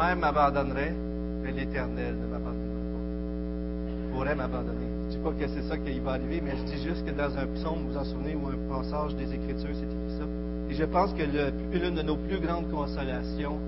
Ma 0.00 0.14
mère 0.14 0.32
m'abandonnerait, 0.32 0.94
mais 1.42 1.52
l'Éternel 1.52 2.14
ne 2.14 2.26
m'abandonnera 2.26 2.88
pas. 2.94 4.14
Pourrait 4.14 4.34
m'abandonner. 4.34 4.88
Je 5.02 5.04
ne 5.04 5.10
dis 5.10 5.18
pas 5.18 5.30
que 5.32 5.46
c'est 5.46 5.68
ça 5.68 5.76
qui 5.76 5.98
va 6.00 6.12
arriver, 6.12 6.40
mais 6.42 6.52
je 6.56 6.72
dis 6.72 6.82
juste 6.82 7.04
que 7.04 7.10
dans 7.10 7.36
un 7.36 7.46
psaume, 7.54 7.80
vous 7.84 7.92
vous 7.92 7.98
en 7.98 8.04
souvenez, 8.04 8.34
ou 8.34 8.48
un 8.48 8.74
passage 8.74 9.14
des 9.16 9.24
Écritures, 9.24 9.74
c'est 9.74 9.84
écrit 9.84 10.18
ça. 10.18 10.24
Et 10.70 10.74
je 10.74 10.84
pense 10.84 11.12
que 11.12 11.22
l'une 11.22 11.96
de 11.96 12.00
nos 12.00 12.16
plus 12.16 12.40
grandes 12.40 12.70
consolations, 12.70 13.58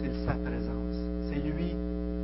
c'est 0.00 0.14
sa 0.24 0.32
présence. 0.32 0.96
C'est 1.28 1.40
lui 1.40 1.76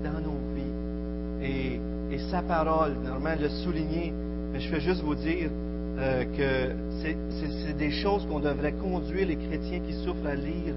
dans 0.02 0.18
nos 0.18 0.38
vies. 0.56 1.78
Et, 2.10 2.18
sa 2.30 2.40
parole, 2.40 2.94
normalement, 3.04 3.42
le 3.42 3.50
souligner. 3.50 4.14
Mais 4.50 4.60
je 4.60 4.70
vais 4.70 4.80
juste 4.80 5.02
vous 5.02 5.14
dire 5.14 5.50
euh, 5.98 6.24
que 6.24 6.74
c'est 7.02 7.76
des 7.76 7.90
choses 7.90 8.24
qu'on 8.26 8.40
devrait 8.40 8.72
conduire 8.72 9.28
les 9.28 9.36
chrétiens 9.36 9.80
qui 9.80 9.92
souffrent 9.92 10.26
à 10.26 10.34
lire, 10.34 10.74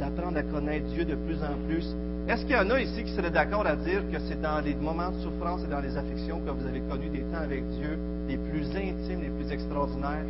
d'apprendre 0.00 0.38
à 0.38 0.42
connaître 0.42 0.86
Dieu 0.86 1.04
de 1.04 1.16
plus 1.16 1.36
en 1.42 1.68
plus. 1.68 1.94
Est-ce 2.28 2.42
qu'il 2.42 2.54
y 2.54 2.58
en 2.58 2.70
a 2.70 2.80
ici 2.80 3.02
qui 3.04 3.12
seraient 3.12 3.30
d'accord 3.30 3.66
à 3.66 3.76
dire 3.76 4.02
que 4.12 4.18
c'est 4.28 4.40
dans 4.40 4.60
les 4.64 4.74
moments 4.74 5.10
de 5.10 5.18
souffrance 5.20 5.62
et 5.64 5.68
dans 5.68 5.80
les 5.80 5.96
afflictions 5.96 6.40
que 6.40 6.50
vous 6.50 6.66
avez 6.66 6.80
connu 6.80 7.08
des 7.08 7.22
temps 7.22 7.42
avec 7.42 7.66
Dieu 7.70 7.98
les 8.28 8.36
plus 8.36 8.66
intimes, 8.76 9.20
les 9.22 9.30
plus 9.30 9.52
extraordinaires? 9.52 10.24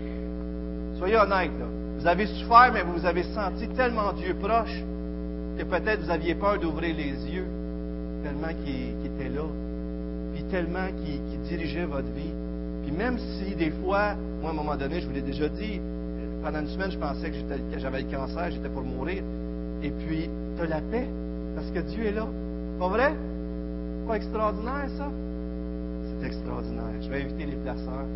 Soyez 0.99 1.17
honnêtes, 1.17 1.59
là. 1.59 1.67
Vous 1.99 2.07
avez 2.07 2.27
souffert, 2.27 2.71
mais 2.73 2.83
vous 2.83 3.05
avez 3.05 3.23
senti 3.35 3.69
tellement 3.69 4.13
Dieu 4.15 4.35
proche 4.35 4.83
que 5.59 5.65
peut-être 5.65 6.03
vous 6.03 6.11
aviez 6.11 6.35
peur 6.35 6.59
d'ouvrir 6.59 6.97
les 6.97 7.13
yeux, 7.31 7.47
tellement 8.25 8.55
qu'il 8.65 9.05
était 9.05 9.29
là, 9.29 9.45
puis 10.33 10.45
tellement 10.45 10.87
qu'il 11.05 11.41
dirigeait 11.43 11.85
votre 11.85 12.11
vie. 12.13 12.33
Puis 12.83 12.93
même 12.93 13.19
si 13.19 13.55
des 13.55 13.71
fois, 13.71 14.15
moi 14.41 14.51
à 14.51 14.53
un 14.53 14.57
moment 14.57 14.77
donné, 14.77 15.01
je 15.01 15.07
vous 15.07 15.13
l'ai 15.13 15.21
déjà 15.21 15.49
dit, 15.49 15.81
pendant 16.43 16.61
une 16.61 16.69
semaine, 16.69 16.91
je 16.91 16.99
pensais 16.99 17.31
que 17.31 17.37
j'avais 17.79 18.01
le 18.01 18.11
cancer, 18.11 18.51
j'étais 18.51 18.71
pour 18.71 18.83
mourir. 18.83 19.23
Et 19.83 19.91
puis, 19.91 20.31
tu 20.57 20.63
as 20.63 20.67
la 20.67 20.81
paix, 20.81 21.07
parce 21.61 21.73
que 21.73 21.81
Dieu 21.81 22.07
est 22.07 22.13
là. 22.13 22.27
Pas 22.79 22.89
vrai? 22.89 23.15
Pas 24.09 24.17
extraordinaire, 24.17 24.89
ça? 24.97 25.11
C'est 26.09 26.27
extraordinaire. 26.27 27.03
Je 27.03 27.11
vais 27.11 27.23
inviter 27.23 27.45
les 27.45 27.57
placeurs. 27.57 28.07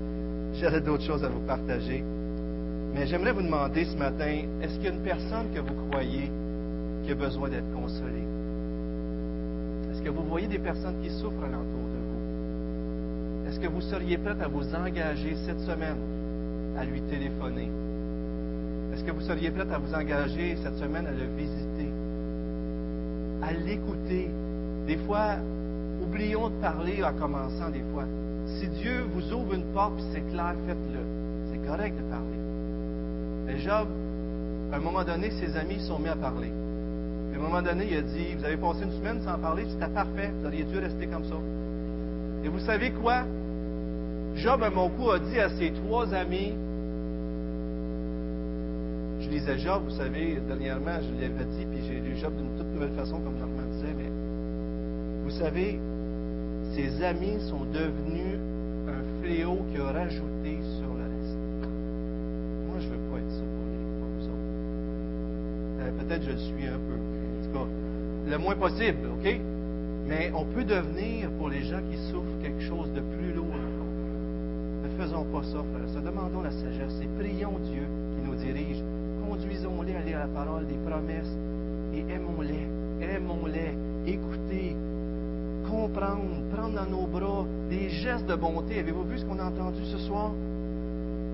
J'aurais 0.54 0.80
d'autres 0.80 1.02
choses 1.02 1.22
à 1.22 1.28
vous 1.28 1.40
partager. 1.40 2.02
Mais 2.94 3.06
j'aimerais 3.06 3.32
vous 3.32 3.42
demander 3.42 3.84
ce 3.84 3.96
matin, 3.98 4.44
est-ce 4.62 4.76
qu'il 4.76 4.84
y 4.84 4.88
a 4.88 4.92
une 4.92 5.02
personne 5.02 5.52
que 5.54 5.60
vous 5.60 5.74
croyez 5.90 6.30
qui 7.04 7.12
a 7.12 7.14
besoin 7.14 7.50
d'être 7.50 7.70
consolée? 7.74 8.24
Est-ce 9.92 10.00
que 10.00 10.08
vous 10.08 10.24
voyez 10.24 10.46
des 10.46 10.58
personnes 10.58 11.02
qui 11.02 11.10
souffrent 11.10 11.44
alentour 11.44 11.84
de 11.92 12.00
vous? 12.00 13.48
Est-ce 13.50 13.60
que 13.60 13.66
vous 13.66 13.82
seriez 13.82 14.16
prête 14.16 14.40
à 14.40 14.48
vous 14.48 14.74
engager 14.74 15.36
cette 15.44 15.60
semaine 15.60 15.98
à 16.78 16.84
lui 16.86 17.02
téléphoner? 17.02 17.68
Est-ce 18.94 19.04
que 19.04 19.10
vous 19.10 19.20
seriez 19.20 19.50
prête 19.50 19.70
à 19.70 19.76
vous 19.76 19.92
engager 19.92 20.56
cette 20.62 20.78
semaine 20.78 21.06
à 21.06 21.10
le 21.10 21.26
visiter? 21.36 22.03
À 23.46 23.52
l'écouter? 23.52 24.30
Des 24.86 24.96
fois, 24.98 25.36
oublions 26.02 26.48
de 26.48 26.54
parler 26.60 27.02
en 27.04 27.12
commençant 27.12 27.68
des 27.70 27.82
fois. 27.92 28.04
Si 28.46 28.68
Dieu 28.68 29.04
vous 29.12 29.32
ouvre 29.32 29.54
une 29.54 29.64
porte 29.74 29.94
puis 29.96 30.04
c'est 30.12 30.32
clair, 30.32 30.54
faites-le. 30.66 31.00
C'est 31.50 31.66
correct 31.66 31.94
de 31.96 32.02
parler. 32.10 32.38
Mais 33.46 33.58
Job, 33.58 33.88
à 34.72 34.76
un 34.76 34.80
moment 34.80 35.04
donné, 35.04 35.30
ses 35.30 35.56
amis 35.56 35.80
sont 35.80 35.98
mis 35.98 36.08
à 36.08 36.16
parler. 36.16 36.50
À 37.32 37.36
un 37.36 37.40
moment 37.40 37.62
donné, 37.62 37.86
il 37.90 37.96
a 37.98 38.02
dit, 38.02 38.34
vous 38.38 38.44
avez 38.44 38.56
passé 38.56 38.84
une 38.84 38.92
semaine 38.92 39.20
sans 39.22 39.38
parler, 39.38 39.64
c'était 39.68 39.92
parfait, 39.92 40.30
vous 40.40 40.46
auriez 40.46 40.64
dû 40.64 40.78
rester 40.78 41.06
comme 41.06 41.24
ça. 41.24 41.36
Et 42.44 42.48
vous 42.48 42.60
savez 42.60 42.92
quoi? 42.92 43.24
Job, 44.36 44.62
à 44.62 44.70
mon 44.70 44.88
coup, 44.88 45.10
a 45.10 45.18
dit 45.18 45.38
à 45.38 45.50
ses 45.50 45.72
trois 45.72 46.12
amis, 46.14 46.54
je 49.24 49.30
lisais 49.30 49.58
Job, 49.58 49.82
vous 49.84 49.96
savez, 49.96 50.38
dernièrement, 50.46 51.00
je 51.00 51.20
l'avais 51.20 51.44
dit, 51.56 51.64
puis 51.64 51.80
j'ai 51.86 52.00
lu 52.00 52.16
Job 52.16 52.32
d'une 52.36 52.58
toute 52.58 52.72
nouvelle 52.72 52.92
façon, 52.92 53.20
comme 53.20 53.38
Normand 53.38 53.62
disait, 53.72 53.94
mais 53.96 54.10
vous 55.24 55.30
savez, 55.30 55.78
ses 56.74 57.02
amis 57.02 57.40
sont 57.48 57.64
devenus 57.72 58.38
un 58.88 59.22
fléau 59.22 59.64
qui 59.72 59.80
a 59.80 59.92
rajouté 59.92 60.58
sur 60.76 60.88
le 60.92 61.04
reste. 61.04 61.38
Moi, 62.66 62.76
je 62.80 62.86
ne 62.86 62.92
veux 62.92 63.10
pas 63.10 63.18
être 63.18 63.30
ça 63.30 63.40
pour, 63.40 63.66
les, 63.72 64.24
autres. 64.26 64.36
Euh, 65.80 65.90
Peut-être 66.00 66.22
je 66.24 66.30
le 66.30 66.38
suis 66.38 66.66
un 66.66 66.78
peu. 66.78 66.94
En 66.94 67.44
tout 67.44 67.58
cas, 67.58 68.30
le 68.30 68.38
moins 68.38 68.56
possible, 68.56 69.08
OK? 69.08 69.40
Mais 70.06 70.30
on 70.34 70.44
peut 70.44 70.64
devenir, 70.64 71.30
pour 71.38 71.48
les 71.48 71.62
gens 71.62 71.80
qui 71.90 71.96
souffrent, 72.10 72.42
quelque 72.42 72.60
chose 72.60 72.92
de 72.92 73.00
plus 73.00 73.32
lourd. 73.32 73.46
Ne 74.84 75.02
faisons 75.02 75.24
pas 75.24 75.42
ça, 75.44 75.64
frère. 75.72 76.02
Demandons 76.04 76.42
la 76.42 76.50
sagesse 76.50 77.00
et 77.02 77.08
prions 77.18 77.58
Dieu 77.64 77.86
qui 78.14 78.28
nous 78.28 78.34
dirige. 78.34 78.82
Conduisons-les 79.28 79.94
à 79.94 80.00
lire 80.02 80.18
la 80.18 80.26
parole 80.26 80.66
des 80.66 80.78
promesses 80.86 81.34
et 81.94 82.00
aimons-les. 82.12 82.66
Aimons-les. 83.00 83.74
Écoutez. 84.06 84.76
comprendre, 85.68 86.42
prendre 86.54 86.74
dans 86.74 86.90
nos 86.90 87.06
bras 87.06 87.44
des 87.70 87.88
gestes 87.88 88.26
de 88.26 88.34
bonté. 88.34 88.78
Avez-vous 88.78 89.04
vu 89.04 89.18
ce 89.18 89.24
qu'on 89.24 89.38
a 89.38 89.44
entendu 89.44 89.84
ce 89.86 89.98
soir? 89.98 90.30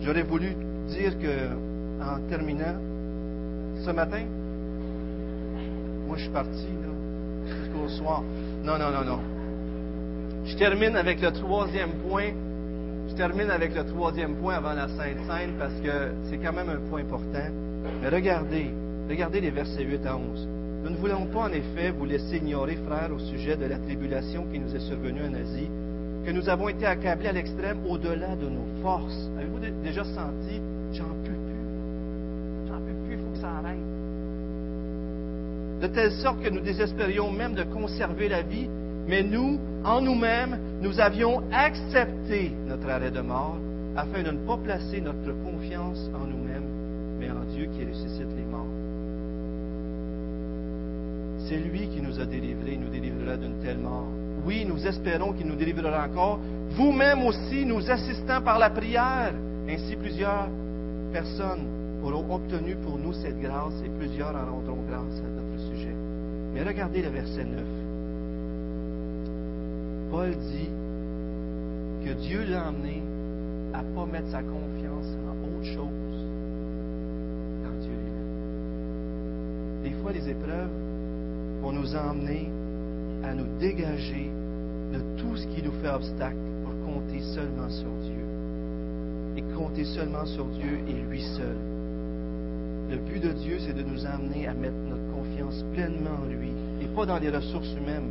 J'aurais 0.01 0.23
voulu 0.23 0.55
dire 0.89 1.19
que, 1.19 1.49
en 2.03 2.21
terminant, 2.29 2.77
ce 3.85 3.91
matin, 3.91 4.25
moi 6.07 6.17
je 6.17 6.23
suis 6.23 6.33
parti 6.33 6.67
là, 6.67 7.57
jusqu'au 7.57 7.89
soir. 7.89 8.23
Non, 8.65 8.79
non, 8.79 8.91
non, 8.91 9.05
non. 9.05 9.21
Je 10.45 10.57
termine 10.57 10.97
avec 10.97 11.21
le 11.21 11.33
troisième 11.33 11.93
point. 12.09 12.31
Je 13.09 13.15
termine 13.15 13.51
avec 13.51 13.75
le 13.75 13.85
troisième 13.85 14.37
point 14.37 14.55
avant 14.55 14.73
la 14.73 14.89
Sainte 14.89 15.19
Seine 15.27 15.55
parce 15.59 15.75
que 15.75 16.13
c'est 16.29 16.39
quand 16.39 16.53
même 16.53 16.69
un 16.69 16.89
point 16.89 17.01
important. 17.01 17.51
Mais 18.03 18.09
regardez, 18.09 18.71
regardez 19.09 19.41
les 19.41 19.51
versets 19.51 19.85
8 19.85 20.07
à 20.07 20.17
11. 20.17 20.49
Nous 20.83 20.91
ne 20.91 20.97
voulons 20.97 21.27
pas 21.27 21.41
en 21.41 21.53
effet 21.53 21.91
vous 21.91 22.07
laisser 22.07 22.39
ignorer, 22.39 22.77
frères, 22.87 23.11
au 23.15 23.19
sujet 23.19 23.57
de 23.57 23.67
la 23.67 23.79
tribulation 23.79 24.47
qui 24.51 24.59
nous 24.59 24.75
est 24.75 24.81
survenue 24.81 25.23
en 25.23 25.35
Asie, 25.35 25.69
que 26.25 26.31
nous 26.31 26.49
avons 26.49 26.69
été 26.69 26.87
accablés 26.87 27.29
à 27.29 27.33
l'extrême 27.33 27.79
au-delà 27.87 28.35
de 28.37 28.49
nos 28.49 28.83
forces. 28.83 29.31
Avez-vous 29.37 29.83
déjà 29.83 30.05
senti, 30.05 30.61
j'en 30.93 31.05
peux 31.05 31.33
plus, 31.33 32.69
j'en 32.69 32.79
peux 32.79 33.07
plus, 33.07 33.15
il 33.15 33.19
faut 33.19 33.33
que 33.33 33.39
ça 33.39 33.51
arrête. 33.51 33.77
De 35.83 35.87
telle 35.87 36.13
sorte 36.13 36.43
que 36.43 36.49
nous 36.51 36.61
désespérions 36.61 37.31
même 37.31 37.55
de 37.55 37.65
conserver 37.65 38.29
la 38.29 38.43
vie, 38.43 38.69
mais 39.07 39.23
nous, 39.23 39.59
en 39.85 40.01
nous-mêmes, 40.01 40.59
nous 40.81 41.01
avions 41.01 41.43
accepté 41.53 42.53
notre 42.67 42.89
arrêt 42.89 43.11
de 43.11 43.21
mort 43.21 43.57
afin 43.97 44.23
de 44.23 44.31
ne 44.31 44.47
pas 44.47 44.57
placer 44.57 45.01
notre 45.01 45.33
confiance 45.43 46.11
en 46.15 46.27
nous-mêmes, 46.27 46.50
mais 47.21 47.31
en 47.31 47.45
Dieu 47.45 47.69
qui 47.77 47.85
ressuscite 47.85 48.35
les 48.35 48.45
morts. 48.45 48.67
C'est 51.47 51.59
lui 51.59 51.89
qui 51.89 52.01
nous 52.01 52.19
a 52.19 52.25
délivrés, 52.25 52.79
nous 52.79 52.89
délivrera 52.89 53.37
d'une 53.37 53.59
telle 53.63 53.79
mort. 53.79 54.09
Oui, 54.47 54.65
nous 54.65 54.87
espérons 54.87 55.35
qu'il 55.35 55.47
nous 55.47 55.57
délivrera 55.57 56.07
encore. 56.07 56.39
Vous-même 56.71 57.23
aussi, 57.25 57.67
nous 57.67 57.91
assistant 57.91 58.41
par 58.41 58.59
la 58.59 58.71
prière. 58.71 59.35
Ainsi, 59.69 59.97
plusieurs 59.97 60.49
personnes 61.13 61.67
auront 62.03 62.35
obtenu 62.35 62.77
pour 62.77 62.99
nous 62.99 63.13
cette 63.13 63.39
grâce 63.39 63.75
et 63.85 63.91
plusieurs 63.99 64.35
en 64.35 64.55
rendront 64.55 64.83
grâce 64.89 65.19
à 65.19 65.29
notre 65.29 65.61
sujet. 65.71 65.95
Mais 66.55 66.63
regardez 66.63 67.03
le 67.03 67.11
verset 67.11 67.45
9. 67.45 67.61
Paul 70.11 70.31
dit 70.31 70.71
que 72.05 72.13
Dieu 72.15 72.45
l'a 72.49 72.67
amené 72.69 73.03
à 73.75 73.83
ne 73.83 73.95
pas 73.95 74.07
mettre 74.07 74.29
sa 74.31 74.43
confiance 74.43 75.07
en 75.29 75.59
autre 75.59 75.65
chose 75.65 76.10
Des 79.83 79.93
fois, 80.03 80.13
les 80.13 80.29
épreuves 80.29 80.71
vont 81.63 81.73
nous 81.73 81.95
emmener 81.97 82.49
à 83.25 83.35
nous 83.35 83.47
dégager 83.59 84.31
de 84.93 84.99
tout 85.21 85.37
ce 85.37 85.47
qui 85.47 85.63
nous 85.63 85.73
fait 85.83 85.91
obstacle 85.91 86.37
pour 86.65 86.73
compter 86.87 87.21
seulement 87.35 87.69
sur 87.69 87.91
Dieu. 88.03 88.25
Et 89.37 89.43
compter 89.55 89.85
seulement 89.85 90.27
sur 90.27 90.47
Dieu 90.47 90.81
et 90.89 90.93
lui 91.09 91.23
seul. 91.23 91.57
Le 92.91 92.97
but 92.97 93.23
de 93.23 93.33
Dieu, 93.33 93.59
c'est 93.61 93.73
de 93.73 93.83
nous 93.83 94.05
amener 94.05 94.49
à 94.49 94.55
mettre 94.55 94.75
notre 94.89 95.07
confiance 95.15 95.65
pleinement 95.73 96.19
en 96.23 96.27
lui 96.27 96.51
et 96.83 96.87
pas 96.89 97.07
dans 97.07 97.19
les 97.19 97.31
ressources 97.31 97.73
humaines. 97.77 98.11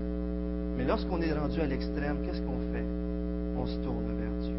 Mais 0.77 0.85
lorsqu'on 0.85 1.21
est 1.21 1.33
rendu 1.33 1.59
à 1.59 1.65
l'extrême, 1.65 2.17
qu'est-ce 2.23 2.41
qu'on 2.41 2.59
fait? 2.71 2.85
On 3.57 3.65
se 3.65 3.77
tourne 3.79 4.05
vers 4.17 4.31
Dieu. 4.41 4.55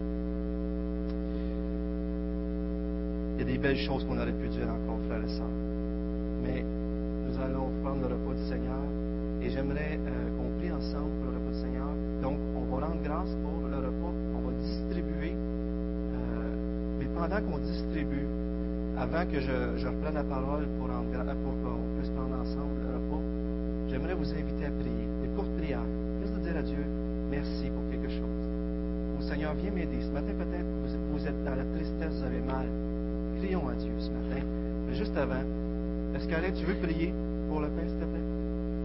Il 3.34 3.40
y 3.40 3.42
a 3.42 3.52
des 3.52 3.58
belles 3.58 3.78
choses 3.78 4.04
qu'on 4.04 4.18
aurait 4.18 4.32
pu 4.32 4.48
dire 4.48 4.68
encore, 4.68 4.98
frères 5.08 5.24
et 5.24 5.28
sœurs. 5.28 5.46
Mais 6.42 6.62
allons 7.41 7.70
prendre 7.82 8.09
le 8.09 8.14
repas 8.14 8.34
du 8.34 8.45
Seigneur 8.49 8.82
et 9.43 9.51
j'aimerais 9.51 9.99
euh, 9.99 10.30
qu'on 10.36 10.59
prie 10.59 10.72
ensemble 10.72 11.11
pour 11.22 11.32
le 11.32 11.38
repas 11.38 11.53
du 11.53 11.61
Seigneur. 11.61 11.88
Donc, 12.22 12.38
on 12.57 12.64
va 12.74 12.86
rendre 12.86 13.03
grâce 13.03 13.34
pour 13.43 13.68
le 13.68 13.76
repas, 13.76 14.12
on 14.36 14.41
va 14.47 14.53
distribuer. 14.61 15.32
Euh, 15.32 16.99
mais 16.99 17.07
pendant 17.14 17.41
qu'on 17.41 17.59
distribue, 17.59 18.26
avant 18.99 19.24
que 19.26 19.41
je, 19.41 19.86
reprenne 19.86 20.14
la 20.14 20.24
parole 20.24 20.66
pour, 20.78 20.88
pour 20.88 21.55
qu'on 21.64 21.99
puisse 21.99 22.11
prendre 22.11 22.36
ensemble 22.41 22.80
le 22.84 22.95
repas, 22.95 23.22
j'aimerais 23.88 24.14
vous 24.14 24.30
inviter 24.32 24.66
à 24.66 24.70
prier, 24.70 25.09
des 25.22 25.28
courtes 25.34 25.57
prières 25.57 25.86
dire 26.41 26.57
à 26.57 26.62
Dieu 26.62 26.84
merci 27.30 27.70
pour 27.70 27.82
quelque 27.91 28.09
chose. 28.09 28.45
Ou 29.18 29.22
Seigneur, 29.22 29.55
viens 29.55 29.70
m'aider. 29.70 30.01
Ce 30.01 30.11
matin, 30.11 30.32
peut-être 30.36 30.64
vous, 30.64 31.18
vous 31.18 31.26
êtes 31.26 31.45
dans 31.45 31.55
la 31.55 31.64
tristesse, 31.64 32.12
vous 32.18 32.24
avez 32.24 32.41
mal. 32.41 32.66
Crions 33.38 33.68
à 33.68 33.74
Dieu 33.74 33.93
ce 33.99 34.11
matin. 34.11 34.43
Mais 34.88 34.95
juste 34.95 35.16
avant, 35.16 35.45
est-ce 36.14 36.26
qu'Alain, 36.28 36.51
tu 36.53 36.64
veux 36.64 36.74
prier? 36.74 37.12
Pour 37.51 37.61
le 37.61 37.68
pain, 37.68 37.82
s'il 37.86 37.98
te 37.98 38.05
plaît? 38.05 38.20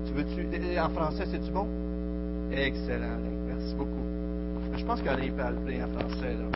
Tu 0.05 0.13
veux-tu, 0.13 0.80
en 0.80 0.89
français, 0.89 1.26
c'est-tu 1.30 1.51
bon? 1.51 1.68
Excellent. 2.51 3.20
Merci 3.47 3.76
beaucoup. 3.76 4.05
Je 4.76 4.84
pense 4.84 5.01
qu'Alain 5.01 5.30
peut 5.30 5.61
prier 5.63 5.84
en 5.84 5.99
français, 5.99 6.34
là. 6.34 6.47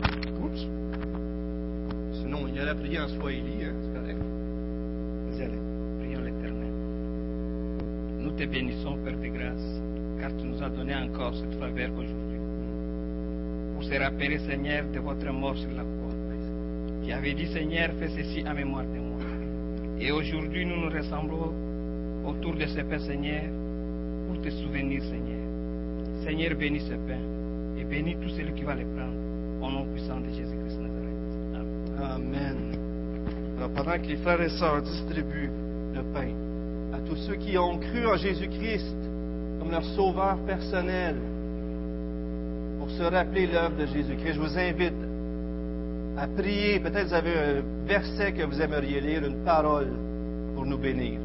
Oups. 0.42 0.66
Sinon, 2.12 2.40
il 2.48 2.56
y 2.56 2.58
a 2.58 2.64
la 2.64 2.74
prière 2.74 3.04
en 3.04 3.08
Swahili, 3.08 3.64
hein, 3.64 3.74
c'est 3.80 4.00
correct. 4.00 4.18
Vas-y, 5.28 5.42
Alain. 5.42 5.62
Prions 6.00 6.20
l'éternel. 6.20 6.72
Nous 8.18 8.30
te 8.32 8.44
bénissons, 8.44 8.98
Père 9.04 9.16
de 9.16 9.28
grâce 9.28 9.80
car 10.20 10.30
tu 10.36 10.46
nous 10.46 10.62
as 10.62 10.68
donné 10.68 10.94
encore 10.94 11.34
cette 11.34 11.58
faveur 11.58 11.90
aujourd'hui. 11.92 12.38
Pour 13.72 13.84
se 13.84 13.94
rappeler, 13.94 14.38
Seigneur, 14.40 14.84
de 14.92 15.00
votre 15.00 15.32
mort 15.32 15.56
sur 15.56 15.70
la 15.70 15.82
croix. 15.82 16.14
Tu 17.02 17.12
avais 17.12 17.32
dit, 17.32 17.46
Seigneur, 17.46 17.88
fais 17.98 18.08
ceci 18.08 18.44
à 18.46 18.52
mémoire 18.52 18.84
de 18.84 18.98
moi. 18.98 19.18
Et 19.98 20.12
aujourd'hui, 20.12 20.66
nous 20.66 20.76
nous 20.76 20.90
ressemblons 20.90 21.54
autour 22.26 22.54
de 22.54 22.66
ce 22.66 22.80
pain, 22.80 22.98
Seigneur, 22.98 23.44
pour 24.28 24.40
te 24.42 24.50
souvenir, 24.50 25.02
Seigneur. 25.02 25.40
Seigneur, 26.24 26.54
bénis 26.54 26.80
ce 26.80 26.94
pain 26.94 27.20
et 27.78 27.84
bénis 27.84 28.16
tout 28.16 28.28
celui 28.30 28.52
qui 28.54 28.62
va 28.62 28.74
le 28.74 28.84
prendre. 28.84 29.20
Au 29.62 29.70
nom 29.70 29.84
puissant 29.92 30.20
de 30.20 30.28
Jésus-Christ 30.28 30.78
Nazareth. 30.80 32.14
Amen. 32.14 32.56
Alors, 33.58 33.70
pendant 33.70 33.98
que 33.98 34.06
les 34.06 34.16
frères 34.16 34.40
et 34.40 34.48
sœurs 34.48 34.82
distribuent 34.82 35.50
le 35.94 36.02
pain 36.14 36.30
à 36.94 36.98
tous 37.06 37.16
ceux 37.16 37.36
qui 37.36 37.58
ont 37.58 37.78
cru 37.78 38.06
en 38.06 38.16
Jésus-Christ, 38.16 38.96
comme 39.58 39.70
leur 39.70 39.84
sauveur 39.84 40.38
personnel 40.46 41.16
pour 42.78 42.90
se 42.90 43.02
rappeler 43.02 43.46
l'œuvre 43.46 43.76
de 43.76 43.86
Jésus-Christ. 43.86 44.34
Je 44.34 44.40
vous 44.40 44.58
invite 44.58 44.94
à 46.16 46.26
prier. 46.26 46.80
Peut-être 46.80 47.08
vous 47.08 47.14
avez 47.14 47.34
un 47.38 47.86
verset 47.86 48.32
que 48.32 48.42
vous 48.42 48.60
aimeriez 48.60 49.00
lire, 49.00 49.24
une 49.24 49.44
parole 49.44 49.92
pour 50.54 50.64
nous 50.64 50.78
bénir. 50.78 51.20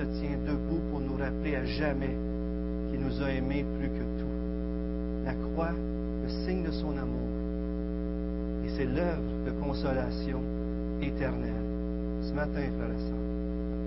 Se 0.00 0.20
tient 0.20 0.38
debout 0.46 0.80
pour 0.90 1.00
nous 1.00 1.16
rappeler 1.16 1.56
à 1.56 1.64
jamais 1.64 2.16
qu'il 2.90 3.00
nous 3.00 3.22
a 3.22 3.30
aimés 3.30 3.64
plus 3.78 3.88
que 3.88 4.04
tout. 4.18 5.24
La 5.24 5.34
croix, 5.34 5.72
le 5.72 6.28
signe 6.44 6.62
de 6.64 6.70
son 6.70 6.96
amour. 6.96 7.28
Et 8.64 8.70
c'est 8.76 8.86
l'œuvre 8.86 9.44
de 9.44 9.50
consolation 9.62 10.40
éternelle. 11.02 11.52
Ce 12.22 12.32
matin, 12.32 12.62
frères 12.78 12.94
et 12.96 13.02
sœurs, 13.08 13.26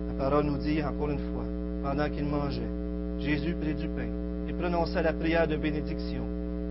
la 0.09 0.23
parole 0.23 0.45
nous 0.45 0.57
dit 0.57 0.83
encore 0.83 1.09
une 1.09 1.33
fois, 1.33 1.45
pendant 1.83 2.09
qu'il 2.09 2.25
mangeait, 2.25 2.61
Jésus 3.19 3.55
prit 3.59 3.73
du 3.73 3.87
pain 3.87 4.09
et 4.47 4.53
prononça 4.53 5.01
la 5.01 5.13
prière 5.13 5.47
de 5.47 5.55
bénédiction. 5.55 6.23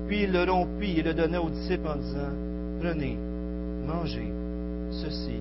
Puis 0.07 0.23
il 0.23 0.33
le 0.33 0.45
rompit 0.45 1.01
et 1.01 1.03
le 1.03 1.15
donna 1.15 1.43
aux 1.43 1.51
disciples 1.51 1.89
en 1.89 1.97
disant, 1.97 2.33
Prenez, 2.81 3.17
mangez, 3.87 4.33
ceci 4.91 5.41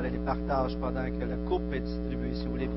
et 0.00 0.10
les 0.10 0.18
partages 0.18 0.76
pendant 0.78 1.04
que 1.04 1.24
la 1.24 1.36
coupe 1.48 1.72
est 1.72 1.80
distribuée, 1.80 2.34
si 2.34 2.44
vous 2.46 2.52
voulez. 2.52 2.70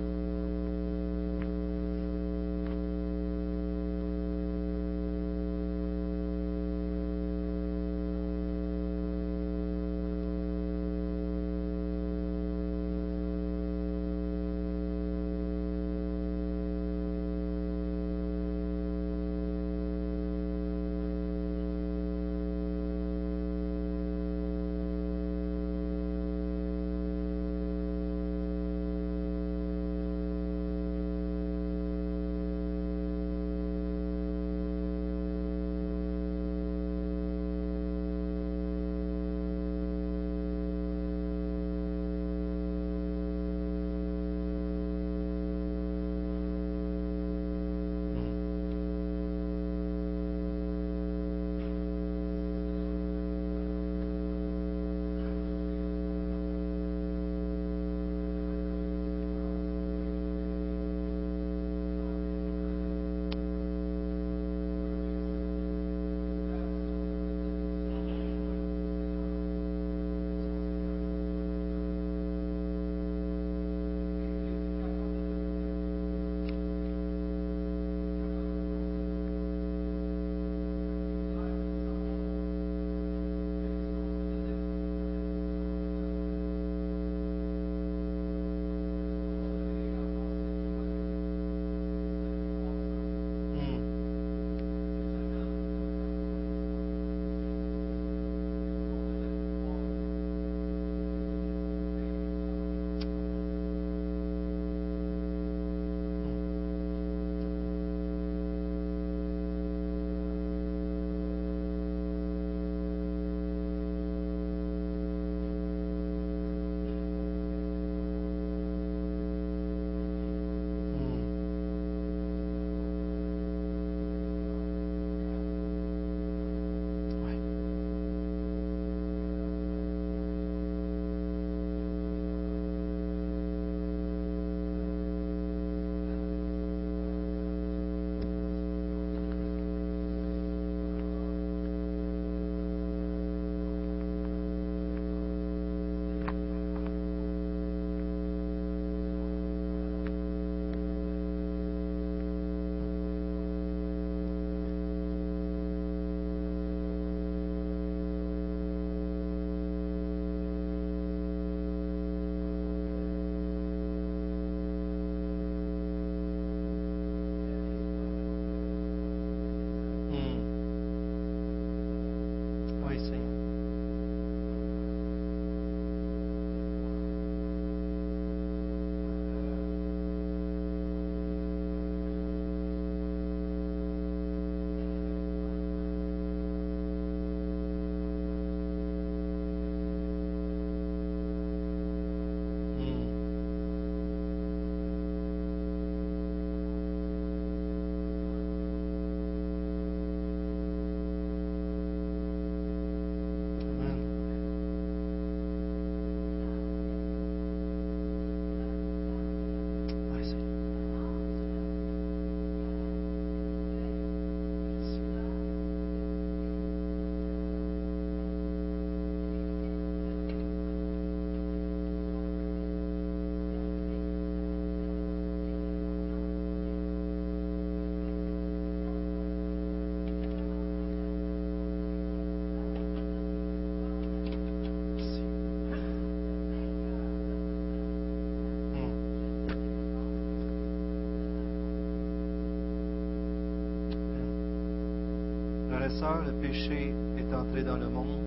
Le 245.86 246.32
péché 246.42 246.96
est 247.20 247.36
entré 247.36 247.62
dans 247.62 247.78
le 247.78 247.88
monde 247.88 248.18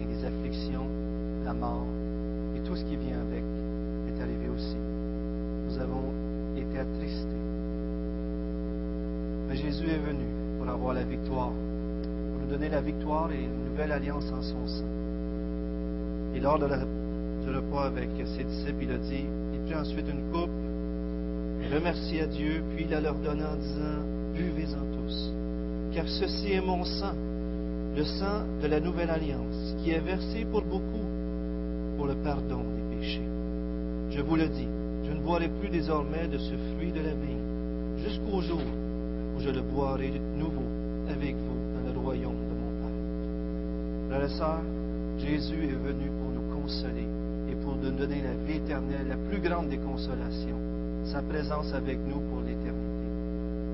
et 0.00 0.12
les 0.12 0.24
afflictions, 0.24 0.88
la 1.44 1.52
mort 1.52 1.86
et 2.56 2.60
tout 2.66 2.74
ce 2.74 2.84
qui 2.84 2.96
vient 2.96 3.20
avec 3.20 3.44
est 4.08 4.20
arrivé 4.20 4.48
aussi. 4.52 4.74
Nous 4.74 5.78
avons 5.78 6.10
été 6.56 6.80
attristés. 6.80 7.28
Mais 9.48 9.54
Jésus 9.54 9.86
est 9.88 9.98
venu 9.98 10.24
pour 10.58 10.68
avoir 10.68 10.94
la 10.94 11.04
victoire, 11.04 11.52
pour 11.52 12.42
nous 12.42 12.50
donner 12.50 12.68
la 12.68 12.80
victoire 12.80 13.30
et 13.30 13.38
une 13.38 13.70
nouvelle 13.70 13.92
alliance 13.92 14.26
en 14.32 14.42
son 14.42 14.66
sein. 14.66 14.84
Et 16.34 16.40
lors 16.40 16.58
de 16.58 16.66
du 16.66 17.50
repas 17.54 17.84
avec 17.84 18.08
ses 18.16 18.42
disciples, 18.42 18.82
il 18.82 18.90
a 18.90 18.98
dit, 18.98 19.26
il 19.54 19.60
prit 19.60 19.76
ensuite 19.76 20.08
une 20.08 20.32
coupe, 20.32 20.50
remercia 21.72 22.26
Dieu, 22.26 22.64
puis 22.74 22.84
il 22.86 22.90
la 22.90 23.00
leur 23.00 23.14
donna 23.14 23.52
en 23.52 23.56
disant, 23.56 24.02
buvez-en 24.34 24.84
tous, 24.96 25.32
car 25.92 26.06
ceci 26.08 26.52
est 26.52 26.60
mon 26.60 26.84
sang, 26.84 27.14
le 27.96 28.04
sang 28.04 28.44
de 28.62 28.66
la 28.68 28.80
nouvelle 28.80 29.10
alliance, 29.10 29.74
qui 29.82 29.90
est 29.90 30.00
versé 30.00 30.44
pour 30.50 30.62
beaucoup 30.62 31.06
pour 31.96 32.06
le 32.06 32.14
pardon 32.14 32.60
des 32.76 32.96
péchés. 32.96 33.28
Je 34.10 34.20
vous 34.22 34.36
le 34.36 34.46
dis, 34.48 34.68
je 35.04 35.12
ne 35.12 35.20
boirai 35.20 35.48
plus 35.48 35.68
désormais 35.68 36.26
de 36.28 36.38
ce 36.38 36.54
fruit 36.74 36.92
de 36.92 37.00
la 37.00 37.10
vigne, 37.12 37.98
jusqu'au 38.04 38.40
jour 38.40 38.60
où 39.36 39.40
je 39.40 39.50
le 39.50 39.60
boirai 39.62 40.10
de 40.10 40.18
nouveau 40.38 40.62
avec 41.10 41.34
vous 41.34 41.58
dans 41.86 41.92
le 41.92 41.98
royaume 41.98 42.34
de 42.34 42.54
mon 42.54 42.72
Père. 42.80 44.08
Frères 44.08 44.24
et 44.30 44.34
sœurs, 44.38 44.62
Jésus 45.18 45.64
est 45.64 45.80
venu 45.88 46.08
pour 46.20 46.30
nous 46.30 46.62
consoler 46.62 47.06
et 47.50 47.54
pour 47.64 47.74
nous 47.76 47.90
donner 47.90 48.22
la 48.22 48.34
vie 48.46 48.58
éternelle, 48.58 49.06
la 49.08 49.16
plus 49.28 49.40
grande 49.40 49.68
des 49.68 49.78
consolations, 49.78 50.58
sa 51.04 51.20
présence 51.22 51.72
avec 51.74 51.98
nous 51.98 52.20
pour 52.30 52.40
l'éternité. 52.40 53.06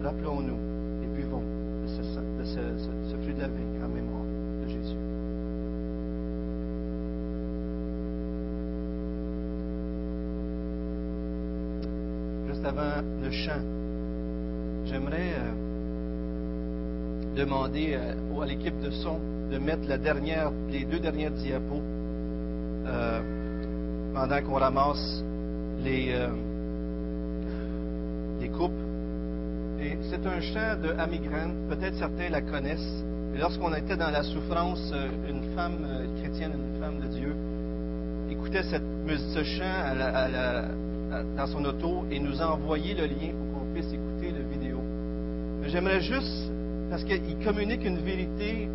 Rappelons-nous 0.02 0.58
et 1.04 1.16
buvons 1.16 1.42
de 1.84 1.88
ce, 1.88 2.02
sang- 2.14 2.20
de 2.38 2.44
ce- 2.44 2.84
ce- 2.84 3.10
ce 3.12 3.16
fruit 3.22 3.25
de 3.36 3.42
la 3.42 3.48
en 3.84 3.88
mémoire 3.88 4.24
de 4.62 4.68
Jésus. 4.68 4.96
Juste 12.48 12.64
avant 12.64 13.02
le 13.22 13.30
chant, 13.30 13.60
j'aimerais 14.86 15.34
euh, 15.38 15.52
demander 17.36 17.94
euh, 17.94 18.40
à 18.40 18.46
l'équipe 18.46 18.80
de 18.80 18.90
son 18.90 19.18
de 19.50 19.58
mettre 19.58 19.82
les 20.70 20.84
deux 20.84 20.98
dernières 20.98 21.30
diapos 21.30 21.82
euh, 22.86 23.20
pendant 24.12 24.42
qu'on 24.42 24.54
ramasse 24.54 25.22
les, 25.84 26.14
coupes. 28.56 28.72
Et 29.80 29.98
c'est 30.10 30.26
un 30.26 30.40
chant 30.40 30.80
de 30.82 30.94
Amy 30.98 31.18
Grant, 31.18 31.50
peut-être 31.68 31.96
certains 31.96 32.30
la 32.30 32.40
connaissent. 32.40 33.04
Lorsqu'on 33.38 33.74
était 33.74 33.96
dans 33.96 34.10
la 34.10 34.22
souffrance, 34.22 34.90
euh, 34.92 35.08
une 35.28 35.54
femme 35.54 35.84
euh, 35.84 36.06
chrétienne, 36.20 36.52
une 36.52 36.80
femme 36.80 37.00
de 37.00 37.06
Dieu, 37.06 37.34
écoutait 38.30 38.62
cette, 38.62 38.82
ce 39.34 39.44
chant 39.44 39.64
à 39.64 40.64
dans 41.36 41.46
son 41.46 41.64
auto 41.64 42.04
et 42.10 42.18
nous 42.18 42.40
a 42.42 42.52
envoyé 42.52 42.94
le 42.94 43.04
lien 43.06 43.32
pour 43.32 43.60
qu'on 43.60 43.72
puisse 43.72 43.92
écouter 43.92 44.32
la 44.32 44.42
vidéo. 44.42 44.78
J'aimerais 45.66 46.00
juste, 46.00 46.50
parce 46.90 47.04
qu'il 47.04 47.38
communique 47.44 47.84
une 47.84 47.98
vérité 47.98 48.68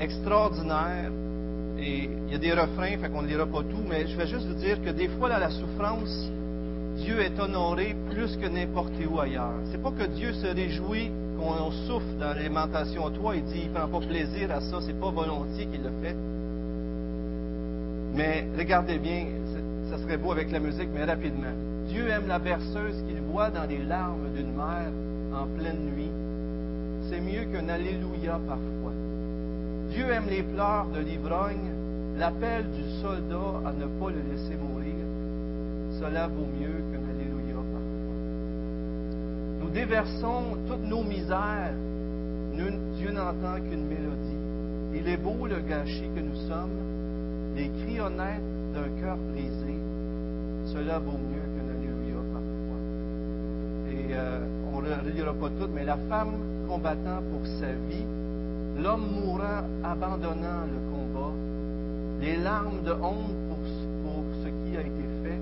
extraordinaire, 0.00 1.10
et 1.78 2.08
il 2.26 2.32
y 2.32 2.34
a 2.34 2.38
des 2.38 2.52
refrains, 2.52 2.96
fait 2.98 3.10
qu'on 3.10 3.22
ne 3.22 3.28
lira 3.28 3.46
pas 3.46 3.62
tout, 3.62 3.82
mais 3.88 4.06
je 4.06 4.16
vais 4.16 4.26
juste 4.26 4.46
vous 4.46 4.54
dire 4.54 4.82
que 4.82 4.90
des 4.90 5.08
fois, 5.08 5.28
dans 5.28 5.38
la 5.38 5.50
souffrance, 5.50 6.30
Dieu 6.96 7.20
est 7.20 7.38
honoré 7.38 7.94
plus 8.10 8.36
que 8.36 8.46
n'importe 8.46 8.92
où 9.10 9.20
ailleurs. 9.20 9.54
C'est 9.70 9.82
pas 9.82 9.90
que 9.90 10.06
Dieu 10.06 10.32
se 10.32 10.46
réjouit 10.46 11.10
qu'on 11.36 11.70
souffre 11.86 12.14
dans 12.18 12.28
l'alimentation 12.34 13.10
toi, 13.10 13.36
il 13.36 13.44
dit, 13.44 13.62
il 13.64 13.70
prend 13.70 13.88
pas 13.88 14.06
plaisir 14.06 14.50
à 14.50 14.60
ça, 14.60 14.78
c'est 14.80 14.98
pas 14.98 15.10
volontiers 15.10 15.66
qu'il 15.66 15.82
le 15.82 15.90
fait. 16.02 16.16
Mais 18.14 18.46
regardez 18.56 18.98
bien, 18.98 19.26
ça 19.90 19.98
serait 19.98 20.16
beau 20.16 20.32
avec 20.32 20.50
la 20.50 20.58
musique, 20.60 20.88
mais 20.94 21.04
rapidement. 21.04 21.52
Dieu 21.88 22.08
aime 22.08 22.26
la 22.26 22.38
berceuse 22.38 23.02
qu'il 23.06 23.20
voit 23.20 23.50
dans 23.50 23.64
les 23.68 23.82
larmes 23.84 24.32
d'une 24.34 24.54
mère 24.54 24.90
en 25.34 25.46
pleine 25.58 25.92
nuit. 25.94 26.10
C'est 27.08 27.20
mieux 27.20 27.44
qu'un 27.52 27.68
Alléluia 27.68 28.40
parfois. 28.46 28.92
Dieu 29.90 30.10
aime 30.10 30.28
les 30.28 30.42
pleurs 30.42 30.86
de 30.86 31.00
l'ivrogne, 31.00 31.70
l'appel 32.18 32.64
du 32.70 33.00
soldat 33.00 33.60
à 33.64 33.72
ne 33.72 33.86
pas 34.00 34.10
le 34.10 34.22
laisser 34.32 34.56
mourir. 34.56 34.94
Cela 36.00 36.26
vaut 36.26 36.48
mieux 36.58 36.82
qu'un 36.90 37.04
Alléluia 37.08 37.45
déversons 39.76 40.56
toutes 40.66 40.88
nos 40.88 41.02
misères. 41.02 41.74
Dieu 42.96 43.10
n'entend 43.12 43.56
qu'une 43.56 43.86
mélodie. 43.86 44.40
Il 44.94 45.06
est 45.06 45.18
beau 45.18 45.46
le 45.46 45.60
gâchis 45.60 46.08
que 46.14 46.20
nous 46.20 46.48
sommes, 46.48 46.78
les 47.54 47.68
cris 47.68 48.00
honnêtes 48.00 48.40
d'un 48.72 48.88
cœur 49.02 49.18
brisé. 49.32 49.76
Cela 50.72 50.98
vaut 50.98 51.20
mieux 51.30 51.44
qu'un 51.52 51.68
Alléluia 51.74 52.20
parfois. 52.32 52.80
Et 53.92 54.14
euh, 54.14 54.40
on 54.72 54.80
ne 54.80 54.88
le 54.88 55.10
lira 55.14 55.34
pas 55.34 55.50
tout, 55.50 55.68
mais 55.74 55.84
la 55.84 55.98
femme 56.08 56.32
combattant 56.66 57.20
pour 57.30 57.46
sa 57.60 57.72
vie, 57.90 58.06
l'homme 58.82 59.06
mourant 59.20 59.62
abandonnant 59.84 60.64
le 60.72 60.80
combat, 60.90 61.32
les 62.22 62.38
larmes 62.38 62.82
de 62.82 62.92
honte 62.92 63.36
pour 64.02 64.24
ce 64.42 64.48
qui 64.48 64.76
a 64.78 64.80
été 64.80 65.06
fait, 65.22 65.40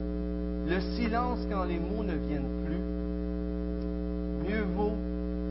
le 0.68 0.80
silence 0.97 1.39
quand 1.49 1.64
les 1.64 1.78
mots 1.78 2.03
ne 2.03 2.14
viennent 2.14 2.64
plus. 2.66 2.93
Mieux 4.55 4.62
vaut 4.76 4.92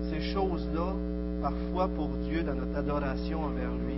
ces 0.09 0.21
choses-là, 0.33 0.93
parfois 1.41 1.89
pour 1.89 2.07
Dieu, 2.29 2.41
dans 2.43 2.55
notre 2.55 2.77
adoration 2.77 3.43
envers 3.43 3.71
lui, 3.71 3.97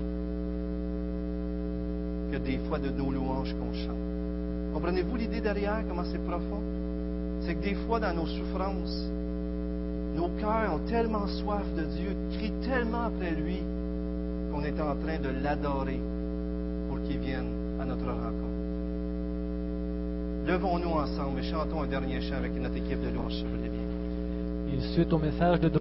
que 2.31 2.37
des 2.37 2.57
fois 2.67 2.79
de 2.79 2.89
nos 2.89 3.11
louanges 3.11 3.53
qu'on 3.53 3.73
chante. 3.73 4.73
Comprenez-vous 4.73 5.15
l'idée 5.15 5.41
derrière, 5.41 5.83
comment 5.87 6.03
c'est 6.11 6.23
profond? 6.25 6.61
C'est 7.41 7.53
que 7.53 7.63
des 7.63 7.75
fois, 7.75 7.99
dans 7.99 8.15
nos 8.15 8.25
souffrances, 8.25 9.07
nos 10.15 10.29
cœurs 10.39 10.73
ont 10.73 10.89
tellement 10.89 11.27
soif 11.27 11.65
de 11.77 11.83
Dieu, 11.83 12.15
crient 12.31 12.53
tellement 12.63 13.03
après 13.03 13.31
lui, 13.31 13.59
qu'on 14.51 14.63
est 14.63 14.81
en 14.81 14.95
train 14.95 15.19
de 15.19 15.29
l'adorer 15.43 15.99
pour 16.89 16.99
qu'il 17.03 17.19
vienne 17.19 17.51
à 17.79 17.85
notre 17.85 18.07
rencontre. 18.07 18.55
Levons-nous 20.47 20.91
ensemble 20.91 21.39
et 21.39 21.43
chantons 21.43 21.83
un 21.83 21.87
dernier 21.87 22.21
chant 22.21 22.37
avec 22.37 22.55
notre 22.59 22.77
équipe 22.77 23.01
de 23.01 23.09
louanges, 23.09 23.33
si 23.33 23.43
vous. 23.43 23.55
Et 24.73 24.79
suite 24.93 25.13
au 25.13 25.19
message 25.19 25.59
de 25.59 25.69